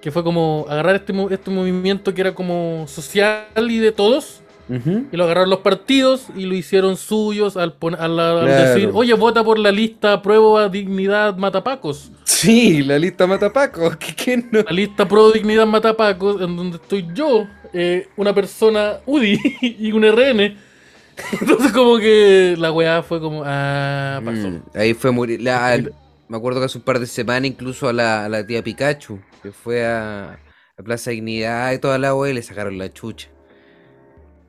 que 0.00 0.10
fue 0.12 0.22
como 0.22 0.66
agarrar 0.68 0.94
este, 0.96 1.12
este 1.30 1.50
movimiento 1.50 2.14
que 2.14 2.20
era 2.20 2.32
como 2.34 2.84
social 2.86 3.46
y 3.70 3.78
de 3.78 3.90
todos, 3.90 4.40
Y 4.68 5.16
lo 5.16 5.24
agarraron 5.24 5.48
los 5.50 5.60
partidos 5.60 6.26
y 6.36 6.44
lo 6.44 6.54
hicieron 6.54 6.96
suyos 6.96 7.56
al, 7.56 7.74
al- 7.98 8.20
al 8.20 8.44
Claro. 8.46 8.46
decir, 8.74 8.90
oye, 8.92 9.14
vota 9.14 9.42
por 9.42 9.58
la 9.58 9.72
lista 9.72 10.20
prueba 10.20 10.68
dignidad 10.68 11.36
matapacos. 11.36 12.12
Sí, 12.24 12.82
la 12.82 12.98
lista 12.98 13.26
mata 13.26 13.52
Paco. 13.52 13.90
¿Qué, 13.98 14.14
qué 14.14 14.36
no? 14.36 14.60
La 14.62 14.70
lista 14.72 15.08
pro 15.08 15.32
dignidad 15.32 15.66
matapacos, 15.66 16.40
en 16.42 16.54
donde 16.56 16.76
estoy 16.76 17.06
yo, 17.14 17.46
eh, 17.72 18.08
una 18.16 18.34
persona 18.34 18.98
UDI 19.06 19.38
y 19.80 19.92
un 19.92 20.04
RN. 20.04 20.56
Entonces 21.40 21.72
como 21.72 21.98
que 21.98 22.54
la 22.58 22.70
weá 22.70 23.02
fue 23.02 23.20
como, 23.20 23.42
ah, 23.44 24.20
pasó. 24.24 24.50
Mm, 24.50 24.62
ahí 24.74 24.94
fue 24.94 25.10
morir. 25.10 25.42
la- 25.42 25.66
al- 25.66 25.92
me 26.28 26.36
acuerdo 26.36 26.60
que 26.60 26.66
hace 26.66 26.76
un 26.78 26.84
par 26.84 27.00
de 27.00 27.06
semanas 27.06 27.46
incluso 27.50 27.88
a 27.88 27.92
la, 27.94 28.26
a 28.26 28.28
la 28.28 28.46
tía 28.46 28.62
Pikachu, 28.62 29.18
que 29.42 29.50
fue 29.50 29.84
a, 29.86 30.38
a 30.76 30.82
Plaza 30.84 31.10
Dignidad 31.10 31.72
y 31.72 31.78
toda 31.78 31.96
la 31.98 32.14
wea 32.14 32.30
y 32.30 32.34
le 32.34 32.42
sacaron 32.42 32.76
la 32.78 32.92
chucha. 32.92 33.28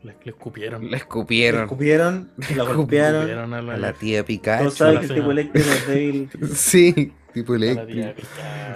Le, 0.03 0.15
le 0.23 0.31
escupieron. 0.31 0.89
La 0.89 0.97
escupieron. 0.97 1.63
Escupieron, 1.63 2.31
la 2.55 2.63
golpearon. 2.63 3.15
Escupieron 3.21 3.53
a 3.53 3.61
la, 3.61 3.73
A 3.73 3.77
la 3.77 3.93
tía 3.93 4.23
Pikachu. 4.23 4.71
saben 4.71 4.95
la 4.95 5.01
que 5.01 5.07
el 5.07 5.13
tipo 5.15 5.31
eléctrico 5.31 5.69
es 5.69 5.87
débil. 5.87 6.29
Sí, 6.55 7.13
tipo 7.33 7.55
eléctrico. 7.55 8.07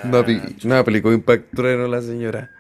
No, 0.04 0.26
no 0.64 0.76
aplicó 0.78 1.14
impacto 1.14 1.48
trueno 1.56 1.88
la 1.88 2.02
señora. 2.02 2.52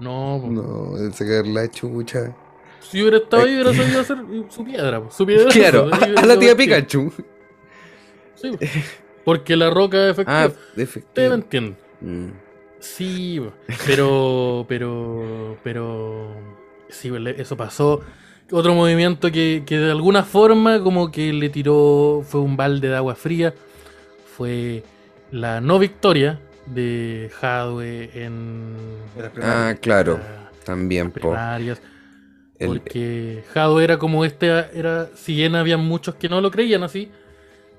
No, 0.00 0.40
po. 0.42 0.50
No, 0.50 1.12
sacar 1.12 1.46
la 1.46 1.70
chucha. 1.70 2.34
si 2.80 3.02
hubiera 3.02 3.18
estado 3.18 3.42
ahí, 3.42 3.54
hubiera 3.54 3.74
sabido 3.74 4.00
hacer 4.00 4.18
su 4.48 4.64
piedra. 4.64 5.02
po, 5.02 5.10
Su 5.10 5.26
piedra 5.26 5.50
Claro, 5.50 5.90
a, 5.92 6.20
a 6.20 6.26
la 6.26 6.38
tía 6.38 6.56
Pikachu. 6.56 7.12
Sí, 8.34 8.50
po. 8.52 8.58
porque 9.24 9.56
la 9.56 9.68
roca 9.68 10.06
es 10.06 10.12
efectiva. 10.12 10.44
Ah, 10.44 10.52
efectivo. 10.76 11.34
entienden. 11.34 11.76
Mm. 12.00 12.28
Sí, 12.80 13.42
pero, 13.86 14.64
pero, 14.68 15.58
pero, 15.64 16.28
sí, 16.88 17.10
pues, 17.10 17.38
eso 17.38 17.56
pasó. 17.56 18.00
Otro 18.50 18.74
movimiento 18.74 19.30
que, 19.30 19.62
que 19.66 19.78
de 19.78 19.90
alguna 19.90 20.22
forma 20.24 20.82
como 20.82 21.10
que 21.10 21.32
le 21.32 21.50
tiró, 21.50 22.22
fue 22.26 22.40
un 22.40 22.56
balde 22.56 22.88
de 22.88 22.96
agua 22.96 23.14
fría, 23.14 23.54
fue 24.36 24.82
la 25.30 25.60
no 25.60 25.78
victoria 25.78 26.40
de 26.66 27.30
Jadwe 27.40 28.10
en 28.14 28.74
Ah, 29.42 29.74
claro. 29.80 30.18
También, 30.64 31.10
po. 31.10 31.20
primarias. 31.30 31.80
El- 32.58 32.68
Porque 32.68 33.44
Jadwe 33.52 33.84
era 33.84 33.98
como 33.98 34.24
este, 34.24 34.48
era, 34.74 35.08
si 35.14 35.34
bien 35.34 35.54
había 35.54 35.76
muchos 35.76 36.14
que 36.16 36.28
no 36.28 36.40
lo 36.40 36.50
creían 36.50 36.82
así, 36.82 37.10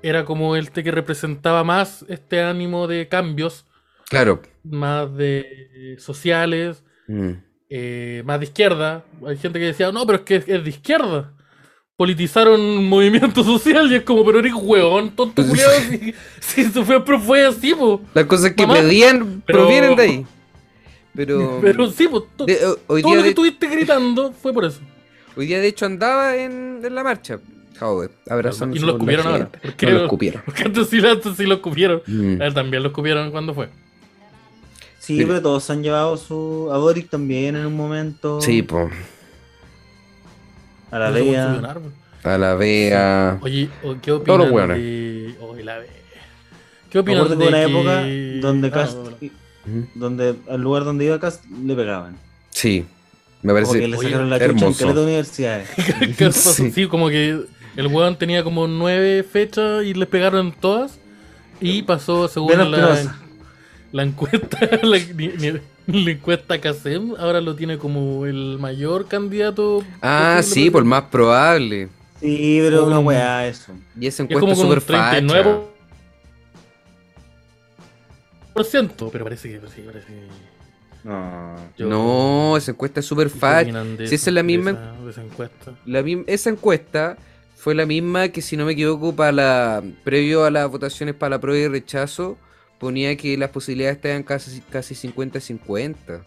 era 0.02 0.24
como 0.24 0.56
este 0.56 0.82
que 0.82 0.90
representaba 0.90 1.64
más 1.64 2.04
este 2.08 2.42
ánimo 2.42 2.86
de 2.86 3.06
cambios 3.08 3.66
claro. 4.08 4.40
más 4.64 5.14
de 5.16 5.40
eh, 5.74 5.96
sociales, 5.98 6.82
Mm. 7.08 7.32
Eh, 7.70 8.22
más 8.26 8.38
de 8.40 8.46
izquierda. 8.46 9.04
Hay 9.26 9.36
gente 9.38 9.58
que 9.58 9.66
decía, 9.66 9.90
no, 9.92 10.04
pero 10.04 10.18
es 10.18 10.24
que 10.24 10.36
es, 10.36 10.48
es 10.48 10.62
de 10.64 10.70
izquierda. 10.70 11.32
Politizaron 11.96 12.60
un 12.60 12.88
movimiento 12.88 13.44
social 13.44 13.90
y 13.92 13.96
es 13.96 14.02
como, 14.02 14.24
pero 14.24 14.38
eres 14.40 14.52
huevón, 14.54 15.10
tonto 15.16 15.46
culiado. 15.46 15.72
si, 15.88 16.14
si 16.40 16.64
se 16.64 16.84
fue, 16.84 17.04
pero 17.04 17.20
fue 17.20 17.46
así, 17.46 17.74
po. 17.74 18.00
Las 18.14 18.24
cosas 18.26 18.52
que 18.52 18.66
Mamá, 18.66 18.80
pedían 18.80 19.42
pero- 19.46 19.60
provienen 19.60 19.96
de 19.96 20.02
ahí. 20.02 20.26
Pero, 21.14 21.58
Pero 21.62 21.90
sí, 21.90 22.06
po. 22.08 22.22
to- 22.22 22.46
de- 22.46 22.64
ho- 22.64 22.78
hoy, 22.86 23.02
todo 23.02 23.10
día 23.12 23.16
lo 23.16 23.22
que 23.22 23.22
de, 23.24 23.28
estuviste 23.30 23.66
gritando 23.68 24.32
fue 24.42 24.52
por 24.52 24.64
eso. 24.64 24.80
hoy 25.36 25.46
día 25.46 25.58
de 25.60 25.68
hecho 25.68 25.86
andaba 25.86 26.36
en, 26.36 26.80
en 26.84 26.94
la 26.94 27.02
marcha. 27.04 27.38
Joder, 27.78 28.10
abrazándose 28.28 28.78
Y 28.78 28.80
no 28.82 28.86
lo 28.92 28.98
con 28.98 29.06
la 29.06 29.12
escupieron 29.14 29.26
ahora. 29.26 29.50
gente. 29.52 29.58
Porque, 29.68 29.86
No 29.86 29.92
lo 29.92 30.02
escupieron. 30.04 30.42
porque 30.44 30.62
antes 30.64 30.88
sí, 30.88 30.98
antes 31.06 31.36
sí 31.36 31.44
lo 31.46 31.54
escupieron. 31.56 32.02
Mm. 32.06 32.40
A 32.42 32.46
él 32.46 32.54
también 32.54 32.82
lo 32.82 32.90
escupieron 32.90 33.30
cuando 33.30 33.54
fue. 33.54 33.68
Sí, 35.10 35.18
Sí. 35.18 35.24
pero 35.26 35.42
todos 35.42 35.68
han 35.70 35.82
llevado 35.82 36.16
su. 36.16 36.68
A 36.72 36.78
Boric 36.78 37.10
también 37.10 37.56
en 37.56 37.66
un 37.66 37.76
momento. 37.76 38.40
Sí, 38.40 38.62
po. 38.62 38.88
A 40.90 40.98
la 40.98 41.06
árbol. 41.08 41.92
A 42.24 42.38
la 42.38 42.54
vea. 42.54 43.38
Oye, 43.42 43.68
¿qué 44.02 44.10
Todos 44.10 44.20
opinan 44.20 44.38
los 44.38 44.50
hueones. 44.50 44.76
de... 44.78 45.34
Oye, 45.40 45.64
la 45.64 45.78
Bea. 45.78 45.88
¿Qué 46.90 46.98
acuerdo 46.98 47.24
de 47.28 47.36
de 47.36 47.48
una 47.48 47.56
que- 47.58 47.70
época 47.72 48.46
donde 48.46 48.68
Ah, 48.68 48.70
Cast. 48.70 48.98
bueno. 48.98 49.86
Donde 49.94 50.34
al 50.48 50.60
lugar 50.60 50.84
donde 50.84 51.04
iba 51.06 51.18
Cast 51.20 51.44
le 51.46 51.74
pegaban. 51.74 52.16
Sí, 52.50 52.84
me 53.42 53.52
Como 53.52 53.62
que 53.62 53.66
parece. 53.72 53.88
le 53.88 53.96
oye, 53.96 54.08
sacaron 54.08 54.30
la 54.30 54.36
chucha 54.38 54.50
en 54.50 54.56
hermoso. 54.58 54.78
caleta 54.78 54.98
de 55.00 55.06
universidades. 55.06 55.68
Sí. 56.54 56.70
Sí. 56.72 56.86
como 56.86 57.08
que 57.08 57.40
el 57.76 57.86
weón 57.86 58.16
tenía 58.16 58.42
como 58.44 58.66
nueve 58.66 59.22
fechas 59.22 59.84
y 59.84 59.94
le 59.94 60.06
pegaron 60.06 60.48
en 60.48 60.52
todas. 60.52 60.98
Y 61.60 61.82
pasó 61.82 62.26
según 62.28 62.50
Menos 62.52 62.70
la. 62.70 63.16
La 63.92 64.02
encuesta, 64.04 64.58
la, 64.82 64.98
ni- 65.14 65.28
ni- 65.28 66.04
la 66.04 66.10
encuesta 66.12 66.60
CASEM, 66.60 67.14
ahora 67.18 67.40
lo 67.40 67.56
tiene 67.56 67.78
como 67.78 68.24
el 68.26 68.58
mayor 68.60 69.08
candidato. 69.08 69.82
Ah, 70.02 70.40
sí, 70.42 70.70
por 70.70 70.84
más 70.84 71.02
probable. 71.04 71.88
Sí, 72.20 72.58
pero 72.62 72.86
una 72.86 72.98
Un- 72.98 73.06
weá 73.06 73.46
eso. 73.46 73.72
Y 73.98 74.06
esa 74.06 74.22
Es 74.22 74.28
como 74.28 74.38
encuesta 74.40 74.62
con 74.62 74.66
un 74.66 74.80
súper 74.80 74.80
facha. 74.96 75.18
39%. 75.20 75.70
10%, 78.54 79.08
pero 79.12 79.24
parece 79.24 79.48
que 79.48 79.66
sí, 79.68 79.82
parece 79.86 80.06
que 80.06 81.08
No. 81.08 81.56
yo- 81.78 81.86
No, 81.88 82.56
esa 82.56 82.72
encuesta 82.72 83.00
es 83.00 83.06
súper 83.06 83.30
¿qué 83.30 83.38
fácil. 83.38 83.68
opinan 83.76 83.96
de 83.96 84.06
Si 84.06 84.14
esa 84.16 84.30
es 84.30 84.34
la 84.34 84.40
de 84.40 84.44
misma- 84.44 84.70
esa- 84.72 85.04
de 85.04 85.10
esa 85.10 85.22
encuesta. 85.22 85.72
La 85.86 86.04
esa 86.26 86.50
encuesta 86.50 87.16
fue 87.56 87.74
la 87.74 87.86
misma 87.86 88.28
que, 88.28 88.42
si 88.42 88.56
no 88.56 88.64
me 88.66 88.72
equivoco, 88.72 89.14
para 89.14 89.32
la, 89.32 89.82
previo 90.04 90.44
a 90.44 90.50
las 90.50 90.70
votaciones 90.70 91.14
para 91.14 91.36
la 91.36 91.40
prueba 91.40 91.58
y 91.64 91.68
rechazo, 91.68 92.36
ponía 92.80 93.14
que 93.16 93.36
las 93.36 93.50
posibilidades 93.50 93.98
estaban 93.98 94.24
casi, 94.24 94.60
casi 94.62 94.94
50-50. 94.96 96.22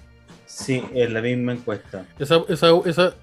Sí, 0.45 0.82
es 0.93 1.12
la 1.12 1.22
misma 1.22 1.51
encuesta. 1.54 2.06
Esa, 2.20 2.43
esa, 2.47 2.68
esa, 2.86 3.16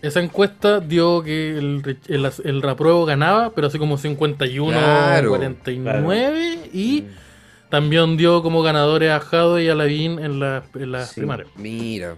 esa 0.00 0.20
encuesta 0.20 0.78
dio 0.80 1.22
que 1.22 1.58
el, 1.58 1.82
re- 1.82 1.96
el, 2.08 2.30
el 2.44 2.68
apruebo 2.68 3.04
ganaba, 3.04 3.50
pero 3.50 3.66
así 3.66 3.78
como 3.78 3.98
51, 3.98 4.70
Claro, 4.78 5.28
49, 5.30 6.70
y 6.72 7.02
Mm. 7.02 7.68
también 7.68 8.16
dio 8.16 8.42
como 8.42 8.62
ganadores 8.62 9.10
a 9.10 9.18
Jado 9.20 9.58
y 9.60 9.68
a 9.68 9.74
Lavín 9.74 10.20
en, 10.20 10.38
la- 10.40 10.62
en 10.74 10.92
las 10.92 11.10
Sí. 11.10 11.20
primarias. 11.20 11.48
Mira. 11.56 12.14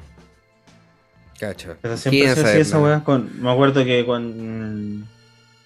Cacha. 1.38 1.76
Pero 1.80 1.96
siempre 1.96 2.20
¿Quién 2.20 2.34
se 2.34 2.40
sabe 2.42 2.50
hacía 2.50 2.60
esa 2.62 2.78
weá 2.80 3.02
con. 3.02 3.40
Me 3.42 3.50
acuerdo 3.50 3.82
que 3.82 4.04
cuando. 4.04 5.06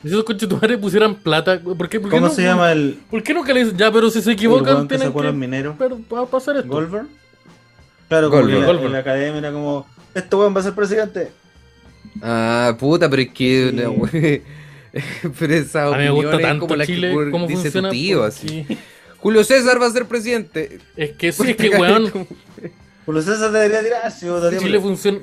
Si 0.04 0.10
esos 0.10 0.24
conchetumares 0.24 0.78
pusieran 0.78 1.14
plata, 1.14 1.58
¿por 1.60 1.88
qué, 1.88 1.98
por 1.98 2.10
qué 2.10 2.16
¿Cómo 2.16 2.28
no- 2.28 2.32
se 2.32 2.42
llama 2.42 2.70
el, 2.72 2.98
¿Por 3.10 3.22
qué 3.22 3.32
nunca 3.34 3.52
le 3.54 3.64
dicen, 3.64 3.76
ya, 3.78 3.90
pero 3.90 4.10
si 4.10 4.20
se 4.22 4.32
equivocan, 4.32 4.86
tienen 4.86 5.12
que 5.12 5.74
pero 5.78 5.98
va 6.12 6.20
a 6.20 6.26
pasar 6.26 6.56
esto? 6.56 6.68
¿Golver? 6.68 7.04
Claro, 8.08 8.28
como 8.28 8.42
Goldberg. 8.42 8.56
en 8.56 8.60
la- 8.60 8.66
Goldberg. 8.66 8.86
en 8.86 8.92
la 8.92 8.98
academia 8.98 9.38
era 9.38 9.52
como. 9.52 9.86
Este 10.14 10.36
weón 10.36 10.54
va 10.54 10.60
a 10.60 10.62
ser 10.62 10.74
presidente. 10.74 11.32
Ah, 12.22 12.76
puta, 12.78 13.08
pero 13.08 13.22
es 13.22 13.30
que. 13.30 13.72
Sí. 13.74 13.86
we- 13.86 14.42
pero 15.38 15.54
esa 15.54 15.86
A 15.86 15.90
mí 15.96 16.04
me 16.04 16.10
gusta 16.10 16.38
tanto 16.38 16.66
como 16.66 16.76
la 16.76 16.86
Chile, 16.86 17.08
que 17.24 17.30
cómo 17.30 17.46
dice 17.46 17.62
funciona. 17.62 17.88
tu 17.88 17.92
tío, 17.94 18.18
porque- 18.18 18.28
así. 18.28 18.66
Julio 19.18 19.42
César 19.42 19.80
va 19.80 19.86
a 19.86 19.90
ser 19.90 20.04
presidente. 20.04 20.78
Es 20.96 21.12
que 21.12 21.32
sí, 21.32 21.42
es 21.50 21.56
que, 21.56 21.70
weón, 21.70 22.12
Julio 23.06 23.22
César 23.22 23.50
debería 23.50 23.82
tirarse. 23.82 24.28
Chile 24.60 24.78
funciona. 24.80 25.18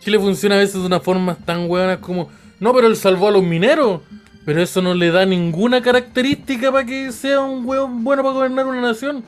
Chile 0.00 0.18
funciona 0.18 0.54
a 0.54 0.58
veces 0.58 0.74
de 0.80 0.86
una 0.86 1.00
forma 1.00 1.34
tan 1.44 1.68
hueonas 1.68 1.98
como. 1.98 2.30
No, 2.64 2.72
pero 2.72 2.86
él 2.86 2.96
salvó 2.96 3.28
a 3.28 3.30
los 3.30 3.42
mineros. 3.44 4.00
Pero 4.46 4.62
eso 4.62 4.80
no 4.80 4.94
le 4.94 5.10
da 5.10 5.26
ninguna 5.26 5.82
característica 5.82 6.72
para 6.72 6.86
que 6.86 7.12
sea 7.12 7.40
un 7.40 7.66
hueón 7.66 8.02
bueno 8.02 8.22
para 8.22 8.34
gobernar 8.34 8.66
una 8.66 8.80
nación. 8.80 9.22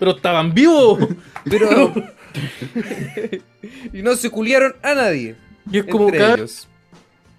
Pero 0.00 0.16
estaban 0.16 0.52
vivos. 0.52 0.98
Pero. 1.44 1.94
y 3.92 4.02
no 4.02 4.16
se 4.16 4.30
culiaron 4.30 4.74
a 4.82 4.94
nadie. 4.96 5.36
Y 5.70 5.78
es 5.78 5.84
como 5.84 6.10
cada, 6.10 6.34
ellos. 6.34 6.66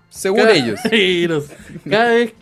Según 0.09 0.39
cada- 0.39 0.53
ellos. 0.53 0.79
Cada 1.89 2.11
vez, 2.13 2.33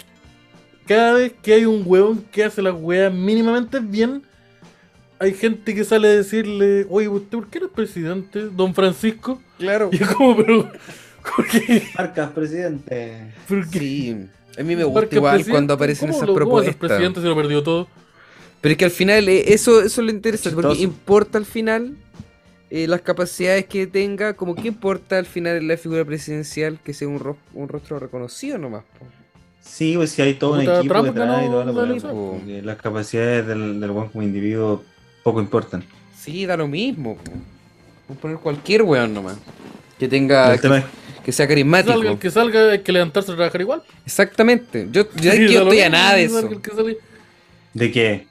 cada 0.88 1.14
vez 1.14 1.34
que 1.42 1.54
hay 1.54 1.66
un 1.66 1.82
hueón 1.84 2.24
que 2.32 2.44
hace 2.44 2.62
las 2.62 2.76
hueas 2.76 3.12
mínimamente 3.12 3.80
bien, 3.80 4.22
hay 5.18 5.34
gente 5.34 5.74
que 5.74 5.84
sale 5.84 6.08
a 6.08 6.12
decirle, 6.12 6.86
oye, 6.88 7.08
¿usted 7.08 7.36
por 7.36 7.48
qué 7.48 7.58
eres 7.58 7.72
presidente, 7.72 8.42
don 8.42 8.76
Francisco? 8.76 9.42
Claro. 9.58 9.90
Y 9.92 10.04
es 10.04 10.08
como, 10.10 10.38
pero. 10.38 10.72
Marcas, 11.98 12.32
presidente. 12.32 13.34
¿Por 13.48 13.70
qué? 13.70 13.80
Sí. 13.80 14.18
A 14.58 14.64
mí 14.64 14.76
me 14.76 14.84
Marca 14.86 15.00
gusta 15.02 15.16
igual 15.16 15.34
presidente, 15.36 15.52
cuando 15.52 15.74
aparecen 15.74 16.08
¿cómo 16.10 16.18
esas 16.18 16.28
lo- 16.28 16.34
cómo 16.34 16.46
propuestas. 16.46 16.76
presidente 16.76 17.22
se 17.22 17.28
lo 17.28 17.36
perdió 17.36 17.64
todo? 17.64 17.88
Pero 18.62 18.72
es 18.74 18.78
que 18.78 18.86
al 18.86 18.92
final 18.92 19.30
eh, 19.30 19.54
eso, 19.54 19.80
eso 19.82 20.02
es 20.02 20.06
lo 20.06 20.12
interesante, 20.12 20.56
porque 20.56 20.70
Chistoso. 20.76 20.84
importa 20.94 21.38
al 21.38 21.46
final 21.46 21.96
eh, 22.70 22.88
las 22.88 23.02
capacidades 23.02 23.66
que 23.68 23.88
tenga, 23.88 24.34
como 24.34 24.56
que 24.56 24.68
importa 24.68 25.18
al 25.18 25.26
final 25.26 25.58
en 25.58 25.68
la 25.70 25.78
figura 25.78 26.04
presidencial 26.04 26.78
que 26.84 26.94
sea 26.94 27.08
un, 27.08 27.20
ro- 27.20 27.38
un 27.54 27.70
rostro 27.70 28.00
reconocido 28.00 28.58
nomás. 28.58 28.84
po. 29.00 29.06
Sí, 29.62 29.94
pues 29.96 30.12
si 30.12 30.22
hay 30.22 30.34
todo 30.34 30.54
un 30.54 30.62
equipo 30.62 30.94
Trump 30.94 31.08
detrás 31.08 31.44
y 31.46 31.48
toda 31.48 31.66
la 31.66 31.72
que 31.72 32.62
Las 32.64 32.78
capacidades 32.78 33.48
del, 33.48 33.80
del 33.80 33.92
buen 33.92 34.10
como 34.10 34.24
individuo 34.24 34.84
poco 35.24 35.40
importan. 35.40 35.84
Sí, 36.20 36.46
da 36.46 36.58
lo 36.58 36.68
mismo. 36.68 37.16
po. 37.18 37.32
Puedes 38.08 38.22
poner 38.22 38.38
cualquier 38.38 38.82
weón 38.82 39.14
nomás. 39.14 39.38
Que 39.98 40.08
tenga, 40.08 40.54
el 40.54 40.60
tema 40.62 40.80
que, 40.82 40.86
es 40.86 40.92
que 41.30 41.34
sea 41.34 41.48
Que 41.48 41.54
carismático. 41.54 41.94
salga, 41.94 42.12
el 42.12 42.18
que 42.20 42.30
salga 42.32 42.72
hay 42.72 42.80
que 42.80 42.92
levantarse 42.92 43.32
a 43.32 43.36
trabajar 43.36 43.62
igual. 43.62 43.84
Exactamente. 44.06 44.88
Yo, 44.92 45.04
yo, 45.16 45.32
Sí, 45.32 45.48
yo 45.50 45.62
estoy 45.64 45.80
a 45.82 45.90
nada 45.90 46.16
de 46.16 46.24
que 46.24 46.30
salga 46.30 46.50
eso. 46.52 46.62
que 46.62 46.98
de 47.74 47.92
que 47.92 48.28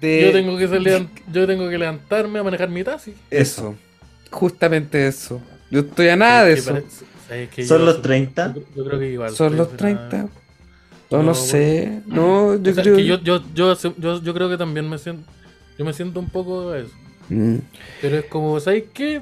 De 0.00 0.22
Yo, 0.22 0.32
tengo 0.32 0.56
que 0.56 0.68
salir, 0.68 1.06
yo 1.32 1.46
tengo 1.46 1.68
que 1.68 1.78
levantarme 1.78 2.38
a 2.38 2.42
manejar 2.42 2.68
mi 2.68 2.82
taxi. 2.84 3.14
eso. 3.30 3.74
Justamente 4.30 5.06
eso. 5.06 5.40
Yo 5.70 5.80
estoy 5.80 6.08
a 6.08 6.16
nada 6.16 6.44
de 6.44 6.54
Que 6.54 6.60
eso. 6.60 6.72
pare- 6.72 6.84
¿sabes 7.28 7.48
qué? 7.50 7.64
¿Son 7.66 7.78
Yo- 7.80 7.84
los 7.86 8.02
30? 8.02 8.54
Yo, 8.54 8.62
yo 8.76 8.84
creo 8.86 8.98
que 8.98 9.10
igual. 9.10 9.30
Son 9.32 9.56
los 9.56 9.66
será- 9.68 9.76
30. 9.78 10.16
No, 11.10 11.18
no, 11.18 11.22
No, 11.24 11.34
sé. 11.34 12.00
No, 12.06 12.54
yo 12.56 12.70
O 12.70 12.74
sea, 12.74 12.82
creo 12.82 12.96
que 12.96 13.04
yo, 13.04 13.20
yo, 13.20 13.42
yo, 13.54 13.76
yo, 13.98 14.22
yo 14.22 14.34
creo 14.34 14.48
que 14.48 14.56
también 14.56 14.88
me 14.88 14.96
siento. 14.98 15.30
Yo 15.78 15.84
me 15.84 15.92
siento 15.92 16.20
un 16.20 16.28
poco 16.30 16.70
a 16.70 16.78
eso. 16.78 16.90
Mm, 17.28 17.56
Pero 18.00 18.16
es 18.18 18.24
como, 18.26 18.58
¿sabes 18.60 18.84
qué? 18.94 19.20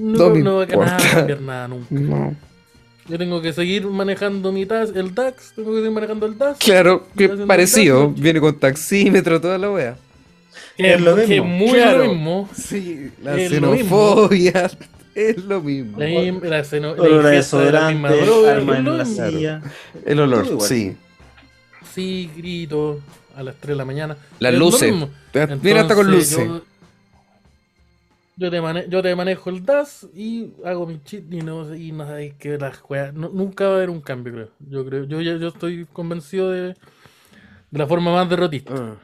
No, 0.00 0.18
No 0.28 0.30
me 0.34 0.40
no 0.42 0.56
va 0.56 0.62
a 0.62 0.66
cambiar 0.98 1.40
nada 1.40 1.68
nunca. 1.68 1.86
no. 1.90 2.34
Yo 3.08 3.18
tengo 3.18 3.42
que 3.42 3.52
seguir 3.52 3.86
manejando 3.86 4.52
mi 4.52 4.66
tax, 4.66 4.92
el 4.94 5.12
DAX, 5.14 5.52
tengo 5.56 5.70
que 5.72 5.78
seguir 5.78 5.90
manejando 5.90 6.26
el 6.26 6.38
DAX. 6.38 6.58
Claro, 6.60 7.06
que 7.16 7.28
parecido. 7.28 8.10
Viene 8.10 8.40
con 8.40 8.54
taxímetro, 8.58 9.40
toda 9.40 9.58
la 9.58 9.68
wea. 9.70 9.96
Que 10.76 10.94
Es 10.94 11.00
lo 11.00 11.16
que 11.16 11.26
mismo. 11.26 11.44
muy 11.44 11.70
Claro. 11.72 12.04
lo 12.04 12.12
mismo. 12.14 12.48
Sí, 12.54 13.10
la 13.22 13.36
Es 13.36 13.50
xenofobia. 13.50 14.70
Es 15.14 15.38
lo 15.44 15.60
mismo. 15.60 15.98
La, 15.98 16.06
la, 16.06 16.64
xeno- 16.64 16.92
olor 16.92 17.24
de 17.24 17.72
la 17.72 18.12
droga, 18.16 18.58
en 18.78 18.96
la 18.98 19.04
silla. 19.04 19.60
El 20.06 20.20
olor, 20.20 20.60
sí. 20.62 20.96
Sí, 21.92 22.30
grito 22.36 23.00
a 23.36 23.42
las 23.42 23.56
3 23.56 23.70
de 23.70 23.74
la 23.76 23.84
mañana. 23.84 24.16
Las 24.38 24.54
luces. 24.54 24.88
mismo. 24.90 25.10
Viene 25.60 25.80
hasta 25.80 25.96
con 25.96 26.06
Entonces, 26.06 26.38
luces. 26.38 26.46
Yo, 26.48 26.62
yo 28.40 28.50
te 28.50 28.60
mane- 28.60 28.86
yo 28.88 29.02
te 29.02 29.14
manejo 29.14 29.50
el 29.50 29.64
DAS 29.64 30.08
y 30.14 30.52
hago 30.64 30.86
mi 30.86 31.00
cheat 31.04 31.24
y 31.32 31.42
no, 31.42 31.74
y 31.74 31.92
no 31.92 32.04
hay 32.04 32.32
que 32.32 32.58
las 32.58 32.80
no- 33.14 33.28
nunca 33.30 33.66
va 33.66 33.72
a 33.74 33.76
haber 33.76 33.90
un 33.90 34.00
cambio, 34.00 34.32
creo. 34.32 34.48
Yo 34.68 34.84
creo, 34.86 35.04
yo, 35.04 35.20
yo 35.20 35.48
estoy 35.48 35.86
convencido 35.92 36.50
de, 36.50 36.60
de 37.70 37.78
la 37.78 37.86
forma 37.86 38.12
más 38.12 38.28
derrotista. 38.28 38.74
Ah, 38.76 38.96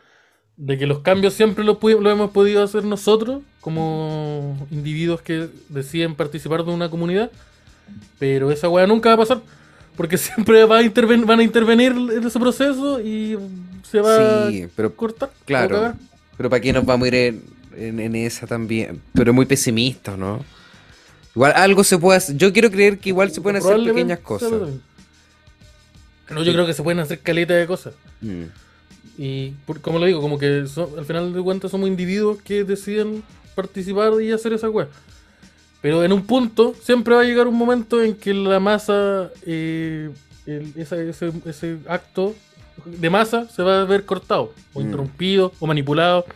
De 0.56 0.78
que 0.78 0.86
los 0.86 1.00
cambios 1.00 1.34
siempre 1.34 1.64
los 1.64 1.78
lo 1.82 2.10
hemos 2.10 2.30
podido 2.30 2.62
hacer 2.62 2.84
nosotros, 2.84 3.42
como 3.60 4.66
individuos 4.70 5.20
que 5.22 5.48
deciden 5.68 6.14
participar 6.14 6.64
de 6.64 6.72
una 6.72 6.88
comunidad. 6.90 7.30
Pero 8.18 8.50
esa 8.50 8.68
weá 8.68 8.86
nunca 8.86 9.10
va 9.10 9.14
a 9.16 9.18
pasar. 9.18 9.42
Porque 9.96 10.18
siempre 10.26 10.64
va 10.64 10.78
a 10.78 10.82
van 11.26 11.40
a 11.40 11.42
intervenir 11.42 11.92
en 11.92 12.24
ese 12.26 12.38
proceso 12.40 13.00
y 13.00 13.38
se 13.82 14.00
va 14.00 14.50
Sí, 14.50 14.62
a 14.64 14.68
cortar. 14.90 15.30
claro. 15.44 15.94
pero 16.36 16.50
¿para 16.50 16.60
qué 16.60 16.72
nos 16.72 16.84
vamos 16.84 17.04
a 17.06 17.08
ir 17.08 17.14
en, 17.14 17.42
en- 17.76 18.00
en 18.00 18.16
esa 18.16 18.46
también? 18.46 19.00
Pero 19.12 19.32
muy 19.32 19.46
pesimista, 19.46 20.16
¿no? 20.16 20.44
Igual 21.34 21.52
algo 21.54 21.84
se 21.84 21.98
puede 21.98 22.18
hacer. 22.18 22.36
Yo 22.36 22.52
quiero 22.52 22.70
creer 22.70 22.98
que 22.98 23.10
igual 23.10 23.30
se 23.30 23.40
pueden 23.40 23.62
hacer 23.62 23.76
pequeñas 23.84 24.20
cosas. 24.20 24.50
No, 26.30 26.42
yo 26.42 26.52
creo 26.52 26.66
que 26.66 26.72
se 26.74 26.82
pueden 26.82 26.98
hacer 27.00 27.20
caleta 27.20 27.54
de 27.54 27.66
cosas. 27.66 27.94
Mm. 28.20 28.44
Y 29.18 29.50
por- 29.66 29.80
como 29.80 29.98
lo 29.98 30.06
digo, 30.06 30.20
como 30.20 30.38
que 30.38 30.66
son- 30.66 30.98
al 30.98 31.04
final 31.04 31.32
de 31.32 31.40
cuentas 31.42 31.70
somos 31.70 31.88
individuos 31.88 32.38
que 32.42 32.64
deciden 32.64 33.22
participar 33.54 34.12
y 34.20 34.32
hacer 34.32 34.52
esa 34.52 34.68
weá. 34.68 34.88
Pero 35.80 36.02
en 36.04 36.12
un 36.12 36.26
punto 36.26 36.74
siempre 36.82 37.14
va 37.14 37.20
a 37.20 37.24
llegar 37.24 37.46
un 37.46 37.54
momento 37.54 38.02
en 38.02 38.14
que 38.14 38.34
la 38.34 38.58
masa, 38.58 39.30
eh, 39.46 40.10
el- 40.46 40.72
esa- 40.76 41.00
ese, 41.00 41.32
ese 41.46 41.76
acto 41.88 42.34
de 42.84 43.08
masa 43.08 43.48
se 43.48 43.62
va 43.62 43.82
a 43.82 43.84
ver 43.84 44.04
cortado, 44.04 44.52
o 44.74 44.80
Mm. 44.80 44.82
interrumpido, 44.82 45.52
o 45.60 45.66
manipulado. 45.66 46.26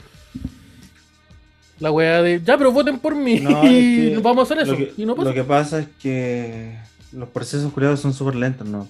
La 1.80 1.90
weá 1.90 2.22
de, 2.22 2.40
ya, 2.44 2.56
pero 2.58 2.72
voten 2.72 2.98
por 2.98 3.14
mí 3.16 3.40
No, 3.40 3.62
es 3.62 3.70
y 3.72 4.10
que 4.14 4.20
vamos 4.22 4.38
a 4.50 4.52
hacer 4.54 4.62
eso. 4.64 4.72
Lo 4.72 4.78
que, 4.78 4.92
y 4.96 5.04
no 5.06 5.14
pasa. 5.16 5.28
lo 5.28 5.34
que 5.34 5.44
pasa 5.44 5.78
es 5.80 5.88
que 6.00 6.78
los 7.12 7.28
procesos 7.30 7.72
curados 7.72 8.00
son 8.00 8.12
súper 8.14 8.34
lentos, 8.36 8.68
¿no? 8.68 8.86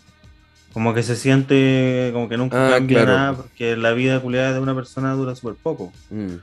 Como 0.73 0.93
que 0.95 1.03
se 1.03 1.17
siente 1.17 2.11
como 2.13 2.29
que 2.29 2.37
nunca 2.37 2.67
Ah, 2.69 2.71
cambia 2.73 2.99
claro. 3.05 3.13
nada 3.19 3.37
porque 3.37 3.77
la 3.77 3.93
vida 3.93 4.21
culiada 4.21 4.53
de 4.53 4.61
una 4.61 4.75
persona 4.75 5.13
dura 5.15 5.35
súper 5.35 5.55
poco. 5.55 5.93
Mm. 6.11 6.35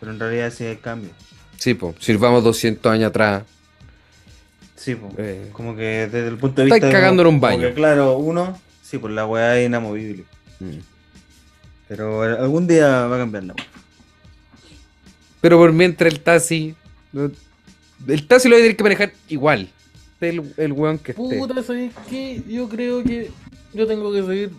Pero 0.00 0.12
en 0.12 0.18
realidad 0.20 0.52
sí 0.52 0.64
hay 0.64 0.76
cambio. 0.76 1.10
Sí, 1.56 1.74
pues, 1.74 1.94
si 2.00 2.14
vamos 2.16 2.42
200 2.44 2.92
años 2.92 3.08
atrás. 3.10 3.44
Sí, 4.76 4.96
po. 4.96 5.12
Eh. 5.18 5.48
como 5.52 5.76
que 5.76 6.08
desde 6.10 6.26
el 6.28 6.36
punto 6.36 6.60
de 6.62 6.66
Estáis 6.68 6.82
vista. 6.82 6.86
de 6.88 6.92
cagando 6.92 7.22
en 7.22 7.28
un 7.28 7.40
baño. 7.40 7.60
que, 7.60 7.72
claro, 7.74 8.16
uno, 8.18 8.58
sí, 8.82 8.98
pues 8.98 9.14
la 9.14 9.26
weá 9.26 9.58
es 9.58 9.66
inamovible. 9.66 10.24
mm. 10.60 10.78
Pero 11.88 12.22
algún 12.22 12.66
día 12.66 13.06
va 13.06 13.16
a 13.16 13.18
cambiar 13.18 13.44
la 13.44 13.54
weá. 13.54 13.66
Pero 15.42 15.58
por 15.58 15.72
mientras 15.72 16.10
el 16.10 16.20
taxi. 16.20 16.74
el 18.08 18.26
taxi 18.26 18.48
lo 18.48 18.54
va 18.54 18.60
a 18.60 18.62
tener 18.62 18.76
que 18.76 18.82
manejar 18.82 19.12
igual. 19.28 19.68
El, 20.20 20.54
el 20.56 20.72
weón 20.72 20.98
que 20.98 21.10
esté. 21.12 21.38
Puta, 21.38 21.62
¿sabes 21.62 21.92
qué? 22.08 22.40
Yo 22.48 22.68
creo 22.68 23.02
que 23.02 23.30
yo 23.74 23.86
tengo 23.86 24.12
que 24.12 24.22
seguir 24.22 24.50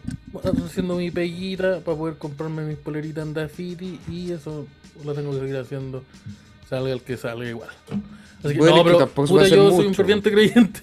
haciendo 0.65 0.97
mi 0.97 1.09
peguita 1.09 1.79
para 1.79 1.97
poder 1.97 2.15
comprarme 2.17 2.63
mis 2.65 2.77
poleritas 2.77 3.25
en 3.25 3.33
Dafiti 3.33 3.97
y 4.09 4.31
eso 4.31 4.67
lo 5.05 5.13
tengo 5.13 5.31
que 5.31 5.39
seguir 5.39 5.55
haciendo. 5.57 6.03
Salga 6.69 6.91
el 6.91 7.01
que 7.01 7.15
salga 7.15 7.47
igual. 7.47 7.69
Así 8.43 8.53
que 8.53 8.59
Bueno, 8.59 8.77
no, 8.77 8.83
pero 8.83 9.07
puta, 9.07 9.47
yo 9.47 9.71
soy 9.71 9.85
un 9.87 9.93
ferviente 9.95 10.31
creyente. 10.31 10.81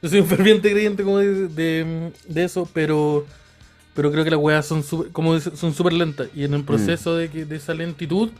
Yo 0.00 0.08
soy 0.08 0.20
un 0.20 0.26
ferviente 0.28 0.70
creyente 0.70 1.02
como 1.02 1.18
de, 1.18 1.48
de, 1.48 2.12
de 2.28 2.44
eso, 2.44 2.68
pero 2.72 3.26
pero 3.94 4.12
creo 4.12 4.22
que 4.22 4.30
las 4.30 4.38
weas 4.40 4.64
son 4.64 4.84
súper, 4.84 5.10
como 5.10 5.38
son 5.40 5.74
súper 5.74 5.92
lentas. 5.92 6.28
Y 6.36 6.40
Mm. 6.42 6.44
en 6.44 6.54
el 6.54 6.64
proceso 6.64 7.16
de, 7.16 7.28
que- 7.28 7.44
de 7.44 7.56
esa 7.56 7.74
lentitud, 7.74 8.30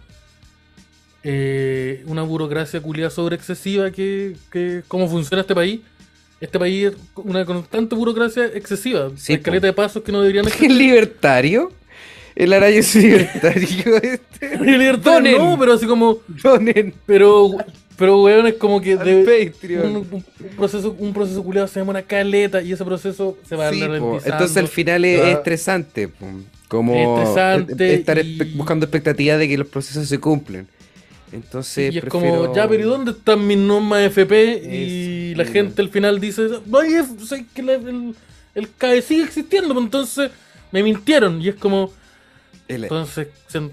eh, 1.23 2.03
una 2.07 2.23
burocracia 2.23 2.81
culiada 2.81 3.11
sobre 3.11 3.37
excesiva 3.37 3.91
que, 3.91 4.37
que 4.51 4.83
cómo 4.89 5.09
funciona 5.09 5.43
este 5.43 5.55
país. 5.55 5.81
Este 6.41 6.59
país 6.59 6.87
es 6.87 6.93
una 7.17 7.45
constante 7.45 7.95
burocracia 7.95 8.47
excesiva. 8.47 9.11
Sí, 9.17 9.33
Hay 9.33 9.39
po. 9.39 9.45
caleta 9.45 9.67
de 9.67 9.73
pasos 9.75 10.03
que 10.03 10.11
no 10.13 10.23
deberían 10.23 10.45
¿El 10.47 10.49
existir. 10.53 10.71
libertario? 10.77 11.73
¿El 12.35 12.53
araña 12.55 12.77
es 12.79 12.95
libertario 12.95 13.97
este? 14.03 14.59
Libertad, 14.65 15.15
Donen. 15.15 15.37
no, 15.37 15.59
pero 15.59 15.73
así 15.75 15.87
como. 15.87 16.19
Donen 16.43 16.95
Pero, 17.05 17.51
pero 17.99 18.23
weón, 18.23 18.47
es 18.47 18.55
como 18.55 18.81
que 18.81 18.97
de- 18.97 19.53
un, 19.85 19.97
un- 19.97 20.25
proceso, 20.57 20.97
un 20.99 21.13
proceso 21.13 21.43
culiado 21.45 21.69
se 21.69 21.81
llama 21.81 21.91
una 21.91 22.03
caleta 22.03 22.63
y 22.63 22.73
ese 22.73 22.85
proceso 22.85 23.37
se 23.47 23.57
va 23.57 23.71
Sí, 23.71 23.81
ralentizando. 23.83 24.23
Entonces 24.25 24.57
al 24.57 24.69
final 24.69 25.05
es, 25.05 25.21
es 25.21 25.37
estresante. 25.37 26.09
po. 26.09 26.27
Como 26.69 27.19
Estresante 27.21 27.95
estar 27.95 28.25
y- 28.25 28.39
buscando 28.55 28.87
expectativas 28.87 29.39
de 29.39 29.47
que 29.49 29.59
los 29.59 29.67
procesos 29.67 30.09
se 30.09 30.19
cumplen. 30.19 30.67
Entonces 31.33 31.95
y 31.95 31.99
es 31.99 32.05
prefiero- 32.05 32.37
como, 32.43 32.55
ya, 32.55 32.69
pero 32.69 32.81
¿y 32.81 32.85
dónde 32.87 33.13
están 33.13 33.47
mis 33.47 33.59
normas 33.59 34.03
FP? 34.03 34.63
Y 34.65 35.35
la 35.37 35.45
gente 35.45 35.81
al 35.83 35.89
final 35.89 36.21
dice, 36.21 36.49
oye, 36.73 37.03
sé 37.27 37.47
que 37.55 37.63
la- 37.63 37.75
el, 37.75 38.15
el 38.55 38.69
CAE 38.77 39.01
sigue 39.03 39.25
existiendo, 39.25 39.73
pues 39.75 39.85
entonces 39.85 40.31
me 40.73 40.83
mintieron. 40.83 41.41
Y 41.41 41.49
es 41.49 41.55
como, 41.55 41.93
el- 42.69 42.85
entonces, 42.85 43.29
se- 43.49 43.71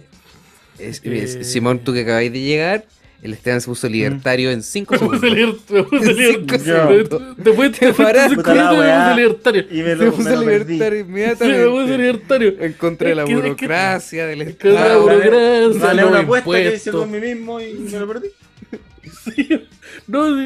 es- 0.78 1.02
eh, 1.04 1.44
Simón, 1.44 1.80
tú 1.80 1.94
que 1.94 2.02
acabáis 2.02 2.32
de 2.32 2.42
llegar, 2.42 2.86
el 3.24 3.34
Esteban 3.34 3.62
se 3.62 3.68
puso 3.68 3.90
libertario 3.90 4.52
en 4.52 4.62
5 4.64 4.94
me 4.94 5.00
puse 5.00 5.20
segundos. 5.20 5.62
liber- 5.70 5.74
me 5.74 5.84
puse 5.84 6.14
liber- 6.14 6.36
Cinco 6.40 6.58
segundos. 6.60 7.38
Después 7.38 7.72
Te 7.72 7.86
libertario. 9.16 9.66
Y 9.72 9.82
me 9.82 9.96
Se 9.98 10.06
lo, 10.06 10.12
puso 10.14 10.40
libertario 10.40 11.00
Sí, 11.04 11.10
inmediatamente. 11.10 11.98
libertario. 11.98 12.54
En 12.60 12.74
contra 12.74 13.10
de 13.10 13.16
la 13.16 13.26
burocracia, 13.26 14.28
del 14.28 14.42
es 14.44 14.56
que 14.56 14.70
la 14.70 14.82
Estado. 14.82 15.02
burocracia, 15.02 15.94
los 15.94 16.10
una 16.10 16.20
apuesta 16.20 16.52
que 16.52 16.76
hice 16.76 16.92
con 16.92 17.12
mí 17.12 17.20
mismo 17.20 17.60
y 17.60 17.74
me 17.74 18.00
lo 18.00 18.08
perdí. 18.08 18.28
Sí, 19.36 19.48
No, 20.08 20.28
sí, 20.38 20.44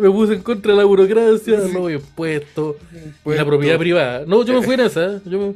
me 0.00 0.10
puse 0.10 0.34
en 0.34 0.42
contra 0.42 0.72
de 0.72 0.78
la 0.78 0.84
burocracia, 0.84 1.58
los 1.58 1.90
impuestos, 1.92 2.76
y 3.24 3.30
la 3.30 3.44
propiedad 3.44 3.78
privada. 3.78 4.24
No, 4.26 4.44
yo 4.44 4.54
me 4.58 4.62
fui 4.62 4.74
en 4.74 4.80
esa. 4.80 5.20
Yo 5.24 5.38
me... 5.38 5.54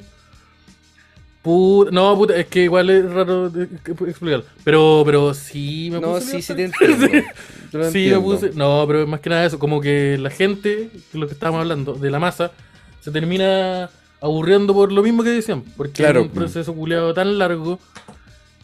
Puta, 1.43 1.91
no, 1.91 2.15
puta, 2.19 2.37
es 2.37 2.47
que 2.47 2.65
igual 2.65 2.91
es 2.91 3.11
raro 3.11 3.51
que- 3.51 3.93
explicarlo. 4.11 4.45
Pero, 4.63 5.03
pero 5.07 5.33
sí 5.33 5.89
me 5.91 5.99
No, 6.01 6.15
puse. 6.15 6.33
sí, 6.33 6.43
sí 6.43 6.55
te 6.55 6.65
entiendo. 6.65 7.07
Lo 7.73 7.91
Sí, 7.91 8.09
me 8.13 8.21
puse. 8.21 8.51
No, 8.55 8.85
pero 8.87 9.07
más 9.07 9.21
que 9.21 9.31
nada 9.31 9.47
eso, 9.47 9.59
como 9.59 9.81
que 9.81 10.19
la 10.19 10.29
gente, 10.31 10.91
lo 11.15 11.27
que 11.27 11.33
estábamos 11.33 11.63
hablando, 11.63 11.95
de 11.95 12.11
la 12.11 12.19
masa, 12.19 12.53
se 13.01 13.11
termina 13.11 13.89
aburriendo 14.21 14.75
por 14.75 14.93
lo 14.93 15.03
mismo 15.03 15.23
que 15.23 15.31
decían. 15.31 15.63
Porque 15.79 15.93
Claro. 16.03 16.21
es 16.21 16.27
un 16.27 16.33
proceso 16.33 16.75
culiado 16.75 17.15
tan 17.15 17.39
largo 17.39 17.79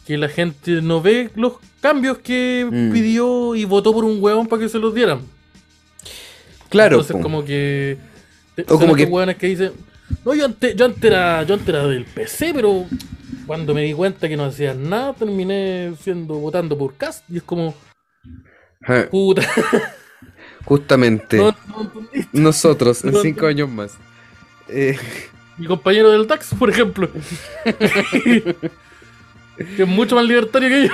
que 0.05 0.17
la 0.17 0.29
gente 0.29 0.81
no 0.83 1.01
ve 1.01 1.31
los 1.35 1.53
cambios 1.81 2.19
que 2.19 2.67
Mm. 2.69 2.91
pidió 2.93 3.55
y 3.55 3.65
votó 3.65 3.91
por 3.91 4.03
un 4.03 4.21
huevón 4.21 4.45
para 4.47 4.61
que 4.61 4.69
se 4.69 4.77
los 4.77 4.93
dieran. 4.93 5.21
Claro, 6.69 6.97
Entonces, 6.99 7.23
como 7.23 7.43
que. 7.43 7.97
O 8.67 8.77
como 8.77 8.93
que- 8.95 9.35
que 9.39 9.47
dicen. 9.47 9.71
No, 10.25 10.33
yo 10.33 10.45
antes, 10.45 10.75
yo 10.75 10.85
antes 10.85 11.03
era, 11.03 11.43
yo 11.43 11.53
antes 11.55 11.69
era 11.69 11.87
del 11.87 12.05
PC, 12.05 12.53
pero 12.53 12.85
cuando 13.45 13.73
me 13.73 13.81
di 13.83 13.93
cuenta 13.93 14.27
que 14.29 14.37
no 14.37 14.45
hacían 14.45 14.89
nada, 14.89 15.13
terminé 15.13 15.93
siendo 16.01 16.35
votando 16.35 16.77
por 16.77 16.95
Cast. 16.95 17.23
Y 17.29 17.37
es 17.37 17.43
como, 17.43 17.75
puta, 19.11 19.41
Justamente. 20.65 21.37
no, 21.37 21.55
no 21.67 21.81
entendí. 21.81 22.27
Nosotros, 22.33 23.03
en 23.03 23.11
No, 23.13 23.21
5 23.21 23.41
no. 23.41 23.47
años 23.47 23.69
más. 23.69 23.91
Eh, 24.69 24.97
Mi 25.57 25.65
compañero 25.67 26.11
del 26.11 26.27
tax, 26.27 26.53
por 26.57 26.69
ejemplo. 26.69 27.09
que 29.57 29.83
es 29.83 29.87
mucho 29.87 30.15
más 30.15 30.25
libertario 30.25 30.69
que 30.69 30.87
yo. 30.87 30.93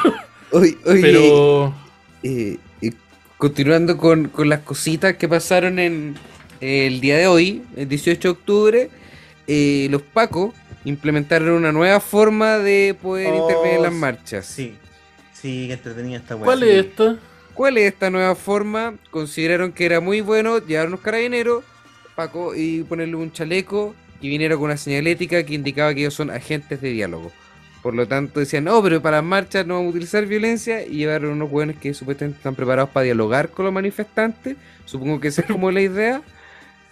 oye, 0.51 0.77
oye, 0.85 1.01
Pero. 1.01 1.73
eh, 2.23 2.57
y 2.81 2.93
continuando 3.37 3.97
con, 3.97 4.29
con 4.29 4.47
las 4.49 4.59
cositas 4.61 5.15
que 5.17 5.27
pasaron 5.27 5.79
en 5.79 6.15
el 6.61 7.01
día 7.01 7.17
de 7.17 7.27
hoy, 7.27 7.63
el 7.75 7.89
18 7.89 8.27
de 8.27 8.31
octubre, 8.31 8.89
eh, 9.47 9.87
los 9.89 10.01
Pacos 10.01 10.53
implementaron 10.85 11.49
una 11.49 11.71
nueva 11.71 11.99
forma 11.99 12.57
de 12.59 12.95
poder 13.01 13.33
Oh, 13.33 13.41
intervenir 13.41 13.77
en 13.77 13.83
las 13.83 13.93
marchas. 13.93 14.45
Sí, 14.45 14.77
sí, 15.31 15.67
que 15.67 15.73
entretenía 15.73 16.17
esta 16.17 16.35
weá. 16.35 16.45
¿Cuál 16.45 16.59
sí. 16.59 16.69
es 16.69 16.75
esta? 16.85 17.17
¿Cuál 17.53 17.77
es 17.77 17.93
esta 17.93 18.09
nueva 18.09 18.35
forma? 18.35 18.95
Consideraron 19.11 19.71
que 19.73 19.85
era 19.85 19.99
muy 19.99 20.21
bueno 20.21 20.59
llevar 20.59 20.87
unos 20.87 21.01
carabineros, 21.01 21.63
Paco, 22.15 22.55
y 22.55 22.83
ponerle 22.83 23.15
un 23.15 23.31
chaleco 23.31 23.95
que 24.21 24.27
viniera 24.27 24.55
con 24.55 24.65
una 24.65 24.77
señalética 24.77 25.43
que 25.43 25.53
indicaba 25.53 25.93
que 25.93 26.01
ellos 26.01 26.13
son 26.15 26.31
agentes 26.31 26.81
de 26.81 26.89
diálogo. 26.89 27.31
Por 27.81 27.93
lo 27.95 28.07
tanto 28.07 28.39
decían, 28.39 28.63
no, 28.63 28.81
pero 28.81 29.01
para 29.01 29.17
las 29.17 29.25
marchas 29.25 29.67
no 29.67 29.75
vamos 29.75 29.87
a 29.87 29.91
utilizar 29.91 30.25
violencia 30.25 30.85
y 30.85 30.97
llevaron 30.97 31.31
unos 31.31 31.51
hueones 31.51 31.77
que 31.77 31.93
supuestamente 31.93 32.37
están 32.37 32.55
preparados 32.55 32.89
para 32.91 33.03
dialogar 33.03 33.49
con 33.49 33.65
los 33.65 33.73
manifestantes. 33.73 34.55
Supongo 34.85 35.19
que 35.19 35.27
esa 35.27 35.41
es 35.41 35.47
como 35.47 35.69
la 35.69 35.81
idea. 35.81 36.21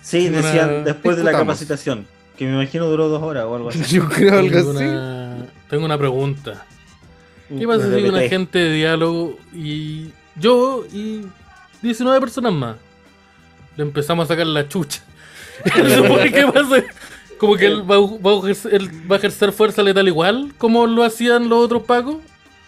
Sí, 0.01 0.29
decían 0.29 0.83
después 0.83 1.17
de 1.17 1.23
la 1.23 1.31
capacitación, 1.31 2.05
que 2.41 2.47
me 2.47 2.53
imagino 2.53 2.87
duró 2.87 3.07
dos 3.07 3.21
horas 3.21 3.45
o 3.45 3.55
algo 3.55 3.69
así. 3.69 3.83
Yo 3.95 4.09
creo 4.09 4.39
algo 4.39 4.51
Tengo 4.57 4.71
así. 4.71 4.83
una, 4.83 5.45
tengo 5.69 5.85
una 5.85 5.97
pregunta. 5.97 6.65
¿Qué 7.55 7.67
pasa 7.67 7.83
si 7.87 8.03
un 8.03 8.13
PT. 8.13 8.25
agente 8.25 8.57
de 8.59 8.73
diálogo 8.73 9.37
y 9.53 10.09
yo 10.37 10.85
y 10.91 11.21
19 11.83 12.19
personas 12.19 12.51
más 12.53 12.77
le 13.77 13.83
empezamos 13.83 14.25
a 14.25 14.27
sacar 14.29 14.47
la 14.47 14.67
chucha? 14.67 15.01
¿Qué 15.63 16.47
pasa? 16.51 16.83
Como 17.37 17.55
que 17.57 17.65
él 17.67 17.81
va, 17.89 17.95
a- 17.97 17.99
va 17.99 18.31
a 18.31 18.39
ejercer, 18.39 18.73
él 18.73 18.89
va 19.11 19.15
a 19.15 19.19
ejercer 19.19 19.51
fuerza 19.51 19.83
letal 19.83 20.07
igual 20.07 20.53
como 20.57 20.87
lo 20.87 21.03
hacían 21.03 21.47
los 21.47 21.59
otros 21.63 21.83
pacos. 21.83 22.15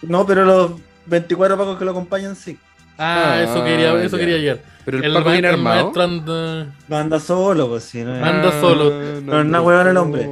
No, 0.02 0.24
pero 0.24 0.44
los 0.44 0.72
24 1.06 1.56
pacos 1.58 1.78
que 1.78 1.84
lo 1.84 1.90
acompañan 1.90 2.36
sí. 2.36 2.58
Ah, 2.98 3.32
Ah, 3.34 3.42
eso 3.42 3.64
quería, 3.64 3.92
eso 4.02 4.16
ya. 4.16 4.20
quería 4.20 4.38
llegar. 4.38 4.58
Pero 4.84 4.98
el, 4.98 5.04
El, 5.04 5.14
Paco 5.14 5.30
viene 5.30 5.48
armado. 5.48 5.82
maestro 5.82 6.02
anda. 6.02 6.66
No 6.88 6.96
anda 6.96 7.18
solo, 7.20 7.68
pues 7.68 7.84
sí. 7.84 8.02
No 8.02 8.12
Anda 8.24 8.60
solo. 8.60 8.90
No 9.22 9.40
es 9.40 9.46
nada 9.46 9.62
huevón 9.62 9.88
el 9.88 9.96
hombre. 9.96 10.28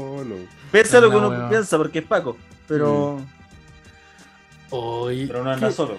Piensa 0.71 1.01
lo 1.01 1.11
que 1.11 1.17
uno 1.17 1.49
piensa 1.49 1.77
porque 1.77 1.99
es 2.01 2.05
Paco, 2.05 2.37
pero, 2.69 3.21
Oye, 4.71 5.27
pero 5.27 5.45
no 5.45 5.51
anda 5.51 5.69
¿qué- 5.69 5.75
solo. 5.75 5.99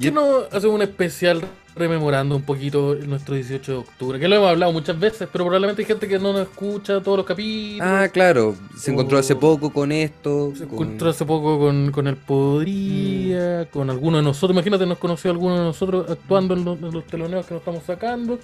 ¿Qué 0.00 0.10
no 0.10 0.40
hacemos 0.52 0.74
un 0.74 0.82
especial 0.82 1.42
rememorando 1.76 2.34
un 2.34 2.42
poquito 2.42 2.94
nuestro 3.06 3.34
18 3.34 3.72
de 3.72 3.78
octubre? 3.78 4.18
Que 4.18 4.26
lo 4.28 4.36
hemos 4.36 4.48
hablado 4.48 4.72
muchas 4.72 4.98
veces, 4.98 5.28
pero 5.30 5.44
probablemente 5.44 5.82
hay 5.82 5.86
gente 5.86 6.08
que 6.08 6.18
no 6.18 6.32
nos 6.32 6.42
escucha 6.42 7.00
todos 7.02 7.18
los 7.18 7.26
capítulos. 7.26 7.86
Ah, 7.86 8.08
claro. 8.12 8.54
Se 8.76 8.90
encontró 8.90 9.18
hace 9.18 9.36
poco 9.36 9.70
con 9.72 9.92
esto. 9.92 10.52
Se 10.56 10.64
con- 10.66 10.72
encontró 10.74 11.10
hace 11.10 11.24
poco 11.24 11.58
con, 11.58 11.90
con 11.92 12.06
el 12.06 12.16
Podría, 12.16 13.66
con 13.70 13.90
alguno 13.90 14.16
de 14.16 14.22
nosotros. 14.22 14.52
Imagínate, 14.54 14.86
nos 14.86 14.98
conoció 14.98 15.30
alguno 15.30 15.58
de 15.58 15.64
nosotros 15.64 16.10
actuando 16.10 16.54
en 16.54 16.64
los, 16.64 16.78
en 16.78 16.90
los 16.92 17.04
teloneos 17.06 17.46
que 17.46 17.54
nos 17.54 17.60
estamos 17.60 17.84
sacando. 17.84 18.38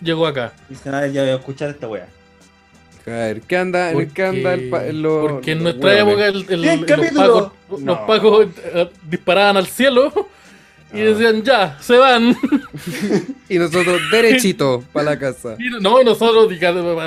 Llegó 0.00 0.26
acá. 0.26 0.52
Dice, 0.68 0.90
ya 1.12 1.22
voy 1.22 1.30
a 1.30 1.34
escuchar 1.36 1.70
esta 1.70 1.88
wea. 1.88 2.08
A 3.06 3.10
ver, 3.10 3.42
¿qué 3.42 3.56
anda, 3.58 3.90
en 3.92 4.08
qué 4.10 4.24
anda 4.24 4.54
el 4.54 4.70
pa- 4.70 4.78
Porque- 4.78 4.92
lo- 4.94 5.26
porque 5.28 5.52
en 5.52 5.62
nuestra 5.62 5.98
época 6.00 6.26
el, 6.26 6.46
el- 6.48 6.60
¡Bien, 6.62 6.86
los 7.68 7.80
No. 7.82 8.06
pacos, 8.06 8.46
eh, 8.64 8.88
disparaban 9.08 9.58
al 9.58 9.66
cielo 9.66 10.10
y 10.94 11.00
decían 11.02 11.42
ya, 11.42 11.76
se 11.80 11.96
van. 11.96 12.36
Y 13.48 13.58
nosotros 13.58 14.00
derechito 14.10 14.82
para 14.92 15.10
la 15.12 15.18
casa. 15.18 15.56
Y 15.58 15.68
no, 15.80 16.00
y 16.00 16.04
nosotros 16.04 16.50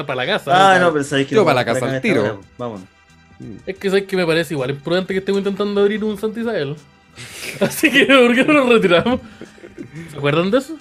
para 0.05 0.15
la 0.15 0.25
casa. 0.25 0.51
Ah, 0.75 0.77
¿no? 0.79 0.85
no, 0.87 0.93
pensáis 0.93 1.27
que 1.27 1.33
Yo 1.35 1.43
para 1.43 1.55
la 1.55 1.63
vamos 1.65 1.79
casa 1.81 1.95
al 1.95 2.01
tiro. 2.01 2.41
Vámonos. 2.57 2.87
Es 3.65 3.75
que 3.77 3.89
sabes 3.89 4.05
que 4.05 4.15
me 4.15 4.25
parece 4.25 4.53
igual 4.53 4.69
imprudente 4.71 5.13
que 5.13 5.19
estemos 5.19 5.39
intentando 5.39 5.81
abrir 5.81 6.03
un 6.03 6.17
Santa 6.17 6.39
Isabel. 6.39 6.75
Así 7.59 7.89
que, 7.91 8.05
¿por 8.05 8.35
qué 8.35 8.43
no 8.43 8.53
nos 8.53 8.69
retiramos? 8.69 9.19
¿Se 10.11 10.17
acuerdan 10.17 10.51
de 10.51 10.57
eso? 10.59 10.77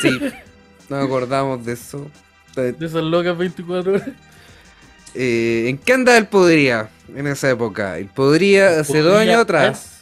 Sí, 0.00 0.18
nos 0.88 1.04
acordamos 1.04 1.64
de 1.64 1.72
eso. 1.74 2.10
De 2.56 2.74
esas 2.80 3.02
locas 3.02 3.36
24 3.36 3.92
horas. 3.92 4.08
eh, 5.14 5.66
¿En 5.68 5.78
qué 5.78 5.92
anda 5.92 6.16
el 6.16 6.26
Podría 6.26 6.88
en 7.14 7.26
esa 7.26 7.50
época? 7.50 7.98
El 7.98 8.06
Podría 8.06 8.80
hace 8.80 9.00
dos 9.00 9.12
Podría- 9.14 9.32
años 9.32 9.42
atrás, 9.42 10.00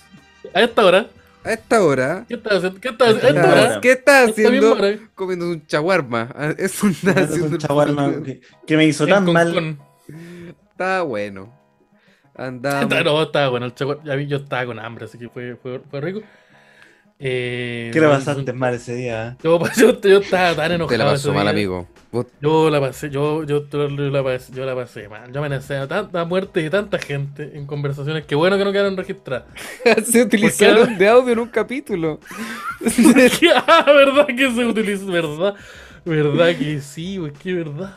A 0.54 0.60
esta 0.62 0.84
hora, 0.84 1.06
a 1.44 1.52
esta 1.52 1.82
hora, 1.82 2.24
¿qué 2.28 2.34
estás 2.34 2.64
haciendo? 2.64 2.80
¿Qué 2.80 2.88
estás. 2.88 3.78
¿qué 3.80 3.92
está 3.92 4.24
Esta 4.24 4.50
misma 4.50 4.72
haciendo? 4.72 5.08
Comiendo 5.14 5.48
un 5.50 5.66
chaguarma. 5.66 6.28
Ah, 6.34 6.54
Es 6.56 6.82
un 6.82 6.94
el 7.04 7.58
chaguarma 7.58 8.22
que, 8.22 8.40
que 8.66 8.76
me 8.76 8.84
hizo 8.86 9.06
tan 9.06 9.24
mal. 9.32 9.46
Concón. 9.52 9.78
Está 10.70 11.02
bueno. 11.02 11.52
Andamos. 12.34 12.82
Está- 12.84 13.02
No, 13.04 13.22
estaba 13.22 13.48
bueno. 13.48 13.66
El 13.66 13.74
chaguar- 13.74 14.00
ya 14.04 14.14
vi, 14.14 14.26
yo 14.26 14.38
estaba 14.38 14.66
con 14.66 14.78
hambre, 14.78 15.04
así 15.04 15.18
que 15.18 15.28
fue, 15.28 15.56
fue, 15.56 15.80
fue 15.90 16.00
rico. 16.00 16.22
Eh, 17.18 17.90
¿Qué 17.92 18.00
le 18.00 18.08
pasaste 18.08 18.52
mal 18.52 18.74
ese 18.74 18.94
día? 18.96 19.28
eh? 19.28 19.36
Yo, 19.44 19.60
yo, 19.76 20.00
yo 20.00 20.18
estaba 20.18 20.54
tan 20.56 20.72
enojado. 20.72 20.88
Te 20.88 20.98
la 20.98 21.04
pasó 21.04 21.32
mal, 21.32 21.42
día. 21.44 21.50
amigo. 21.50 21.88
Vos- 22.12 22.26
Yo 22.42 22.68
la 22.68 22.78
pasé, 22.78 23.08
yo, 23.08 23.42
yo, 23.42 23.66
yo 23.70 23.88
la 23.88 24.22
pasé, 24.22 24.52
yo 24.52 24.66
la 24.66 24.74
pasé 24.74 25.08
mal. 25.08 25.32
Yo 25.32 25.40
amenacé 25.40 25.76
a 25.76 25.88
tanta 25.88 26.26
muerte 26.26 26.60
de 26.60 26.68
tanta 26.68 26.98
gente 26.98 27.52
en 27.54 27.66
conversaciones 27.66 28.26
que 28.26 28.34
bueno 28.34 28.58
que 28.58 28.64
no 28.64 28.70
quedaron 28.70 28.98
registradas. 28.98 29.46
Se 30.04 30.22
utilizaron 30.22 30.98
de 30.98 31.08
audio 31.08 31.32
en 31.32 31.38
un 31.38 31.48
capítulo. 31.48 32.20
ah, 33.66 33.84
verdad 33.86 34.26
que 34.26 34.50
se 34.54 34.64
utiliza, 34.66 35.06
verdad, 35.06 35.54
verdad 36.04 36.56
que 36.56 36.80
sí, 36.80 37.16
güey, 37.16 37.32
que 37.32 37.54
verdad. 37.54 37.96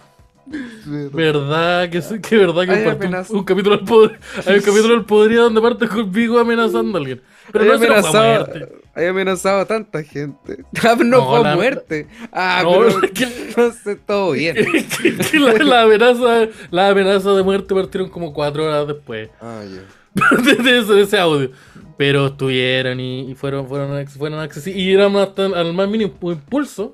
Verdad 1.12 1.90
que, 1.90 2.02
sí, 2.02 2.20
que 2.22 2.38
verdad 2.38 2.66
que 2.66 2.72
Hay 2.72 2.86
un, 3.32 3.44
capítulo 3.46 3.78
del 3.78 3.86
poder, 3.86 4.20
hay 4.46 4.56
un 4.58 4.62
capítulo 4.62 4.94
del 4.94 5.06
podría 5.06 5.42
donde 5.42 5.60
parte 5.60 5.88
con 5.88 6.12
Vigo 6.12 6.40
amenazando 6.40 6.98
a 6.98 7.02
alguien. 7.02 7.22
Pero 7.52 7.64
Hay 7.64 7.72
no 7.72 7.80
se 7.80 7.86
amenazado, 7.88 8.46
muerte. 8.46 8.85
Hay 8.96 9.08
amenazado 9.08 9.60
a 9.62 9.66
tanta 9.66 10.02
gente. 10.04 10.64
Ah, 10.84 10.96
no, 10.98 11.04
No, 11.06 11.30
fue 11.30 11.44
la- 11.44 11.56
muerte. 11.56 12.08
Ah, 12.32 12.62
No, 12.64 12.80
pero 12.80 13.02
que- 13.14 13.54
no 13.58 13.72
sé, 13.72 13.96
todo 13.96 14.32
bien. 14.32 14.56
Que- 14.56 15.16
que 15.18 15.40
la, 15.40 15.54
la 15.54 15.82
amenaza, 15.84 16.48
la 16.72 16.90
amenaza 16.90 17.32
de 17.34 17.44
muerte 17.44 17.74
partieron 17.76 18.10
como 18.10 18.34
cuatro 18.34 18.66
horas 18.66 18.88
después 18.88 19.30
Ah, 19.42 19.64
ya. 19.64 20.42
de, 20.42 20.56
de 20.64 20.80
ese, 20.80 20.94
de 20.94 21.02
ese 21.02 21.18
audio. 21.20 21.52
Pero 21.98 22.28
estuvieron 22.28 23.00
y, 23.00 23.32
y 23.32 23.36
fueron, 23.36 23.68
fueron, 23.68 24.06
fueron 24.08 24.40
accesibles. 24.40 24.82
Y 24.84 24.94
éramos 24.94 25.26
hasta 25.28 25.46
al 25.46 25.74
más 25.74 25.88
mínimo 25.88 26.14
impulso. 26.32 26.92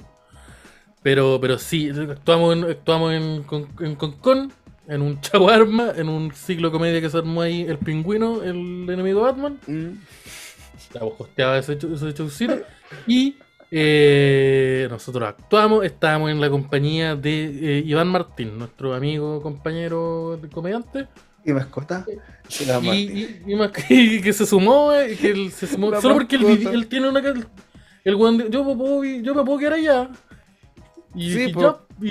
Pero, 1.04 1.40
pero 1.42 1.58
sí, 1.58 1.90
actuamos 1.90 2.56
en, 2.56 2.64
actuamos 2.66 3.14
en, 3.14 3.42
con, 3.44 3.68
en 3.80 3.96
Concon, 3.96 4.54
en 4.88 5.02
un 5.02 5.20
chaguarma, 5.20 5.92
en 5.96 6.08
un 6.10 6.32
ciclo 6.32 6.72
comedia 6.72 7.02
que 7.02 7.10
se 7.10 7.18
armó 7.18 7.42
ahí 7.42 7.64
el 7.68 7.80
pingüino, 7.80 8.44
el 8.44 8.86
enemigo 8.88 9.22
Batman. 9.22 9.58
Mm. 9.66 9.88
Estábamos 10.92 11.16
costeaba 11.18 11.58
ese, 11.58 11.74
ese 11.74 12.12
showcito. 12.12 12.60
Y 13.08 13.38
eh, 13.72 14.88
nosotros 14.90 15.30
actuamos, 15.30 15.86
estábamos 15.86 16.30
en 16.32 16.42
la 16.42 16.50
compañía 16.50 17.16
de 17.16 17.78
eh, 17.80 17.84
Iván 17.86 18.10
Martín, 18.10 18.58
nuestro 18.58 18.94
amigo, 18.94 19.42
compañero 19.42 20.38
de 20.42 20.50
comediante. 20.50 21.08
¿Y 21.46 21.52
mascota? 21.54 22.06
Y, 22.94 23.20
y- 23.22 23.42
y 23.48 23.56
y 23.90 24.22
que 24.22 24.34
se 24.34 24.46
sumó, 24.46 24.92
eh, 24.94 25.18
que 25.20 25.32
él 25.32 25.52
se 25.52 25.66
sumó 25.68 25.90
La 25.90 26.02
solo 26.02 26.16
porque 26.16 26.36
él, 26.36 26.88
tiene 26.88 27.08
una. 27.10 27.20
El 28.04 28.18
de- 28.38 28.50
yo, 28.50 28.64
me 28.66 28.76
puedo, 28.76 29.04
yo 29.06 29.34
me 29.34 29.44
puedo 29.46 29.58
quedar 29.58 29.74
allá. 29.74 30.10
Y, 31.16 31.32
Sí, 31.32 31.52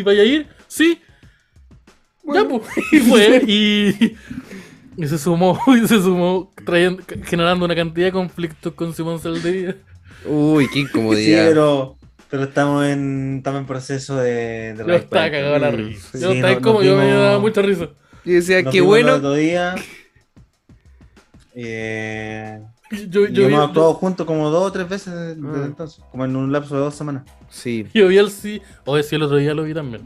vaya 0.03 0.23
a 0.23 0.25
ir, 0.25 0.47
sí. 0.67 1.01
Bueno. 2.25 2.43
Ya, 2.43 2.49
pues. 2.49 2.63
Y 2.93 2.99
fue, 3.01 3.43
y, 3.47 4.17
y 4.97 5.07
se 5.07 5.19
sumó, 5.19 5.59
y 5.83 5.87
se 5.87 6.01
sumó, 6.03 6.53
trayendo, 6.65 7.03
generando 7.25 7.65
una 7.65 7.75
cantidad 7.75 8.07
de 8.07 8.13
conflictos 8.13 8.73
con 8.75 8.95
Simón 8.95 9.19
Saldivia. 9.21 9.77
Uy, 10.27 10.67
qué 10.69 10.73
Sí, 10.75 10.81
incomodidad. 10.81 11.49
pero, 11.49 11.97
pero 12.29 12.43
estamos 12.45 12.87
en, 12.87 13.37
estamos 13.39 13.61
en 13.61 13.67
proceso 13.67 14.17
de, 14.17 14.75
de 14.75 14.85
Yo 14.87 14.95
estaba 14.95 15.31
cagado 15.31 15.59
la 15.59 15.71
Mm, 15.71 15.77
risa. 15.77 16.09
sí, 16.13 16.21
yo 16.21 16.33
estaba 16.33 16.55
no- 16.55 16.61
como, 16.61 16.83
yo 16.83 16.97
me 16.97 17.07
vimos- 17.07 17.21
daba 17.23 17.39
mucha 17.39 17.63
risa. 17.63 17.89
Yo 18.25 18.33
decía, 18.35 18.63
Nos 18.63 18.73
qué 18.73 18.79
el 18.79 18.85
bueno. 18.85 19.15
otro 19.15 19.33
día. 19.35 19.75
Eh, 21.55 22.61
Yo, 23.09 23.25
y 23.27 23.33
yo, 23.33 23.47
vi, 23.47 23.53
hemos 23.55 23.69
actuado 23.69 23.95
juntos 23.95 24.27
como 24.27 24.51
dos 24.51 24.69
o 24.69 24.73
tres 24.73 24.89
veces 24.89 25.13
desde 25.13 25.41
Ah. 25.45 25.63
entonces, 25.65 26.01
como 26.11 26.25
en 26.25 26.37
un 26.37 26.53
lapso 26.53 26.75
de 26.77 26.81
dos 26.83 26.95
semanas. 26.95 27.25
Sí. 27.49 27.87
yo 27.93 28.09
vi 28.09 28.19
al 28.19 28.31
sí, 28.31 28.63
o 28.85 29.01
sí, 29.03 29.17
el 29.17 29.23
otro 29.23 29.37
día 29.37 29.55
lo 29.55 29.65
vi 29.65 29.75
también. 29.75 30.03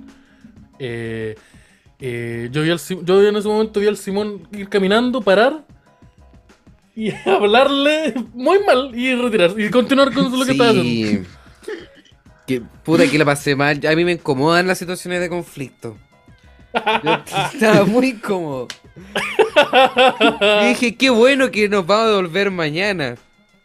Eh, 0.78 1.36
eh, 2.06 2.48
yo 2.52 2.60
vi 2.62 2.70
al 2.70 2.78
yo 3.02 3.26
en 3.26 3.36
ese 3.36 3.48
momento 3.48 3.80
vi 3.80 3.86
al 3.86 3.96
Simón 3.96 4.46
ir 4.52 4.68
caminando, 4.68 5.22
parar 5.22 5.64
y 6.94 7.10
hablarle 7.26 8.12
muy 8.34 8.58
mal 8.64 8.90
y 8.94 9.14
retirarse 9.14 9.62
y 9.62 9.70
continuar 9.70 10.12
con 10.12 10.30
lo 10.38 10.44
que 10.44 10.52
estaba 10.52 10.70
haciendo. 10.70 11.24
Sí. 11.24 11.30
Que 12.46 12.60
puta 12.84 13.08
que 13.10 13.18
la 13.18 13.24
pasé 13.24 13.56
mal. 13.56 13.80
A 13.86 13.96
mí 13.96 14.04
me 14.04 14.12
incomodan 14.12 14.66
las 14.66 14.76
situaciones 14.76 15.18
de 15.20 15.30
conflicto. 15.30 15.96
Yo 16.74 17.22
estaba 17.54 17.86
muy 17.86 18.08
incómodo. 18.08 18.68
Y 20.62 20.68
dije, 20.68 20.94
qué 20.96 21.08
bueno 21.08 21.50
que 21.50 21.70
nos 21.70 21.86
vamos 21.86 22.04
a 22.04 22.08
devolver 22.10 22.50
mañana. 22.50 23.14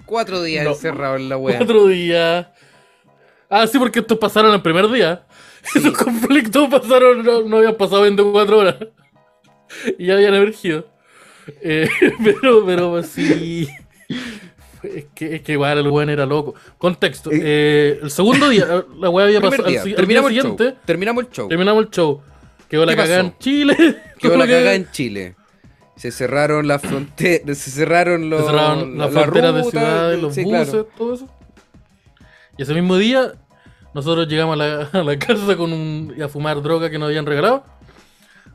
Cuatro 0.06 0.42
días 0.42 0.64
No. 0.64 0.72
encerrados 0.72 1.20
en 1.20 1.28
la 1.28 1.38
wea. 1.38 1.58
Cuatro 1.58 1.88
días. 1.88 2.48
Ah, 3.50 3.68
sí, 3.68 3.78
porque 3.78 4.00
estos 4.00 4.18
pasaron 4.18 4.54
el 4.54 4.62
primer 4.62 4.88
día. 4.90 5.24
Esos 5.76 5.94
conflictos 5.98 6.70
pasaron, 6.70 7.24
no, 7.24 7.42
no 7.44 7.58
habían 7.58 7.76
pasado 7.76 8.02
24 8.02 8.58
horas. 8.58 8.76
Y 9.98 10.08
ya 10.08 10.14
habían 10.16 10.34
emergido. 10.36 10.88
Eh, 11.62 11.88
pero, 12.24 12.66
pero 12.66 12.90
pues, 12.92 13.08
sí. 13.08 13.68
Es 14.82 15.06
que, 15.14 15.36
es 15.36 15.42
que 15.42 15.52
igual 15.54 15.78
el 15.80 15.88
weón 15.88 16.10
era 16.10 16.26
loco. 16.26 16.56
Contexto. 16.78 17.30
eh, 17.34 18.00
el 18.02 18.10
segundo 18.12 18.48
día, 18.50 18.86
la 18.98 19.10
weá 19.10 19.26
había 19.26 19.42
pasado. 19.42 19.68
día, 19.68 19.82
al 19.82 19.84
si- 19.84 19.90
al 19.96 19.96
día 20.08 20.22
terminamos, 20.22 20.32
el 20.32 20.38
show. 20.38 20.56
terminamos 20.86 21.24
el 21.26 21.30
show. 21.32 21.48
terminamos 21.50 21.84
el 21.86 21.90
show. 21.92 22.22
Quedó 22.70 22.86
la 22.86 22.92
¿Qué 22.94 22.98
cagada 22.98 23.20
en 23.22 23.38
Chile. 23.40 23.76
Quedó 24.20 24.38
la 24.38 24.46
cagada 24.48 24.76
en 24.76 24.90
Chile. 24.92 25.36
Se 25.98 26.12
cerraron 26.12 26.66
las 26.68 26.82
fronteras, 26.82 27.58
se 27.58 27.72
cerraron 27.72 28.30
los 28.30 28.40
Se 28.42 28.46
cerraron 28.48 28.98
la- 28.98 29.06
las 29.06 29.14
la 29.14 29.22
fronteras 29.22 29.54
de 29.56 29.62
ruta, 29.64 29.72
ciudades, 29.80 30.22
los 30.22 30.34
sí, 30.36 30.44
buses, 30.46 30.70
claro. 30.70 30.88
todo 30.98 31.14
eso. 31.16 31.28
Y 32.58 32.62
ese 32.64 32.74
mismo 32.74 32.96
día, 32.96 33.34
nosotros 33.94 34.28
llegamos 34.28 34.54
a 34.54 34.58
la, 34.58 34.82
a 34.94 35.04
la 35.04 35.18
casa 35.20 35.56
con 35.58 35.74
un, 35.74 36.16
a 36.24 36.28
fumar 36.28 36.62
droga 36.62 36.90
que 36.90 36.98
nos 37.00 37.08
habían 37.08 37.26
regalado. 37.26 37.64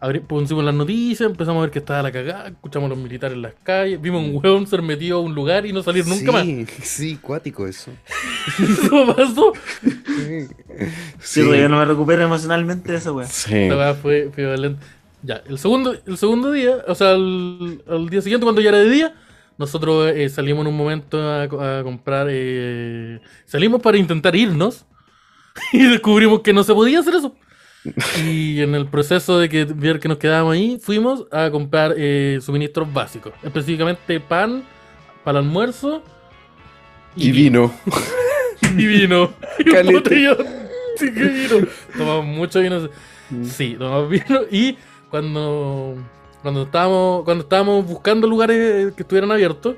Abri- 0.00 0.20
pusimos 0.20 0.62
las 0.64 0.74
noticias, 0.74 1.30
empezamos 1.30 1.60
a 1.60 1.62
ver 1.62 1.70
que 1.70 1.78
estaba 1.78 2.02
la 2.02 2.12
cagada, 2.12 2.48
escuchamos 2.48 2.88
a 2.88 2.94
los 2.94 2.98
militares 2.98 3.36
en 3.36 3.42
las 3.42 3.54
calles, 3.62 3.98
vimos 4.00 4.22
un 4.22 4.36
hueón 4.42 4.66
ser 4.66 4.82
metido 4.82 5.18
a 5.18 5.20
un 5.20 5.34
lugar 5.34 5.64
y 5.64 5.72
no 5.72 5.82
salir 5.82 6.06
nunca 6.06 6.30
más. 6.32 6.42
sí, 6.44 6.66
Sí, 6.82 7.16
cuático 7.16 7.66
eso. 7.66 7.90
Eso 8.58 9.14
pasó. 9.16 9.52
Sí. 9.82 10.46
Sí, 11.20 11.40
todavía 11.42 11.68
no 11.68 11.78
me 11.78 11.84
recupero 11.86 12.22
emocionalmente 12.22 12.92
de 12.92 12.98
esa 12.98 13.12
wea. 13.12 13.26
Sí. 13.26 13.54
Weá 13.70 13.94
fue, 13.94 14.30
fue 14.34 14.44
violenta. 14.44 14.84
Ya, 15.22 15.42
el 15.48 15.58
segundo, 15.58 15.96
el 16.06 16.18
segundo 16.18 16.50
día, 16.52 16.84
o 16.86 16.94
sea, 16.94 17.12
el, 17.12 17.82
al 17.88 18.10
día 18.10 18.20
siguiente, 18.20 18.44
cuando 18.44 18.60
ya 18.60 18.68
era 18.70 18.78
de 18.78 18.90
día, 18.90 19.14
nosotros 19.56 20.12
eh, 20.14 20.28
salimos 20.28 20.62
en 20.62 20.66
un 20.72 20.76
momento 20.76 21.18
a 21.32 21.82
comprar. 21.82 22.26
eh, 22.28 23.20
salimos 23.46 23.80
para 23.80 23.96
intentar 23.96 24.36
irnos 24.36 24.84
y 25.72 25.84
descubrimos 25.86 26.40
que 26.40 26.52
no 26.52 26.64
se 26.64 26.74
podía 26.74 27.00
hacer 27.00 27.14
eso. 27.14 27.34
Y 28.24 28.60
en 28.62 28.74
el 28.74 28.86
proceso 28.86 29.38
de 29.38 29.48
que 29.48 29.64
ver 29.66 30.00
que 30.00 30.08
nos 30.08 30.16
quedábamos 30.18 30.54
ahí, 30.54 30.78
fuimos 30.82 31.26
a 31.30 31.50
comprar 31.50 31.94
eh, 31.98 32.38
suministros 32.40 32.90
básicos, 32.92 33.32
específicamente 33.42 34.18
pan 34.20 34.62
para 35.22 35.38
el 35.38 35.44
almuerzo 35.44 36.02
Y 37.14 37.30
vino. 37.30 37.72
y 38.76 38.86
vino. 38.86 39.32
Y 39.58 39.68
un 39.70 39.92
botellón. 39.92 40.38
Sí, 40.96 41.12
que 41.12 41.24
vino. 41.24 41.66
Tomamos 41.96 42.24
mucho 42.26 42.60
vino. 42.60 42.88
Sí, 43.44 43.76
tomamos 43.78 44.08
vino. 44.08 44.40
Y 44.50 44.78
cuando, 45.10 45.94
cuando, 46.42 46.62
estábamos, 46.62 47.24
cuando 47.24 47.44
estábamos 47.44 47.86
buscando 47.86 48.26
lugares 48.26 48.92
que 48.94 49.02
estuvieran 49.02 49.30
abiertos, 49.30 49.76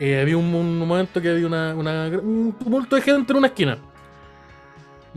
eh, 0.00 0.20
había 0.20 0.36
un, 0.38 0.46
un 0.54 0.78
momento 0.78 1.20
que 1.20 1.28
había 1.28 1.46
una, 1.46 1.74
una- 1.74 2.06
un 2.22 2.54
tumulto 2.58 2.96
de 2.96 3.02
gente 3.02 3.32
en 3.32 3.36
una 3.38 3.48
esquina. 3.48 3.78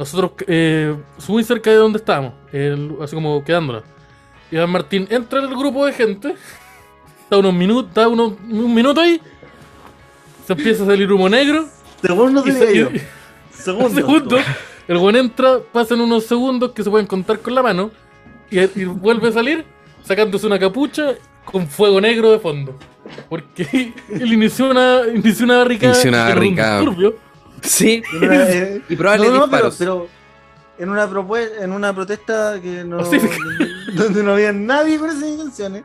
Nosotros, 0.02 0.32
eh, 0.48 0.96
muy 1.28 1.44
cerca 1.44 1.70
de 1.70 1.76
donde 1.76 2.00
estábamos, 2.00 2.34
el- 2.52 2.96
así 3.04 3.14
como 3.14 3.44
quedándonos. 3.44 3.84
Iván 4.50 4.72
Martín 4.72 5.06
entra 5.12 5.38
en 5.38 5.46
el 5.46 5.56
grupo 5.56 5.86
de 5.86 5.94
gente, 5.94 6.34
da 7.30 7.38
unos 7.38 7.54
minutos, 7.54 7.94
da 7.94 8.08
unos, 8.08 8.34
un 8.50 8.74
minuto 8.74 9.00
ahí, 9.00 9.22
se 10.48 10.54
empieza 10.54 10.82
a 10.82 10.88
salir 10.88 11.12
humo 11.12 11.30
negro. 11.30 11.68
Segundos 12.02 12.48
Y 12.48 12.52
de 12.52 12.58
se- 12.58 12.72
ello. 12.72 12.90
y- 12.96 13.02
Segundos. 13.56 13.92
segundos. 13.96 14.42
El 14.88 14.98
buen 14.98 15.16
entra, 15.18 15.60
pasan 15.72 16.02
unos 16.02 16.26
segundos 16.26 16.72
que 16.72 16.84
se 16.84 16.90
pueden 16.90 17.06
contar 17.06 17.38
con 17.40 17.54
la 17.54 17.62
mano 17.62 17.92
y, 18.50 18.60
y 18.60 18.86
vuelve 18.86 19.28
a 19.30 19.32
salir 19.32 19.64
sacándose 20.04 20.48
una 20.48 20.58
capucha 20.58 21.14
con 21.46 21.68
fuego 21.68 22.02
negro 22.02 22.32
de 22.32 22.40
fondo. 22.40 22.76
Porque 23.30 23.94
él 24.10 24.34
inició 24.34 24.72
una, 24.72 25.02
inició 25.14 25.46
una 25.46 25.58
barricada. 25.60 25.94
Inició 25.94 26.10
una 26.10 26.24
un 26.24 26.30
barricada. 26.30 26.80
disturbio. 26.82 27.16
Sí. 27.62 28.02
Eh, 28.22 28.82
Y 28.90 28.96
probable 28.96 29.28
no, 29.28 29.34
no, 29.34 29.50
pero, 29.50 29.70
disparos. 29.70 29.76
pero 29.78 30.08
en 30.80 30.90
una 30.90 31.08
propue- 31.10 31.52
en 31.62 31.72
una 31.72 31.94
protesta 31.94 32.60
que 32.62 32.84
no 32.84 32.98
donde 33.94 34.24
no 34.24 34.34
había 34.34 34.52
nadie 34.52 34.98
con 34.98 35.10
esas 35.10 35.24
intenciones. 35.24 35.84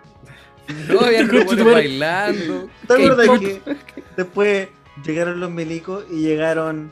No, 0.88 1.00
había 1.00 1.22
robots 1.24 1.64
bailando. 1.64 2.68
¿Te 2.88 2.94
acuerdas 2.94 3.38
que 3.38 3.60
después 4.16 4.68
llegaron 5.04 5.38
los 5.38 5.50
milicos 5.50 6.04
y 6.10 6.22
llegaron 6.22 6.90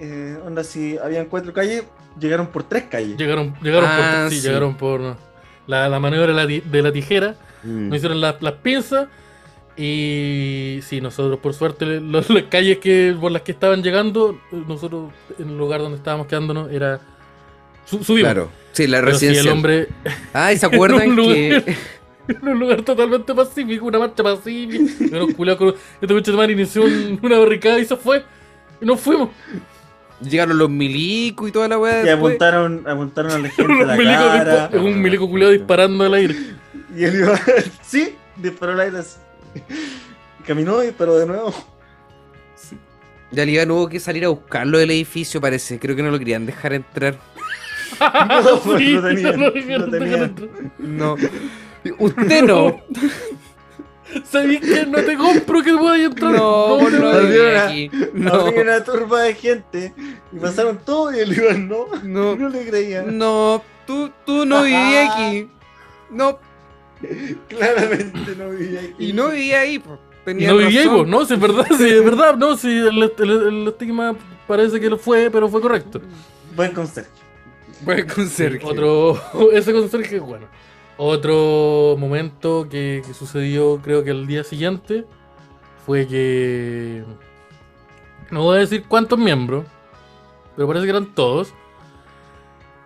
eh, 0.00 0.38
onda 0.44 0.64
si 0.64 0.96
habían 0.98 1.26
cuatro 1.26 1.52
calles, 1.52 1.84
llegaron 2.18 2.46
por 2.48 2.62
tres 2.64 2.84
calles. 2.90 3.16
Llegaron, 3.16 3.54
llegaron 3.62 3.88
Ah, 3.92 4.20
por. 4.22 4.30
Sí, 4.30 4.40
sí. 4.40 4.46
llegaron 4.46 4.76
por. 4.76 5.16
La, 5.66 5.88
la 5.88 6.00
maniobra 6.00 6.28
de 6.28 6.34
la, 6.34 6.46
de 6.64 6.82
la 6.82 6.90
tijera. 6.92 7.34
Mm. 7.62 7.88
Nos 7.88 7.96
hicieron 7.98 8.20
las, 8.20 8.40
las 8.40 8.54
pinzas. 8.54 9.08
Y 9.78 10.80
sí, 10.82 11.00
nosotros 11.00 11.38
por 11.38 11.54
suerte 11.54 12.00
los- 12.00 12.28
las 12.30 12.42
calles 12.44 12.78
que 12.78 13.14
por 13.18 13.30
las 13.30 13.42
que 13.42 13.52
estaban 13.52 13.82
llegando, 13.82 14.38
nosotros 14.50 15.12
en 15.38 15.50
el 15.50 15.56
lugar 15.58 15.80
donde 15.80 15.96
estábamos 15.98 16.26
quedándonos 16.26 16.70
era 16.72 17.00
su- 17.84 18.02
subimos. 18.02 18.32
Claro. 18.32 18.50
Sí, 18.72 18.86
la 18.88 19.00
Pero 19.00 19.16
sí, 19.16 19.26
el 19.26 19.30
residencia. 19.32 19.52
hombre 19.52 19.88
Ah, 20.32 20.52
¿y 20.52 20.58
se 20.58 20.66
acuerdan 20.66 21.00
En 21.02 21.10
un 21.10 21.16
lugar- 21.16 21.34
que 21.64 21.76
en 22.28 22.48
un 22.48 22.58
lugar 22.58 22.82
totalmente 22.82 23.34
pacífico, 23.34 23.86
una 23.86 23.98
marcha 24.00 24.22
pacífica. 24.22 24.84
Culiados 25.36 25.58
con- 25.58 25.74
Este 26.00 26.14
coche 26.14 26.30
de 26.32 26.36
madre 26.36 26.52
inició 26.54 26.82
un- 26.82 27.18
una 27.22 27.38
barricada 27.38 27.78
y 27.78 27.84
se 27.84 27.96
fue. 27.96 28.24
Y 28.80 28.84
nos 28.84 29.00
fuimos. 29.00 29.30
llegaron 30.20 30.58
los 30.58 30.68
milicos 30.68 31.48
y 31.48 31.52
toda 31.52 31.68
la 31.68 31.78
weá? 31.78 32.02
Y 32.02 32.06
después? 32.06 32.32
apuntaron, 32.34 32.82
apuntaron 32.88 33.30
a 33.30 33.38
la 33.38 33.48
gente 33.50 33.72
Unos 33.72 33.86
la 33.86 33.94
milicos 33.96 34.26
cara. 34.26 34.70
un 34.74 35.00
milico 35.00 35.28
culiado 35.30 35.52
disparando 35.52 36.04
al 36.04 36.14
aire. 36.14 36.34
Y 36.96 37.04
él 37.04 37.20
iba, 37.20 37.40
sí, 37.82 38.14
disparó 38.36 38.72
al 38.72 38.80
aire 38.80 38.98
así. 38.98 39.16
Caminó 40.46 40.82
y 40.82 40.86
disparó 40.86 41.16
de 41.18 41.26
nuevo. 41.26 41.54
Ya 43.30 43.44
le 43.44 43.52
iban 43.52 43.70
hubo 43.70 43.88
que 43.88 44.00
salir 44.00 44.24
a 44.24 44.28
buscarlo 44.28 44.78
del 44.78 44.90
edificio, 44.90 45.40
parece. 45.40 45.78
Creo 45.78 45.94
que 45.94 46.02
no 46.02 46.10
lo 46.10 46.18
querían 46.18 46.46
dejar 46.46 46.72
entrar. 46.72 47.18
No, 48.00 48.60
pues, 48.60 48.78
Sí, 48.80 48.92
no 48.94 49.00
no, 49.00 49.86
no 49.88 50.26
no. 50.78 51.16
No. 51.16 51.16
Usted 51.98 52.42
no. 52.44 52.80
¿Sabéis 54.24 54.60
que 54.60 54.86
no 54.86 55.02
te 55.02 55.16
compro 55.16 55.62
que 55.62 55.74
puedas 55.76 55.98
entrar? 56.00 56.32
No, 56.32 56.78
no, 56.78 56.78
voy 56.78 56.94
a- 56.94 57.16
Había 57.16 57.20
vivía 57.22 57.50
una- 57.50 57.64
aquí. 57.66 57.90
No, 58.14 58.34
Había 58.34 58.62
una 58.62 58.84
turba 58.84 59.22
de 59.22 59.34
gente 59.34 59.94
y 60.32 60.38
pasaron 60.38 60.78
todo 60.84 61.14
y 61.14 61.18
el 61.20 61.32
Iván 61.36 61.68
no. 61.68 61.86
no, 62.04 62.36
No 62.36 62.48
le 62.48 62.66
creía. 62.68 63.02
no. 63.02 63.62
Tú, 63.86 64.10
tú 64.26 64.44
no 64.46 64.62
vivías 64.62 65.10
aquí. 65.14 65.48
No, 66.10 66.38
Claramente 67.48 68.34
no 68.36 68.50
vivía 68.50 68.80
aquí. 68.80 68.94
y 69.10 69.12
no 69.12 69.28
vivía 69.30 69.60
ahí. 69.60 69.78
po. 69.78 69.98
Tenía 70.24 70.50
No 70.50 70.58
vivía 70.58 70.82
ahí, 70.82 70.88
vos, 70.88 71.06
no, 71.08 71.24
sí, 71.24 71.34
es 71.34 71.40
verdad, 71.40 71.66
sí, 71.76 71.88
es 71.88 72.04
verdad, 72.04 72.36
no, 72.36 72.56
sí, 72.56 72.68
el, 72.68 73.02
el- 73.18 73.30
el 73.48 73.68
estigma 73.68 74.14
parece 74.46 74.78
que 74.78 74.90
lo 74.90 74.98
fue, 74.98 75.30
pero 75.30 75.48
fue 75.48 75.60
correcto. 75.60 76.00
Buen 76.54 76.72
conserje. 76.72 77.10
Buen 77.82 78.06
conserje. 78.08 78.60
Otro, 78.64 79.18
ese 79.52 79.72
conserje, 79.72 80.18
bueno. 80.20 80.46
Otro 80.98 81.96
momento 81.98 82.66
que, 82.68 83.02
que 83.06 83.14
sucedió, 83.14 83.80
creo 83.82 84.02
que 84.04 84.10
el 84.10 84.26
día 84.26 84.42
siguiente, 84.44 85.04
fue 85.86 86.06
que. 86.08 87.04
No 88.30 88.42
voy 88.42 88.56
a 88.56 88.60
decir 88.60 88.84
cuántos 88.88 89.18
miembros, 89.18 89.64
pero 90.56 90.66
parece 90.68 90.84
que 90.84 90.90
eran 90.90 91.14
todos. 91.14 91.54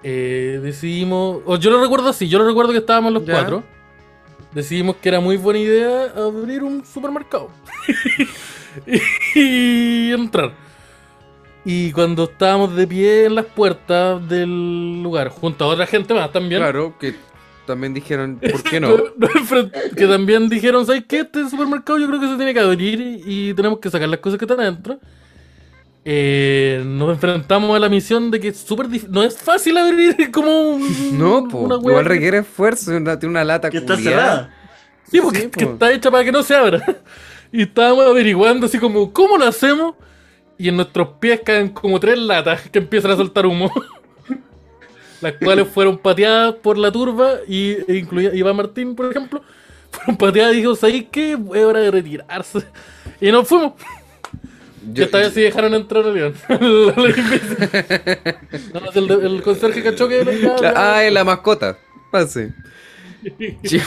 eh, 0.05 0.61
decidimos, 0.63 1.41
o 1.47 1.57
yo 1.57 1.71
lo 1.71 1.81
recuerdo 1.81 2.09
así, 2.11 2.29
yo 2.29 2.39
lo 2.39 2.47
recuerdo 2.47 2.73
que 2.73 2.79
estábamos 2.79 3.13
los 3.13 3.25
Ya. 3.25 3.33
cuatro. 3.33 3.65
Decidimos 4.55 4.97
que 4.97 5.09
era 5.09 5.21
muy 5.21 5.37
buena 5.37 5.61
idea 5.61 6.13
abrir 6.17 6.63
un 6.63 6.85
supermercado 6.85 7.51
y 9.35 10.13
entrar. 10.13 10.53
Y 11.65 11.93
cuando 11.93 12.25
estábamos 12.25 12.75
de 12.75 12.87
pie 12.87 13.27
en 13.27 13.37
las 13.37 13.47
puertas 13.47 14.29
del 14.29 15.03
lugar, 15.03 15.29
junto 15.29 15.65
a 15.65 15.69
otra 15.69 15.87
gente 15.87 16.13
más 16.13 16.33
también, 16.33 16.61
Claro, 16.61 16.99
que 16.99 17.15
también 17.67 17.95
dijeron, 17.95 18.41
¿por 18.41 18.63
qué 18.63 18.81
no? 18.81 18.97
que 19.97 20.07
también 20.07 20.49
dijeron, 20.49 20.85
¿sabes 20.85 21.05
qué? 21.07 21.21
Este 21.21 21.49
supermercado 21.49 21.99
yo 21.99 22.09
creo 22.09 22.21
que 22.21 22.27
se 22.27 22.37
tiene 22.37 22.53
que 22.53 22.61
abrir 22.61 23.23
y 23.25 23.55
tenemos 23.55 23.79
que 23.79 23.91
sacar 23.91 24.09
las 24.09 24.21
cosas 24.21 24.39
que 24.39 24.45
están 24.45 24.61
adentro. 24.61 24.99
Eh, 26.05 26.83
nos 26.85 27.11
enfrentamos 27.11 27.77
a 27.77 27.79
la 27.79 27.89
misión 27.89 28.31
de 28.33 28.41
que 28.41 28.49
es 28.49 28.59
súper 28.59 28.89
no 29.09 29.23
es 29.23 29.39
fácil 29.39 29.77
abrir 29.79 30.31
como 30.33 30.51
un- 30.75 31.19
No, 31.19 31.47
po. 31.49 31.59
una 31.59 31.77
Igual 31.77 32.05
requiere 32.05 32.39
esfuerzo. 32.39 32.97
una- 32.97 33.19
Tiene 33.19 33.31
una 33.31 33.45
lata 33.45 33.71
Que 33.71 33.79
está 33.79 33.97
cerrada. 33.97 34.53
Sí, 35.11 35.21
porque 35.21 35.41
Sí, 35.43 35.49
que 35.51 35.67
po. 35.67 35.73
está 35.73 35.93
hecha 35.93 36.11
para 36.11 36.25
que 36.25 36.33
no 36.33 36.43
se 36.43 36.55
abra. 36.55 36.85
Y 37.55 37.63
estábamos 37.65 38.07
averiguando 38.07 38.65
así 38.65 38.79
como, 38.79 39.13
¿cómo 39.13 39.37
lo 39.37 39.45
hacemos? 39.45 39.95
Y 40.57 40.71
en 40.71 40.77
nuestros 40.77 41.09
pies 41.21 41.41
caen 41.45 41.69
como 41.69 42.01
tres 42.01 42.17
latas 42.19 42.63
que 42.71 42.79
empiezan 42.79 43.11
a 43.11 43.17
soltar 43.17 43.45
humo. 43.45 43.71
Las 45.21 45.35
cuales 45.35 45.69
fueron 45.69 45.99
pateadas 45.99 46.55
por 46.55 46.79
la 46.79 46.91
turba 46.91 47.35
y 47.47 47.73
e 47.87 47.97
incluía 47.99 48.35
Iván 48.35 48.57
Martín, 48.57 48.97
por 48.97 49.11
ejemplo. 49.11 49.43
Fueron 49.91 50.17
pateadas 50.17 50.55
y 50.55 50.57
dijo, 50.57 50.75
¿sabéis 50.75 51.05
qué? 51.13 51.33
Es 51.33 51.63
hora 51.65 51.81
de 51.81 51.91
retirarse. 51.91 52.65
Y 53.21 53.31
nos 53.31 53.47
fuimos. 53.47 53.75
Yo- 54.93 55.05
esta 55.05 55.19
vez 55.19 55.33
sí 55.35 55.41
dejaron 55.43 55.75
entrar 55.75 56.05
a 56.05 56.09
León. 56.11 56.35
No, 58.75 58.91
el, 58.95 59.11
el 59.35 59.43
conserje 59.43 59.83
cachó 59.83 60.09
que... 60.09 60.25
La- 60.61 60.73
ah, 60.77 61.05
es 61.05 61.13
la 61.13 61.25
mascota. 61.25 61.77
Pase. 62.11 62.53
Sí. 63.63 63.81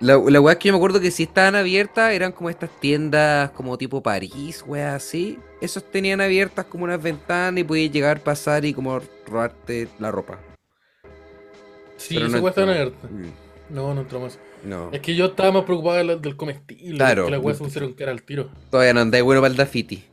La, 0.00 0.16
la 0.18 0.40
weá 0.40 0.54
es 0.54 0.58
que 0.58 0.66
yo 0.68 0.72
me 0.72 0.78
acuerdo 0.78 0.98
que 1.00 1.12
si 1.12 1.22
estaban 1.22 1.54
abiertas 1.54 2.10
eran 2.12 2.32
como 2.32 2.50
estas 2.50 2.68
tiendas 2.80 3.50
como 3.52 3.78
tipo 3.78 4.02
París, 4.02 4.64
weá 4.66 4.96
así. 4.96 5.38
Esos 5.60 5.88
tenían 5.88 6.20
abiertas 6.20 6.64
como 6.64 6.82
unas 6.82 7.00
ventanas 7.00 7.60
y 7.60 7.64
podías 7.64 7.92
llegar, 7.92 8.18
pasar 8.20 8.64
y 8.64 8.74
como 8.74 9.00
robarte 9.28 9.86
la 10.00 10.10
ropa. 10.10 10.40
Sí, 11.96 12.16
Pero 12.16 12.28
no 12.28 12.38
weá 12.38 12.50
estaba 12.50 12.72
entró. 12.76 12.82
abierta. 12.98 13.06
Mm, 13.08 13.74
No, 13.76 13.94
no 13.94 14.00
entró 14.00 14.18
más. 14.18 14.36
No, 14.64 14.90
Es 14.92 15.00
que 15.00 15.14
yo 15.16 15.26
estaba 15.26 15.50
más 15.52 15.64
preocupado 15.64 15.96
de 15.98 16.04
la- 16.04 16.16
del 16.16 16.36
comestible. 16.36 16.96
Claro. 16.96 17.24
Que 17.24 17.30
la 17.32 17.38
weá 17.40 17.54
se 17.54 17.64
pusieron 17.64 17.94
que 17.94 18.02
era 18.04 18.12
al 18.12 18.22
tiro. 18.22 18.48
todavía 18.70 18.94
no 18.94 19.00
andáis 19.00 19.24
bueno 19.24 19.40
para 19.40 19.50
el 19.50 19.56
Dafiti. 19.56 20.04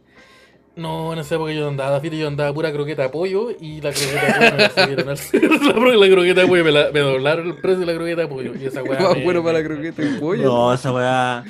No, 0.75 1.11
en 1.13 1.19
esa 1.19 1.35
época 1.35 1.51
yo 1.51 1.61
no 1.61 1.67
andaba 1.67 1.91
Dafiti, 1.91 2.17
yo 2.17 2.27
andaba 2.27 2.53
pura 2.53 2.71
croqueta 2.71 3.03
de 3.03 3.09
pollo 3.09 3.49
y 3.59 3.81
la 3.81 3.91
croqueta 3.91 4.25
de 4.25 4.31
pollo 4.31 4.51
me 4.55 4.57
la 4.57 4.69
subieron 4.69 5.09
al 5.09 5.99
la, 5.99 6.09
croqueta 6.09 6.41
de 6.41 6.47
pollo 6.47 6.63
me, 6.63 6.71
la, 6.71 6.89
me 6.91 6.99
doblaron 7.01 7.47
el 7.47 7.55
precio 7.55 7.79
de 7.79 7.85
la 7.85 7.93
croqueta 7.95 8.21
de 8.21 8.27
pollo. 8.27 8.53
Y 8.59 8.65
esa 8.65 8.81
weá. 8.81 8.99
Más 8.99 9.17
me- 9.17 9.23
bueno 9.23 9.43
para 9.43 9.59
la 9.59 9.65
croqueta 9.65 10.01
y 10.03 10.19
pollo. 10.19 10.43
No, 10.43 10.73
esa 10.73 10.93
weá. 10.93 11.43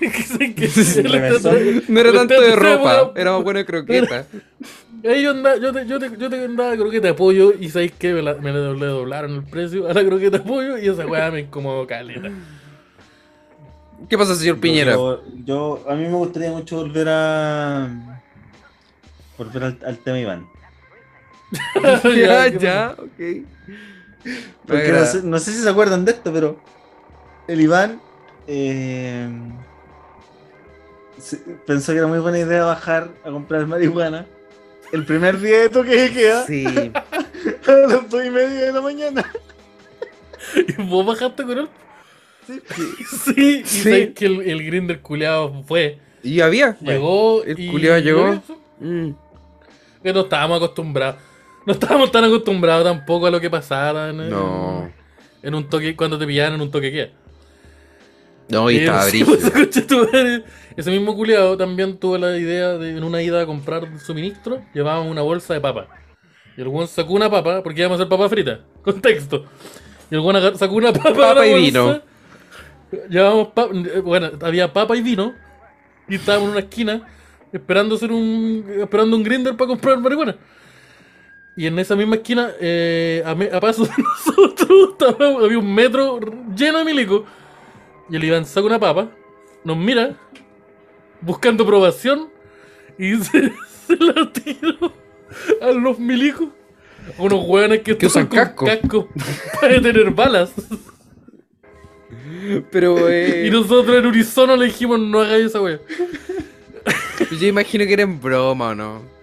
sé 0.00 1.02
No 1.88 2.00
era 2.00 2.12
tanto 2.12 2.40
de 2.40 2.56
ropa, 2.56 3.12
era 3.16 3.32
más 3.32 3.42
bueno 3.42 3.58
de 3.58 3.66
croqueta. 3.66 4.26
Ahí 5.04 5.22
yo, 5.22 5.32
andaba, 5.32 5.56
yo, 5.56 5.72
te, 5.72 5.86
yo, 5.86 5.98
te, 5.98 6.16
yo 6.16 6.30
te 6.30 6.44
andaba 6.44 6.74
croqueta 6.76 7.08
de 7.08 7.14
pollo 7.14 7.52
y 7.58 7.68
¿sabéis 7.68 7.92
qué? 7.98 8.14
Me, 8.14 8.22
la, 8.22 8.34
me 8.34 8.52
le 8.52 8.74
le 8.74 8.86
doblaron 8.86 9.32
el 9.34 9.42
precio 9.44 9.86
a 9.86 9.92
la 9.92 10.02
croqueta 10.04 10.38
de 10.38 10.44
pollo 10.44 10.78
y 10.78 10.88
esa 10.88 11.06
weá 11.06 11.30
me 11.30 11.40
incomodó 11.40 11.86
caleta. 11.86 12.30
¿Qué 14.08 14.16
pasa, 14.16 14.34
señor 14.34 14.58
Piñera? 14.60 14.92
Yo, 14.92 15.22
yo- 15.44 15.84
a 15.88 15.94
mí 15.94 16.04
me 16.04 16.14
gustaría 16.14 16.50
mucho 16.50 16.76
volver 16.76 17.08
a. 17.10 17.88
Volver 19.36 19.64
al, 19.64 19.78
al 19.86 19.98
tema 19.98 20.18
Iván. 20.18 20.46
ya, 21.82 22.00
¿qué 22.50 22.58
ya, 22.58 22.94
ok. 22.98 23.54
Porque 24.66 24.90
no 24.92 25.04
sé, 25.04 25.22
no 25.22 25.38
sé 25.38 25.52
si 25.52 25.58
se 25.62 25.68
acuerdan 25.68 26.04
de 26.06 26.12
esto, 26.12 26.32
pero 26.32 26.56
el 27.46 27.60
Iván 27.60 28.00
eh, 28.46 29.28
pensó 31.66 31.92
que 31.92 31.98
era 31.98 32.06
muy 32.06 32.18
buena 32.20 32.38
idea 32.38 32.64
bajar 32.64 33.10
a 33.24 33.30
comprar 33.30 33.66
marihuana 33.66 34.24
el 34.92 35.04
primer 35.04 35.40
día 35.40 35.60
de 35.62 35.68
toque 35.68 35.90
de 35.96 36.12
queda 36.12 36.46
Sí. 36.46 36.64
a 37.66 37.72
las 37.72 38.08
dos 38.10 38.24
y 38.24 38.30
media 38.30 38.66
de 38.66 38.72
la 38.72 38.80
mañana. 38.80 39.24
¿Y 40.68 40.82
vos 40.82 41.04
bajaste 41.06 41.42
con 41.44 41.58
él? 41.58 41.68
Sí. 42.46 42.60
Sí, 43.06 43.60
y 43.62 43.64
Sí. 43.66 43.82
sabéis 43.82 44.10
que 44.14 44.26
el, 44.26 44.40
el 44.42 44.64
grinder 44.64 45.00
culeado 45.00 45.62
fue. 45.66 45.98
Y 46.22 46.40
había. 46.40 46.76
Llegó. 46.80 47.42
el 47.44 47.58
y- 47.58 47.68
culiao 47.70 47.98
llegó. 47.98 48.42
Mm. 48.80 49.10
Que 50.02 50.12
no 50.12 50.20
estábamos 50.20 50.58
acostumbrados. 50.58 51.16
No 51.66 51.72
estábamos 51.72 52.12
tan 52.12 52.24
acostumbrados 52.24 52.84
tampoco 52.84 53.26
a 53.26 53.30
lo 53.30 53.40
que 53.40 53.48
pasaba 53.48 54.10
en, 54.10 54.28
No. 54.28 54.90
en 55.42 55.54
un 55.54 55.68
toque, 55.68 55.96
cuando 55.96 56.18
te 56.18 56.26
pillaban 56.26 56.54
en 56.54 56.60
un 56.60 56.70
toque 56.70 56.92
queda. 56.92 57.08
No, 58.48 58.70
y 58.70 58.76
Eh, 58.76 58.80
estaba 58.84 59.02
sí, 59.04 59.24
pues. 59.24 59.44
Ese 60.76 60.90
mismo 60.90 61.14
culiado 61.14 61.56
también 61.56 61.98
tuvo 61.98 62.18
la 62.18 62.36
idea 62.36 62.76
de 62.76 62.96
en 62.96 63.04
una 63.04 63.22
ida 63.22 63.40
a 63.42 63.46
comprar 63.46 63.86
suministro, 64.00 64.60
llevábamos 64.74 65.10
una 65.10 65.22
bolsa 65.22 65.54
de 65.54 65.60
papa. 65.60 65.86
Y 66.56 66.60
el 66.60 66.68
weón 66.68 66.88
sacó 66.88 67.12
una 67.14 67.30
papa, 67.30 67.62
porque 67.62 67.80
íbamos 67.80 67.98
a 67.98 68.02
hacer 68.02 68.08
papa 68.08 68.28
frita. 68.28 68.60
Contexto. 68.82 69.44
Y 70.10 70.14
el 70.16 70.36
agar- 70.36 70.56
sacó 70.56 70.74
una 70.74 70.92
papa, 70.92 71.12
Papa 71.14 71.46
y 71.46 71.50
bolsa, 71.50 71.64
vino. 71.64 72.02
Llevábamos 73.08 73.48
pa- 73.48 73.68
eh, 73.72 74.00
bueno, 74.00 74.30
había 74.42 74.72
papa 74.72 74.96
y 74.96 75.02
vino. 75.02 75.34
Y 76.08 76.16
estábamos 76.16 76.46
en 76.48 76.50
una 76.52 76.60
esquina 76.60 77.02
esperando 77.52 77.94
hacer 77.94 78.12
un. 78.12 78.64
esperando 78.80 79.16
un 79.16 79.22
grinder 79.22 79.56
para 79.56 79.68
comprar 79.68 79.98
marihuana. 79.98 80.36
Y 81.56 81.66
en 81.66 81.78
esa 81.78 81.94
misma 81.96 82.16
esquina, 82.16 82.50
eh, 82.60 83.22
a, 83.24 83.34
me- 83.34 83.50
a 83.52 83.60
paso 83.60 83.84
de 83.84 83.90
nosotros, 83.98 84.90
estaba- 84.92 85.44
había 85.44 85.58
un 85.58 85.72
metro 85.74 86.18
lleno 86.54 86.78
de 86.78 86.84
milico. 86.84 87.24
Y 88.10 88.16
el 88.16 88.24
Iván 88.24 88.44
saca 88.44 88.66
una 88.66 88.78
papa, 88.78 89.10
nos 89.64 89.76
mira, 89.76 90.16
buscando 91.20 91.64
aprobación, 91.64 92.28
y 92.98 93.16
se, 93.24 93.52
se 93.86 93.96
la 93.96 94.30
tiró 94.32 94.92
a 95.60 95.72
los 95.72 95.98
milicos. 95.98 96.48
A 97.18 97.22
unos 97.22 97.44
hueones 97.46 97.80
que, 97.82 97.98
Que 97.98 98.06
usan 98.06 98.26
casco. 98.26 98.64
casco 98.64 99.08
para 99.60 99.74
detener 99.74 100.10
balas. 100.10 100.52
Pero 102.70 103.08
eh, 103.10 103.46
Y 103.46 103.50
nosotros 103.50 103.96
en 103.96 104.06
unisono 104.06 104.56
le 104.56 104.66
dijimos, 104.66 104.98
no 105.00 105.20
hagáis 105.20 105.46
esa 105.46 105.60
wea. 105.60 105.80
yo 107.38 107.46
imagino 107.46 107.84
que 107.84 107.92
era 107.92 108.02
en 108.04 108.20
broma 108.20 108.68
o 108.68 108.74
no. 108.74 109.13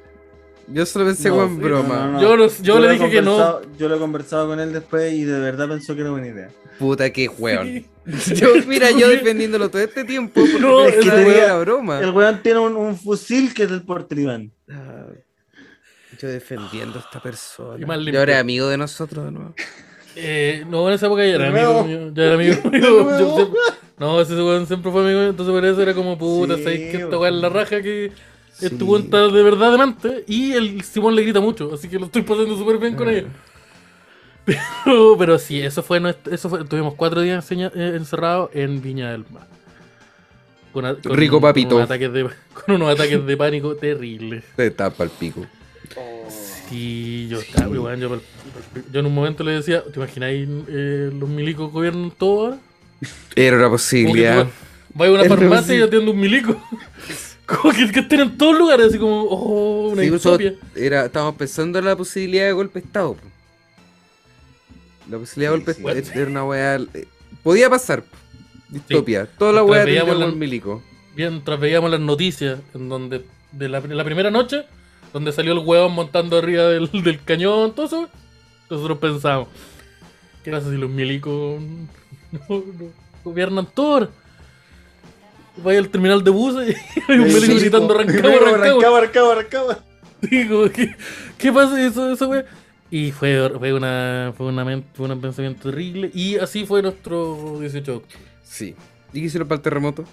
Yo 0.73 0.85
solo 0.85 1.05
pensé 1.05 1.29
No, 1.29 1.43
en 1.43 1.59
broma. 1.59 2.07
no, 2.07 2.21
no, 2.21 2.37
no. 2.37 2.47
Yo, 2.61 2.79
le 2.79 2.91
dije 2.91 3.09
que 3.09 3.21
no. 3.21 3.61
Yo 3.77 3.89
lo 3.89 3.95
he 3.95 3.99
conversado 3.99 4.47
con 4.47 4.59
él 4.59 4.71
después 4.73 5.13
y 5.13 5.23
de 5.23 5.39
verdad 5.39 5.67
pensó 5.67 5.95
que 5.95 6.01
era 6.01 6.11
buena 6.11 6.27
idea. 6.27 6.49
Puta, 6.79 7.09
qué 7.11 7.27
weón. 7.27 7.67
Sí. 7.67 7.85
Yo, 8.35 8.47
mira, 8.67 8.89
yo 8.89 9.07
defendiéndolo 9.09 9.69
todo 9.69 9.79
este 9.83 10.03
tiempo 10.03 10.41
No, 10.59 10.85
es 10.85 10.95
que 10.95 11.01
que 11.11 11.37
era 11.37 11.55
broma. 11.59 11.99
El 11.99 12.09
weón 12.09 12.41
tiene 12.41 12.59
un, 12.59 12.75
un 12.75 12.97
fusil 12.97 13.53
que 13.53 13.63
es 13.63 13.69
del 13.69 13.83
porte 13.83 14.15
del 14.15 14.23
Iván. 14.23 14.51
Ah, 14.71 15.05
Yo 16.19 16.27
defendiendo 16.27 16.97
a 16.97 17.01
esta 17.03 17.21
persona. 17.21 17.77
Y 17.79 18.15
ahora 18.15 18.33
es 18.33 18.39
amigo 18.39 18.67
de 18.69 18.77
nosotros 18.77 19.25
de 19.25 19.31
nuevo. 19.31 19.53
Eh, 20.15 20.65
no, 20.67 20.87
en 20.89 20.95
esa 20.95 21.05
época 21.05 21.23
ya 21.25 21.35
era 21.35 21.49
amigo 21.49 21.83
mío. 21.83 22.11
Ya 22.15 22.23
era 22.23 22.33
amigo 22.33 22.55
mío. 22.71 23.19
Yo 23.19 23.53
no, 23.99 24.19
ese 24.19 24.33
weón 24.33 24.65
siempre 24.65 24.91
fue 24.91 25.01
amigo 25.03 25.19
mío. 25.19 25.29
Entonces 25.29 25.53
por 25.53 25.63
eso 25.63 25.81
era 25.83 25.93
como 25.93 26.17
puta, 26.17 26.55
Sí, 26.57 26.63
¿sabes 26.63 26.79
que 26.79 26.97
esta 27.03 27.17
weón. 27.19 27.39
la 27.41 27.49
raja 27.49 27.81
que 27.83 28.11
Sí. 28.61 28.65
este 28.67 28.83
weón 28.83 29.03
está 29.03 29.27
de 29.27 29.43
verdad 29.43 29.71
demante? 29.71 30.23
Y 30.27 30.53
el 30.53 30.81
Simón 30.83 31.15
le 31.15 31.23
grita 31.23 31.39
mucho, 31.39 31.73
así 31.73 31.87
que 31.89 31.99
lo 31.99 32.05
estoy 32.05 32.21
pasando 32.21 32.57
súper 32.57 32.77
bien 32.77 32.95
con 32.95 33.07
Ah. 33.09 33.11
ellos. 33.13 33.29
Pero, 34.83 35.15
pero 35.19 35.37
sí, 35.37 35.61
eso 35.61 35.83
fue 35.83 35.99
nuestro, 35.99 36.33
eso 36.33 36.49
fue, 36.49 36.65
tuvimos 36.65 36.95
cuatro 36.95 37.21
días 37.21 37.45
enseña- 37.45 37.71
eh, 37.75 37.93
encerrados 37.95 38.49
en 38.53 38.81
Viña 38.81 39.11
del 39.11 39.23
Mar. 39.29 39.45
Con, 40.73 40.83
a- 40.85 40.95
con- 40.95 41.13
Rico 41.15 41.39
papito. 41.39 41.69
Con 41.69 41.77
unos, 41.77 41.85
ataques 41.89 42.11
de, 42.11 42.23
con 42.65 42.75
unos 42.75 42.89
ataques 42.91 43.23
de 43.23 43.37
pánico 43.37 43.75
terribles. 43.75 44.43
Te 44.55 44.71
tapa 44.71 45.03
el 45.03 45.11
pico. 45.11 45.45
Y 46.71 47.27
yo, 47.27 47.39
estaba, 47.39 47.67
weón, 47.67 47.99
yo, 47.99 48.19
yo 48.91 48.99
en 49.01 49.05
un 49.05 49.13
momento 49.13 49.43
le 49.43 49.51
decía, 49.51 49.83
¿te 49.83 49.99
imagináis 49.99 50.47
eh, 50.69 51.11
los 51.13 51.29
milicos 51.29 51.71
gobiernan 51.71 52.11
todo 52.17 52.45
ahora? 52.45 52.57
Era 53.35 53.57
una 53.57 53.69
posibilidad. 53.69 54.47
vas 54.95 55.07
a 55.07 55.11
una 55.11 55.21
Es 55.23 55.27
farmacia 55.29 55.75
y 55.75 55.81
atiende 55.81 56.09
un 56.11 56.19
milico. 56.19 56.55
Como 57.59 57.73
que, 57.73 57.91
que 57.91 57.99
estén 58.01 58.19
en 58.21 58.37
todos 58.37 58.57
lugares, 58.57 58.87
así 58.87 58.97
como, 58.97 59.23
oh, 59.23 59.89
una 59.89 60.03
Sí, 60.03 60.09
distopia. 60.09 60.53
era, 60.75 61.05
estábamos 61.05 61.35
pensando 61.35 61.79
en 61.79 61.85
la 61.85 61.95
posibilidad 61.95 62.45
de 62.45 62.51
golpe 62.53 62.79
de 62.79 62.85
Estado. 62.85 63.13
po. 63.15 63.21
La 65.09 65.17
posibilidad 65.17 65.51
de 65.51 65.57
golpe 65.57 65.73
Sí, 65.73 65.83
de 65.83 65.99
Estado 65.99 66.21
era 66.21 66.31
una 66.31 66.45
weá. 66.45 66.75
eh, 66.93 67.07
Podía 67.43 67.69
pasar. 67.69 68.03
Distopia. 68.69 69.25
Toda 69.37 69.51
la 69.51 69.63
weá 69.63 69.83
la- 69.85 70.25
el 70.25 70.35
milico. 70.35 70.81
Mientras 71.15 71.59
veíamos 71.59 71.91
las 71.91 71.99
noticias, 71.99 72.59
en 72.73 72.87
donde, 72.87 73.25
de 73.51 73.67
la, 73.69 73.79
la 73.81 74.03
primera 74.05 74.31
noche, 74.31 74.63
donde 75.11 75.31
salió 75.33 75.51
el 75.51 75.59
huevón 75.59 75.91
montando 75.93 76.37
arriba 76.37 76.63
del, 76.69 76.89
del 77.03 77.21
cañón, 77.23 77.73
todo 77.75 77.85
eso, 77.87 78.09
nosotros 78.69 78.97
pensamos, 78.99 79.49
¿qué 80.43 80.51
pasa 80.51 80.69
si 80.69 80.77
los 80.77 80.89
milicos 80.89 81.59
no, 82.31 82.39
no 82.49 82.63
gobiernan 83.25 83.67
todo 83.73 83.93
ahora? 83.93 84.09
Vaya 85.63 85.79
al 85.79 85.89
terminal 85.89 86.23
de 86.23 86.31
buses 86.31 86.75
y 87.07 87.11
hay 87.11 87.19
un 87.19 87.27
milico 87.27 87.55
gritando 87.55 87.93
Rancagua, 87.93 88.31
Rancagua. 88.51 89.01
Rancagua, 89.01 89.35
Rancagua. 89.35 89.79
Digo, 90.21 90.69
¿qué, 90.71 90.95
qué 91.37 91.51
pasa 91.51 91.83
eso, 91.85 92.11
eso, 92.11 92.27
güey? 92.27 92.43
Y 92.89 93.11
fue, 93.11 93.49
fue, 93.57 93.73
una, 93.73 94.33
fue, 94.37 94.47
una, 94.47 94.83
fue 94.93 95.07
un 95.09 95.21
pensamiento 95.21 95.69
terrible. 95.69 96.11
Y 96.13 96.37
así 96.37 96.65
fue 96.65 96.81
nuestro 96.81 97.57
18 97.59 97.91
de 97.91 97.97
octubre. 97.97 98.25
Sí. 98.43 98.75
¿Y 99.13 99.19
qué 99.21 99.25
hicieron 99.27 99.47
para 99.47 99.57
el 99.57 99.61
terremoto? 99.63 100.03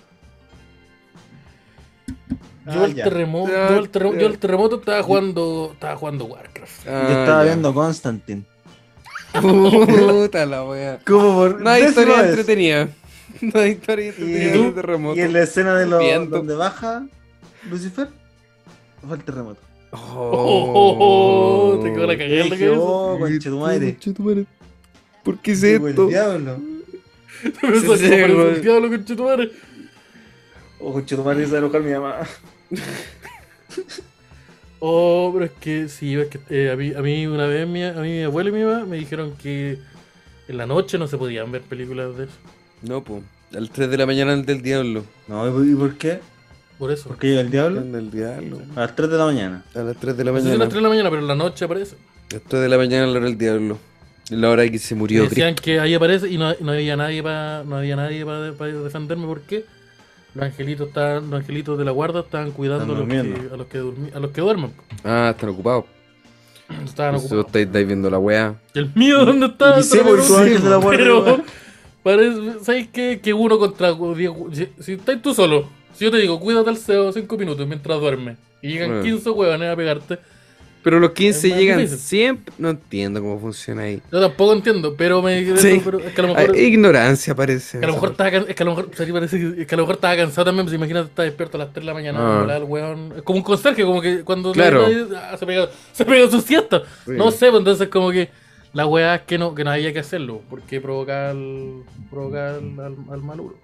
Yo, 2.67 2.83
Ah, 2.83 2.85
el 2.85 2.95
terremoto, 2.95 3.51
Ya, 3.53 3.69
yo, 3.71 3.79
el 3.79 3.89
terremoto, 3.89 4.17
ya. 4.19 4.23
yo 4.23 4.27
el 4.29 4.39
terremoto 4.39 4.77
estaba 4.77 5.03
jugando, 5.03 5.71
estaba 5.73 5.97
jugando 5.97 6.25
Warcraft. 6.27 6.85
Yo 6.85 6.91
estaba 6.91 7.41
Ah, 7.41 7.45
ya. 7.45 7.45
viendo 7.45 7.75
Constantine. 7.75 8.43
Puta 9.41 10.47
la 10.47 10.65
wea. 10.65 10.99
¿Cómo 11.07 11.35
por 11.35 11.61
No 11.61 11.71
hay 11.71 11.85
historia 11.85 12.17
vez? 12.23 12.31
entretenida. 12.31 12.89
No 13.55 13.61
hay 13.61 13.73
historia 13.73 14.13
¿Y, 14.19 14.73
terremoto. 14.73 15.19
y 15.19 15.23
en 15.23 15.33
la 15.33 15.43
escena 15.43 15.75
de 15.77 15.87
donde 16.27 16.55
baja 16.55 17.07
Lucifer, 17.71 18.09
fue 19.07 19.17
el 19.17 19.25
terremoto. 19.25 19.61
Oh, 19.93 21.81
te 21.83 21.93
quedó 21.93 22.07
la 22.07 22.19
cagada 22.19 22.79
oh, 22.79 23.17
conchetumadre. 23.19 23.93
Conchetumare. 23.93 24.47
¿Por 25.23 25.39
qué 25.39 25.53
es 25.53 25.63
el 25.65 25.95
diablo. 25.95 26.61
Sacó 27.61 27.97
Sí, 27.97 28.09
por 28.09 28.49
el 28.49 28.63
diablo. 28.63 28.89
Oh, 30.81 30.93
conchetumadre, 30.93 31.45
se 31.47 31.53
va 31.53 31.59
a 31.59 31.61
enojar 31.61 31.83
mi 31.83 31.93
mamá. 31.93 32.17
Oh, 34.81 35.31
pero 35.33 35.47
es 35.47 35.51
que 35.61 35.89
sí, 35.89 36.15
es 36.15 36.29
que 36.29 36.39
eh, 36.51 36.71
a, 36.71 36.77
mí, 36.77 36.93
a 36.95 37.03
mí 37.03 37.27
una 37.27 37.47
vez 37.47 37.67
mi, 37.67 37.83
a 37.83 37.95
mí 37.95 38.11
mi 38.11 38.23
abuelo 38.23 38.51
y 38.51 38.53
mi 38.53 38.63
mamá 38.63 38.85
me 38.85 38.97
dijeron 38.97 39.35
que 39.37 39.79
en 40.47 40.57
la 40.57 40.67
noche 40.67 40.99
no 40.99 41.09
se 41.09 41.19
podían 41.19 41.51
ver 41.51 41.63
películas 41.63 42.17
de 42.17 42.25
eso. 42.27 42.35
No, 42.83 43.03
pues. 43.03 43.23
Al 43.57 43.71
3 43.71 43.91
de 43.91 43.97
la 43.97 44.07
mañana 44.07 44.37
del 44.37 44.61
diablo. 44.63 45.05
No, 45.27 45.49
¿y 45.49 45.51
por- 45.51 45.67
¿y 45.67 45.75
por 45.75 45.97
qué? 45.99 46.21
Por 46.79 46.93
eso. 46.93 47.09
¿Por 47.09 47.19
qué 47.19 47.29
llega 47.29 47.41
el 47.41 47.51
diablo? 47.51 47.81
del 47.81 48.11
diablo. 48.11 48.61
A 48.77 48.81
las 48.81 48.95
3 48.95 49.11
de 49.11 49.17
la 49.19 49.25
mañana. 49.25 49.65
A 49.75 49.79
las 49.81 49.97
3 49.97 50.17
de 50.17 50.25
la 50.25 50.31
No 50.33 50.37
sé 50.39 50.43
si 50.43 50.49
a 50.49 50.51
mañana. 50.51 50.65
las 50.65 50.69
3 50.69 50.79
de 50.79 50.83
la 50.83 50.89
mañana, 50.91 51.11
pero 51.11 51.23
en 51.23 51.29
la 51.29 51.35
noche 51.35 51.65
aparece. 51.65 51.97
A 52.31 52.35
las 52.35 52.43
3 52.45 52.63
de 52.63 52.69
la 52.69 52.77
mañana 52.77 53.07
la 53.07 53.13
hora 53.13 53.25
del 53.25 53.39
diablo. 53.39 53.79
La 54.31 54.51
hora 54.51 54.65
en 54.65 54.73
que 54.73 54.79
se 54.79 54.95
murió 54.95 55.23
decían 55.23 55.55
Cristo. 55.55 55.63
que 55.65 55.81
ahí 55.81 55.95
aparece 55.95 56.29
y 56.29 56.37
no, 56.37 56.53
no 56.61 56.73
había 56.73 56.97
nadie 56.99 57.23
para 57.23 57.65
no 57.65 57.77
había 57.77 57.97
nadie 57.97 58.27
para 58.27 58.41
defenderme 58.83 59.27
porque 59.27 59.65
los 60.35 60.45
angelitos 60.45 60.89
estaban, 60.89 61.31
los 61.31 61.41
angelitos 61.41 61.79
de 61.79 61.85
la 61.87 61.93
guarda 61.93 62.21
estaban 62.21 62.51
cuidando 62.51 62.95
a 62.95 62.99
los, 62.99 63.09
que, 63.09 63.19
a 63.19 63.57
los 63.57 63.67
que 63.69 63.81
durmi- 63.81 64.15
a 64.15 64.21
los 64.21 64.31
que 64.33 64.41
duermen. 64.43 64.73
Ah, 65.03 65.31
están 65.35 65.49
ocupados. 65.49 65.87
Estaban 66.85 67.15
ocupados. 67.15 67.47
estáis, 67.47 67.67
estáis 67.67 67.87
viendo 67.87 68.11
la 68.11 68.19
weá. 68.19 68.55
¿Y 68.75 68.79
el 68.81 68.93
mío 68.95 69.25
dónde 69.25 69.47
está? 69.47 69.81
Y 69.81 69.83
sí, 69.83 69.99
porque 70.07 70.23
tú 70.27 70.37
ángel 70.37 70.63
de 70.63 70.69
la 70.71 70.77
guardia. 70.77 71.05
Pero 71.05 71.43
parece, 72.03 72.37
¿sabes 72.65 72.89
qué? 72.93 73.21
Que 73.23 73.33
uno 73.35 73.59
contra 73.59 73.93
diez- 73.93 74.35
si, 74.53 74.69
si 74.83 74.93
estás 74.93 75.21
tú 75.23 75.35
solo, 75.35 75.69
si 75.95 76.05
yo 76.05 76.11
te 76.11 76.19
digo, 76.19 76.39
cuídate 76.41 76.71
al 76.71 76.77
CEO 76.77 77.13
5 77.13 77.37
minutos 77.37 77.67
mientras 77.67 78.01
duermes 78.01 78.37
y 78.63 78.69
llegan 78.69 78.89
Bueno. 78.91 79.05
15 79.05 79.31
huevones 79.31 79.73
a 79.73 79.77
pegarte, 79.77 80.19
Pero 80.81 81.01
los 81.01 81.11
15 81.11 81.49
Es 81.49 81.53
más 81.53 81.61
llegan 81.61 81.79
difícil. 81.81 81.99
siempre. 81.99 82.55
No 82.57 82.71
entiendo 82.71 83.21
cómo 83.21 83.39
funciona 83.41 83.83
ahí. 83.83 84.01
yo 84.13 84.21
tampoco 84.21 84.53
entiendo, 84.55 84.95
pero 84.97 85.21
me 85.21 85.45
Sí. 85.59 85.83
pero 85.85 85.99
es 85.99 86.15
que 86.15 86.21
a 86.21 86.25
lo 86.27 86.35
mejor 86.35 86.57
ignorancia 86.57 87.35
parece. 87.35 87.79
Que 87.81 87.85
a 87.85 87.89
lo 87.89 87.95
mejor 87.95 88.11
estaba, 88.13 88.29
es 88.31 88.55
que 88.55 88.63
a 88.63 88.65
lo 88.67 88.71
mejor, 88.77 88.91
parece 89.13 89.37
es 89.59 89.67
que 89.67 89.75
a 89.75 89.77
lo 89.77 89.83
mejor 89.83 89.97
estaba 89.97 90.17
cansado 90.17 90.45
también, 90.47 90.67
pues 90.67 90.75
imagínate 90.77 91.09
estar 91.09 91.25
despierto 91.25 91.57
a 91.59 91.65
las 91.65 91.73
3 91.73 91.83
de 91.83 91.87
la 91.87 91.95
mañana, 91.95 92.19
Ah. 92.21 92.41
volar, 92.41 92.65
weón. 92.65 93.13
Es 93.17 93.23
como 93.23 93.39
un 93.39 93.43
conserje, 93.45 93.83
como 93.85 94.01
que 94.01 94.21
cuando 94.23 94.53
Claro. 94.53 94.87
ah, 95.17 95.37
se, 95.37 95.45
pega, 95.47 95.69
se 95.93 96.05
pega 96.05 96.31
su 96.31 96.41
siesta. 96.41 96.83
Sí. 97.05 97.11
No 97.17 97.33
sé, 97.33 97.49
pues 97.51 97.59
entonces 97.59 97.89
como 97.89 98.11
que 98.13 98.31
la 98.73 98.87
weá 98.87 99.15
es 99.17 99.23
que 99.23 99.39
no, 99.39 99.55
que 99.55 99.65
no 99.65 99.71
había 99.71 99.93
que 99.93 99.99
hacerlo, 100.01 100.43
porque 100.51 100.81
provocar 100.81 101.31
al, 101.31 101.83
provocar 102.11 102.55
al, 102.57 102.81
al, 102.81 102.97
al 103.11 103.23
mal 103.23 103.41
uno. 103.41 103.55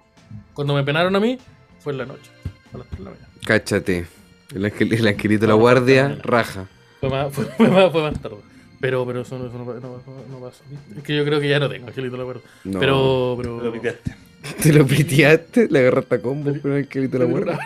Cuando 0.53 0.73
me 0.73 0.83
penaron 0.83 1.15
a 1.15 1.19
mí, 1.19 1.37
fue 1.79 1.93
en 1.93 1.99
la 1.99 2.05
noche, 2.05 2.29
a 2.73 2.77
las 2.77 2.87
3 2.87 2.99
de 2.99 3.05
la 3.05 3.11
mañana. 3.11 3.29
Cáchate. 3.45 4.05
El, 4.53 4.65
angel- 4.65 4.93
el 4.93 5.07
angelito 5.07 5.41
de 5.41 5.47
la 5.47 5.53
No, 5.53 5.59
guardia 5.59 6.17
raja. 6.23 6.67
Fue 6.99 7.09
más, 7.09 7.33
fue, 7.33 7.45
fue 7.45 7.69
más, 7.69 7.91
fue 7.91 8.01
más 8.01 8.19
tarde. 8.21 8.37
Pero, 8.79 9.05
pero 9.05 9.21
eso, 9.21 9.37
no, 9.39 9.47
eso 9.47 9.57
no, 9.57 9.65
no, 9.65 9.73
no, 9.79 10.01
no 10.29 10.39
pasa. 10.39 10.63
Es 10.95 11.03
que 11.03 11.15
yo 11.15 11.23
creo 11.25 11.39
que 11.39 11.49
ya 11.49 11.59
no 11.59 11.69
tengo, 11.69 11.87
Angelito, 11.87 12.17
la 12.17 12.23
verdad. 12.25 12.41
No. 12.65 12.79
Pero, 12.79 13.35
pero. 13.37 13.63
Lo 13.63 13.71
piteaste. 13.71 14.15
Te 14.61 14.71
lo 14.73 14.85
piteaste, 14.85 15.67
le 15.71 15.79
agarraste 15.79 16.15
a 16.15 16.21
combo 16.21 16.51
con 16.61 16.71
el 16.73 16.83
angelito 16.83 17.17
de 17.17 17.25
la 17.25 17.31
guardia. 17.31 17.59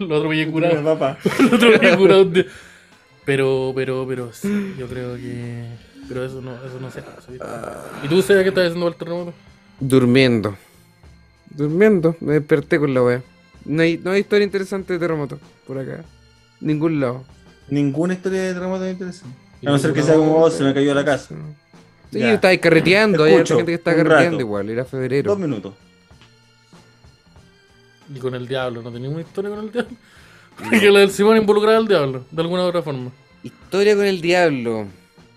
Lo 0.00 0.16
atropellé 0.16 0.50
curado. 0.50 0.84
Papá. 0.84 1.18
Lo 1.40 1.56
atropellé 1.56 1.96
curado 1.96 2.22
un 2.22 2.32
día. 2.34 2.44
Pero, 3.24 3.72
pero, 3.74 4.04
pero, 4.06 4.32
sí, 4.32 4.74
yo 4.78 4.86
creo 4.88 5.16
que. 5.16 5.64
Pero 6.08 6.24
eso 6.24 6.40
no, 6.40 6.54
eso 6.64 6.78
no 6.80 6.90
se 6.90 7.00
hace. 7.00 7.38
¿Y 8.04 8.08
tú, 8.08 8.22
Seba, 8.22 8.42
qué 8.42 8.48
estás 8.50 8.66
haciendo 8.66 8.86
para 8.86 8.94
el 8.94 8.98
terremoto? 8.98 9.34
Durmiendo. 9.80 10.56
Durmiendo. 11.50 12.16
Me 12.20 12.34
desperté 12.34 12.78
con 12.78 12.94
la 12.94 13.02
wea. 13.02 13.22
No 13.64 13.82
hay, 13.82 13.98
no 13.98 14.12
hay 14.12 14.20
historia 14.20 14.44
interesante 14.44 14.92
de 14.92 14.98
terremoto 14.98 15.38
por 15.66 15.78
acá. 15.78 16.04
Ningún 16.60 17.00
lado. 17.00 17.24
Ninguna 17.68 18.14
historia 18.14 18.42
de 18.42 18.54
terremoto 18.54 18.82
me 18.84 18.90
interesa. 18.90 19.26
Y 19.60 19.66
A 19.66 19.70
no 19.70 19.78
ser 19.78 19.92
que 19.92 20.02
sea 20.02 20.14
como 20.14 20.32
vos, 20.34 20.52
se 20.54 20.62
me 20.62 20.72
cayó 20.72 20.94
la 20.94 21.04
casa. 21.04 21.34
Sí, 22.12 22.20
Ya. 22.20 22.34
estáis 22.34 22.60
carreteando. 22.60 23.24
Hay 23.24 23.32
Escucho, 23.34 23.56
gente 23.56 23.72
que 23.72 23.76
está 23.76 23.90
un 23.90 23.96
carreteando 23.96 24.30
rato. 24.32 24.40
igual. 24.40 24.70
Era 24.70 24.82
Dos 24.82 24.90
febrero. 24.90 25.36
minutos. 25.36 25.74
Y 28.14 28.18
con 28.20 28.34
el 28.34 28.46
diablo, 28.46 28.82
¿no 28.82 28.92
tenías 28.92 29.12
una 29.12 29.22
historia 29.22 29.50
con 29.50 29.58
el 29.64 29.72
diablo? 29.72 29.96
que 30.80 30.90
la 30.90 31.00
del 31.00 31.10
Simón 31.10 31.36
involucraba 31.36 31.76
al 31.78 31.88
diablo, 31.88 32.24
de 32.30 32.42
alguna 32.42 32.62
u 32.62 32.66
otra 32.66 32.82
forma. 32.82 33.10
Historia 33.42 33.96
con 33.96 34.04
el 34.06 34.20
diablo. 34.20 34.86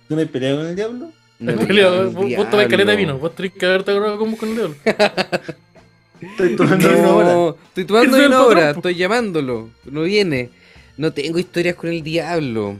¿Tú 0.09 0.15
no 0.15 0.21
has 0.21 0.27
peleado 0.27 0.57
con 0.57 0.67
el 0.67 0.75
diablo? 0.75 1.11
No, 1.39 1.55
Pelea, 1.55 1.87
el 2.01 2.07
vos, 2.09 2.25
vos 2.35 2.49
tomás 2.49 2.67
caleta 2.67 2.91
de 2.91 2.97
vino, 2.97 3.17
vos 3.17 3.33
tenés 3.33 3.53
que 3.53 3.65
haberte 3.65 3.91
agarrado 3.91 4.17
como 4.17 4.35
con 4.35 4.49
el 4.49 4.55
diablo. 4.55 4.75
Estoy 6.21 6.55
tomando 6.57 6.89
una 6.89 7.13
hora. 7.13 7.55
Estoy 7.69 7.85
tomando 7.85 8.09
Ese 8.17 8.17
es 8.17 8.23
el 8.23 8.27
una 8.35 8.43
hora, 8.43 8.55
patrón, 8.55 8.73
po. 8.73 8.79
estoy 8.79 8.95
llamándolo. 8.95 9.69
No 9.85 10.01
viene. 10.01 10.49
No 10.97 11.13
tengo 11.13 11.39
historias 11.39 11.75
con 11.75 11.89
el 11.91 12.03
diablo. 12.03 12.75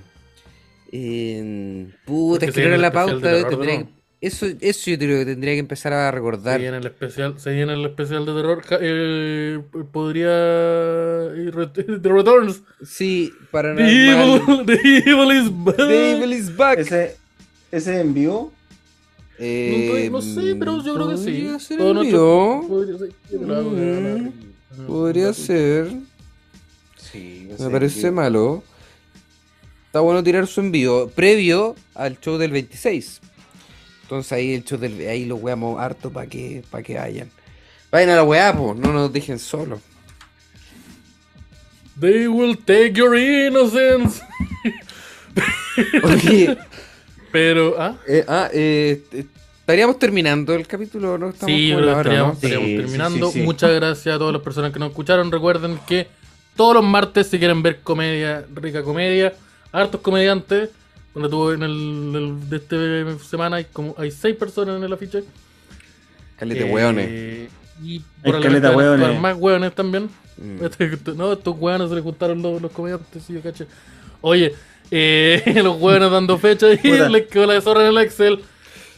Eh, 0.92 1.88
puta, 2.06 2.48
es 2.48 2.54
se 2.54 2.60
que 2.62 2.68
no 2.68 2.74
era 2.74 2.82
la 2.82 2.92
pauta. 2.92 3.16
de 3.16 3.22
terror, 3.22 3.50
tendría 3.50 3.80
¿no? 3.80 3.86
que- 3.86 4.00
eso, 4.22 4.46
eso 4.60 4.92
yo 4.92 4.98
creo 4.98 5.20
que 5.20 5.26
tendría 5.28 5.54
que 5.54 5.60
empezar 5.60 5.94
a 5.94 6.08
Se 6.10 6.12
recordar. 6.12 6.60
viene 6.60 6.76
el 6.76 6.86
especial, 6.88 7.40
se 7.40 7.52
viene 7.54 7.72
el 7.72 7.86
especial 7.86 8.26
de 8.26 8.34
terror. 8.34 8.62
eh, 8.82 9.60
podría. 9.94 10.28
The 12.02 12.10
Returns. 12.10 12.62
Sí, 12.84 13.32
para 13.52 13.74
The 13.74 13.84
Evil, 13.84 14.66
the 14.66 14.74
evil 15.10 15.32
is 15.32 15.50
back. 15.64 15.78
The 15.78 16.12
evil 16.18 16.34
is 16.34 16.54
back. 16.58 16.80
Ese, 16.80 17.16
ese 17.72 18.00
en 18.02 18.14
vivo, 18.14 18.52
Eh, 19.38 20.10
no, 20.12 20.22
sé, 20.22 20.56
pero 20.60 20.84
yo 20.84 20.96
creo 20.96 21.10
que 21.10 21.18
sí. 21.18 21.24
podría 21.24 21.60
ser 21.60 21.80
en 21.82 22.00
vivo. 22.02 22.68
Podría 24.88 25.34
ser. 25.34 25.86
Mm, 25.92 26.06
sí, 26.98 27.50
Me 27.60 27.70
parece 27.70 28.12
malo. 28.12 28.64
Está 29.86 30.02
bueno 30.02 30.24
tirar 30.24 30.46
su 30.46 30.60
envío 30.62 31.10
previo 31.10 31.76
al 31.96 32.20
show 32.20 32.38
del 32.38 32.52
26. 32.52 33.22
Entonces 34.04 34.32
ahí 34.32 34.54
el 34.54 34.64
show 34.64 34.78
del 34.78 35.00
ahí 35.08 35.26
lo 35.26 35.36
weamos 35.38 35.80
harto 35.80 36.12
para 36.12 36.28
que 36.28 36.64
para 36.70 36.84
que 36.84 36.96
vayan. 36.96 37.30
Vayan 37.92 38.10
a 38.12 38.16
la 38.18 38.24
weá, 38.24 38.56
po, 38.56 38.76
no 38.76 38.92
nos 38.94 39.12
dejen 39.12 39.40
solos. 39.40 39.80
They 42.00 42.28
will 42.28 42.56
take 42.58 42.94
your 42.94 43.16
innocence. 43.18 44.22
Oye, 46.04 46.58
Pero, 47.32 47.76
¿ah? 47.80 47.96
eh, 48.08 48.26
ah, 48.28 48.50
eh, 48.54 49.04
estaríamos 49.60 50.00
terminando 50.00 50.54
el 50.54 50.66
capítulo, 50.68 51.18
¿no? 51.18 51.30
Estamos 51.30 51.56
Sí, 51.56 51.72
pero 51.76 51.88
hora, 51.88 51.98
estaríamos, 52.02 52.28
¿no? 52.28 52.34
estaríamos 52.34 52.66
Sí, 52.68 52.72
sí, 52.72 52.78
terminando. 52.78 53.28
sí, 53.32 53.40
sí. 53.40 53.46
Muchas 53.46 53.72
gracias 53.76 54.16
a 54.16 54.18
todas 54.18 54.34
las 54.34 54.42
personas 54.42 54.72
que 54.74 54.80
nos 54.80 54.90
escucharon. 54.90 55.32
Recuerden 55.32 55.80
que 55.88 56.08
todos 56.56 56.74
los 56.76 56.84
martes, 56.84 57.28
si 57.28 57.38
quieren 57.40 57.62
ver 57.62 57.80
comedia, 57.82 58.46
rica 58.54 58.84
comedia, 58.84 59.34
hartos 59.72 60.02
comediantes. 60.02 60.70
Donde 61.14 61.30
tuvo 61.30 61.54
en 61.54 61.64
el, 61.64 61.72
el- 62.16 62.50
de 62.50 62.58
esta 62.58 63.24
semana 63.28 63.58
hay 63.58 63.66
como 63.66 63.96
hay 63.98 64.12
seis 64.12 64.36
personas 64.36 64.78
en 64.78 64.84
el 64.84 64.94
afiche. 64.94 65.24
Caleta 66.38 66.64
de 66.64 66.70
Eh, 66.70 66.74
weones. 66.74 67.50
Y 67.84 68.00
probablemente 68.22 68.68
caleta 68.68 68.78
weones. 68.78 69.20
más 69.20 69.36
weones 69.38 69.74
también. 69.74 70.10
Mm. 70.38 70.64
Este, 70.66 71.14
No, 71.16 71.34
estos 71.34 71.56
weones 71.58 71.90
se 71.90 71.96
les 71.96 72.04
juntaron 72.04 72.42
los, 72.42 72.62
los 72.62 72.72
comediantes, 72.72 73.24
sí, 73.24 73.34
yo 73.34 73.42
caché. 73.42 73.66
Oye, 74.22 74.54
Eh, 74.92 75.44
los 75.64 75.80
hueones 75.80 76.12
dando 76.12 76.38
fecha 76.38 76.72
y 76.74 76.78
Puta. 76.78 77.10
les 77.10 77.28
quedó 77.28 77.46
la 77.46 77.54
deshorra 77.54 77.82
en 77.88 77.98
el 77.98 78.04
Excel. 78.04 78.40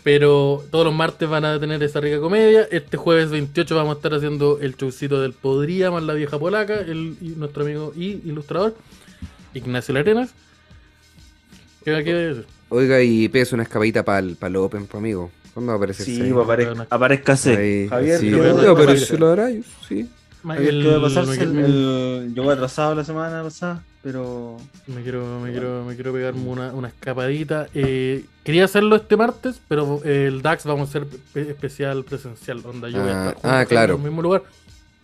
Pero 0.03 0.63
todos 0.71 0.83
los 0.85 0.95
martes 0.95 1.29
van 1.29 1.45
a 1.45 1.59
tener 1.59 1.83
esa 1.83 1.99
rica 1.99 2.19
comedia. 2.19 2.67
Este 2.71 2.97
jueves 2.97 3.29
28 3.29 3.75
vamos 3.75 3.93
a 3.93 3.97
estar 3.97 4.13
haciendo 4.15 4.57
el 4.59 4.75
showcito 4.75 5.21
del 5.21 5.33
Podría 5.33 5.91
más 5.91 6.01
la 6.03 6.13
vieja 6.15 6.39
polaca. 6.39 6.79
El, 6.79 7.17
y 7.21 7.29
nuestro 7.37 7.63
amigo 7.63 7.93
y 7.95 8.19
ilustrador, 8.25 8.75
Ignacio 9.53 9.93
Larenas. 9.93 10.33
¿Qué 11.83 11.91
va 11.91 11.97
a 11.97 12.01
decir? 12.03 12.45
Oiga, 12.69 13.01
y 13.01 13.27
pesa 13.27 13.55
una 13.55 13.63
escapadita 13.63 14.03
para 14.03 14.19
el, 14.19 14.55
Open, 14.55 14.87
pues, 14.87 14.99
amigo. 14.99 15.29
¿Cuándo 15.53 15.71
va 15.71 15.73
a 15.73 15.77
aparecer? 15.77 16.05
Sí, 16.05 16.29
pues 16.31 16.45
aparezca, 16.45 16.87
aparezcase. 16.89 17.57
Ahí, 17.57 17.87
Javier, 17.89 18.19
sí, 18.19 18.29
yo 18.29 18.37
voy 18.37 18.47
a- 18.47 18.63
ya 18.63 18.71
apareció 18.71 19.17
la 19.19 19.33
Arayus, 19.33 19.65
sí. 19.87 20.07
Javier, 20.47 20.69
El- 20.73 20.81
que 20.83 20.89
va 20.89 20.97
a 20.97 21.01
pasarse 21.01 21.43
el, 21.43 21.49
me, 21.53 21.65
el- 21.65 22.31
Yo 22.33 22.43
voy 22.43 22.53
atrasado 22.53 22.95
la 22.95 23.03
semana 23.03 23.43
pasada, 23.43 23.83
pero. 24.03 24.57
me 24.87 25.01
quiero, 25.03 25.39
me, 25.39 25.51
quiero, 25.51 25.83
me 25.85 25.95
quiero 25.95 26.13
pegarme 26.13 26.41
una, 26.41 26.73
una 26.73 26.87
escapadita. 26.87 27.67
Eh, 27.73 28.25
quería 28.43 28.65
hacerlo 28.65 28.95
este 28.95 29.15
martes, 29.17 29.59
pero 29.67 30.01
el 30.03 30.41
DAX 30.41 30.65
vamos 30.65 30.87
a 30.87 30.89
hacer 30.89 31.07
pe- 31.33 31.49
especial 31.49 32.03
presencial. 32.03 32.61
Onda, 32.65 32.89
yo 32.89 33.01
voy 33.01 33.11
a 33.11 33.27
Ah, 33.27 33.29
estar 33.35 33.55
ah, 33.61 33.65
claro. 33.65 33.93
en 33.95 33.99
el 34.01 34.05
mismo 34.07 34.21
lugar. 34.21 34.43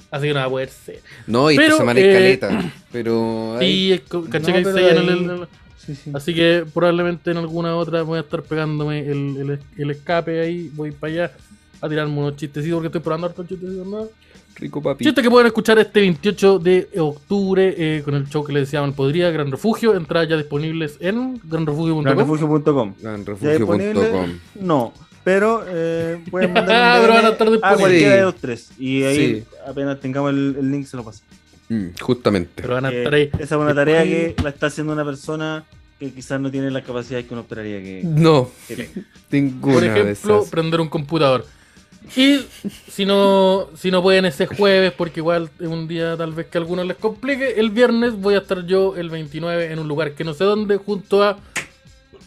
Así 0.09 0.27
que 0.27 0.33
no 0.33 0.39
va 0.39 0.45
a 0.45 0.49
poder 0.49 0.69
ser. 0.69 1.01
No, 1.27 1.51
y 1.51 1.55
Pero, 1.57 1.67
esta 1.69 1.77
semana 1.79 1.99
eh, 1.99 2.13
caleta. 2.13 2.71
Pero. 2.91 3.57
Sí, 3.59 4.01
caché 4.31 4.51
No, 4.63 4.73
que 4.73 4.79
hay 4.79 4.89
en 4.89 4.97
el- 4.97 5.29
el- 5.29 5.47
Sí, 5.77 5.95
sí. 5.95 6.11
Así 6.13 6.33
que 6.33 6.65
probablemente 6.73 7.31
en 7.31 7.37
alguna 7.37 7.75
otra 7.77 8.01
voy 8.01 8.17
a 8.17 8.21
estar 8.21 8.43
pegándome 8.43 8.99
el, 8.99 9.37
el- 9.37 9.59
el 9.77 9.91
escape 9.91 10.41
ahí. 10.41 10.69
Voy 10.73 10.91
para 10.91 11.13
allá 11.13 11.31
a 11.81 11.89
tirarme 11.89 12.17
unos 12.17 12.35
chistecitos 12.35 12.75
porque 12.75 12.87
estoy 12.87 13.01
probando 13.01 13.27
hartos 13.27 13.47
chistecitos 13.47 13.85
nuevos. 13.87 14.09
Rico 14.55 14.81
papi. 14.81 15.03
Chistes 15.05 15.23
que 15.23 15.29
pueden 15.29 15.45
escuchar 15.47 15.77
este 15.77 15.99
28 16.01 16.57
de 16.59 16.89
octubre 16.97 17.75
eh, 17.77 18.01
con 18.03 18.15
el 18.15 18.27
show 18.27 18.43
que 18.43 18.53
les 18.53 18.63
decíamos 18.63 18.95
Podría, 18.95 19.29
Gran 19.29 19.51
Refugio. 19.51 19.95
Entradas 19.95 20.29
ya 20.29 20.37
disponibles 20.37 20.97
en 20.99 21.39
granrefugio.com. 21.43 22.03
Granrefugio.com. 22.03 22.93
Ganrefugio.com. 23.01 24.39
No, 24.61 24.93
pero 25.23 25.63
eh, 25.67 26.19
pueden 26.31 26.53
mandar 26.53 26.75
un 26.75 26.81
Ah, 26.81 26.97
pero 27.37 27.51
van 27.61 27.73
a 27.73 27.77
cualquiera 27.77 28.15
de 28.15 28.21
los 28.23 28.35
tres. 28.35 28.71
Y 28.79 29.03
ahí 29.03 29.15
Sí. 29.17 29.43
apenas 29.67 29.99
tengamos 29.99 30.31
el, 30.31 30.55
el 30.59 30.71
link 30.71 30.85
se 30.87 30.97
lo 30.97 31.03
paso. 31.03 31.21
Mm, 31.69 31.87
justamente. 32.01 32.53
Pero 32.61 32.73
van 32.75 32.85
a 32.85 32.89
Eh, 32.91 32.97
estar 32.99 33.13
ahí. 33.13 33.29
esa 33.39 33.55
es 33.55 33.61
una 33.61 33.75
tarea 33.75 34.03
que 34.03 34.35
la 34.41 34.49
está 34.49 34.67
haciendo 34.67 34.93
una 34.93 35.05
persona 35.05 35.65
que 35.99 36.11
quizás 36.13 36.39
no 36.39 36.49
tiene 36.49 36.71
las 36.71 36.83
capacidades 36.83 37.25
que 37.27 37.33
uno 37.33 37.41
esperaría 37.41 37.81
que, 37.81 38.01
No, 38.05 38.49
que 38.67 38.75
tenga. 39.29 39.51
ninguna 39.51 39.73
Por 39.73 39.81
de 39.83 39.87
ejemplo, 40.11 40.39
esas. 40.39 40.49
prender 40.49 40.79
un 40.81 40.89
computador. 40.89 41.45
Y 42.15 42.39
si 42.89 43.05
no, 43.05 43.67
si 43.75 43.91
no 43.91 44.01
pueden 44.01 44.25
ese 44.25 44.47
jueves, 44.47 44.93
porque 44.93 45.19
igual 45.19 45.49
es 45.59 45.67
un 45.67 45.87
día 45.87 46.15
tal 46.17 46.31
vez 46.33 46.47
que 46.47 46.57
a 46.57 46.61
algunos 46.61 46.85
les 46.85 46.97
complique, 46.97 47.59
el 47.59 47.69
viernes 47.69 48.13
voy 48.13 48.35
a 48.35 48.39
estar 48.39 48.65
yo 48.65 48.95
el 48.95 49.09
29 49.09 49.71
en 49.71 49.79
un 49.79 49.87
lugar 49.87 50.13
que 50.13 50.23
no 50.23 50.33
sé 50.33 50.43
dónde, 50.43 50.77
junto 50.77 51.23
a, 51.23 51.37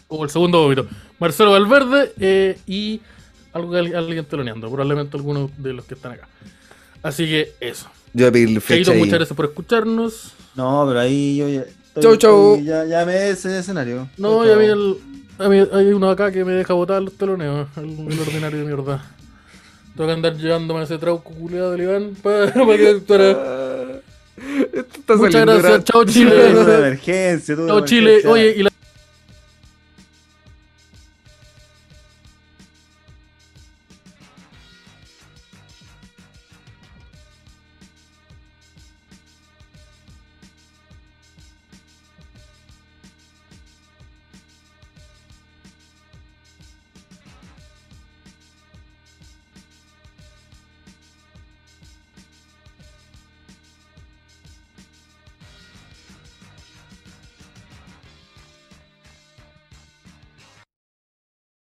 como 0.07 0.23
el 0.23 0.29
segundo 0.29 0.59
vómito, 0.61 0.87
Marcelo 1.19 1.51
Valverde 1.51 2.11
eh, 2.19 2.57
y 2.67 3.01
algo, 3.53 3.75
alguien 3.75 4.25
teloneando, 4.25 4.69
probablemente 4.69 5.17
algunos 5.17 5.49
de 5.57 5.73
los 5.73 5.85
que 5.85 5.95
están 5.95 6.13
acá. 6.13 6.27
Así 7.03 7.25
que 7.25 7.53
eso. 7.59 7.87
Yo 8.13 8.25
voy 8.25 8.29
a 8.29 8.31
pedirle 8.31 8.59
fecha 8.61 8.75
Chaito, 8.77 8.91
ahí. 8.91 8.99
muchas 8.99 9.13
gracias 9.15 9.35
por 9.35 9.45
escucharnos. 9.45 10.33
No, 10.55 10.85
pero 10.87 10.99
ahí 10.99 11.37
yo 11.37 11.49
ya. 11.49 11.61
estoy- 11.61 12.03
Chau, 12.03 12.15
chau. 12.17 12.51
estoy- 12.55 12.65
Ya, 12.67 12.85
ya 12.85 13.05
me 13.05 13.29
ese 13.29 13.57
escenario. 13.59 14.07
No, 14.17 14.43
Chau, 14.43 14.47
y 14.47 14.51
a 14.51 14.55
mí, 14.57 14.65
chau. 14.67 14.73
el, 14.73 14.97
a 15.45 15.49
mí 15.49 15.67
hay 15.73 15.93
uno 15.93 16.09
acá 16.09 16.31
que 16.31 16.45
me 16.45 16.51
deja 16.53 16.73
botar 16.73 17.01
los 17.01 17.13
teloneos, 17.17 17.67
el, 17.77 17.89
el 18.11 18.19
ordinario 18.19 18.59
de 18.59 18.65
mierda. 18.65 19.03
Tengo 20.01 20.07
que 20.07 20.27
andar 20.27 20.35
llevándome 20.35 20.79
a 20.79 20.83
ese 20.83 20.97
trauco 20.97 21.31
culiado 21.31 21.73
del 21.73 21.81
Iván 21.81 22.15
para, 22.23 22.51
para 22.53 22.75
que 22.75 22.87
actuara. 22.87 23.37
Ah, 23.37 23.99
esto 24.73 24.99
está 24.99 25.15
Muchas 25.15 25.45
gracias, 25.45 25.83
chao 25.83 26.03
Chile. 26.05 26.53
una 26.57 26.73
emergencia, 26.75 27.55
tuve 27.55 27.67
Chao 27.67 27.85
Chile. 27.85 28.21
Oye, 28.25 28.55
y 28.57 28.63
la 28.63 28.71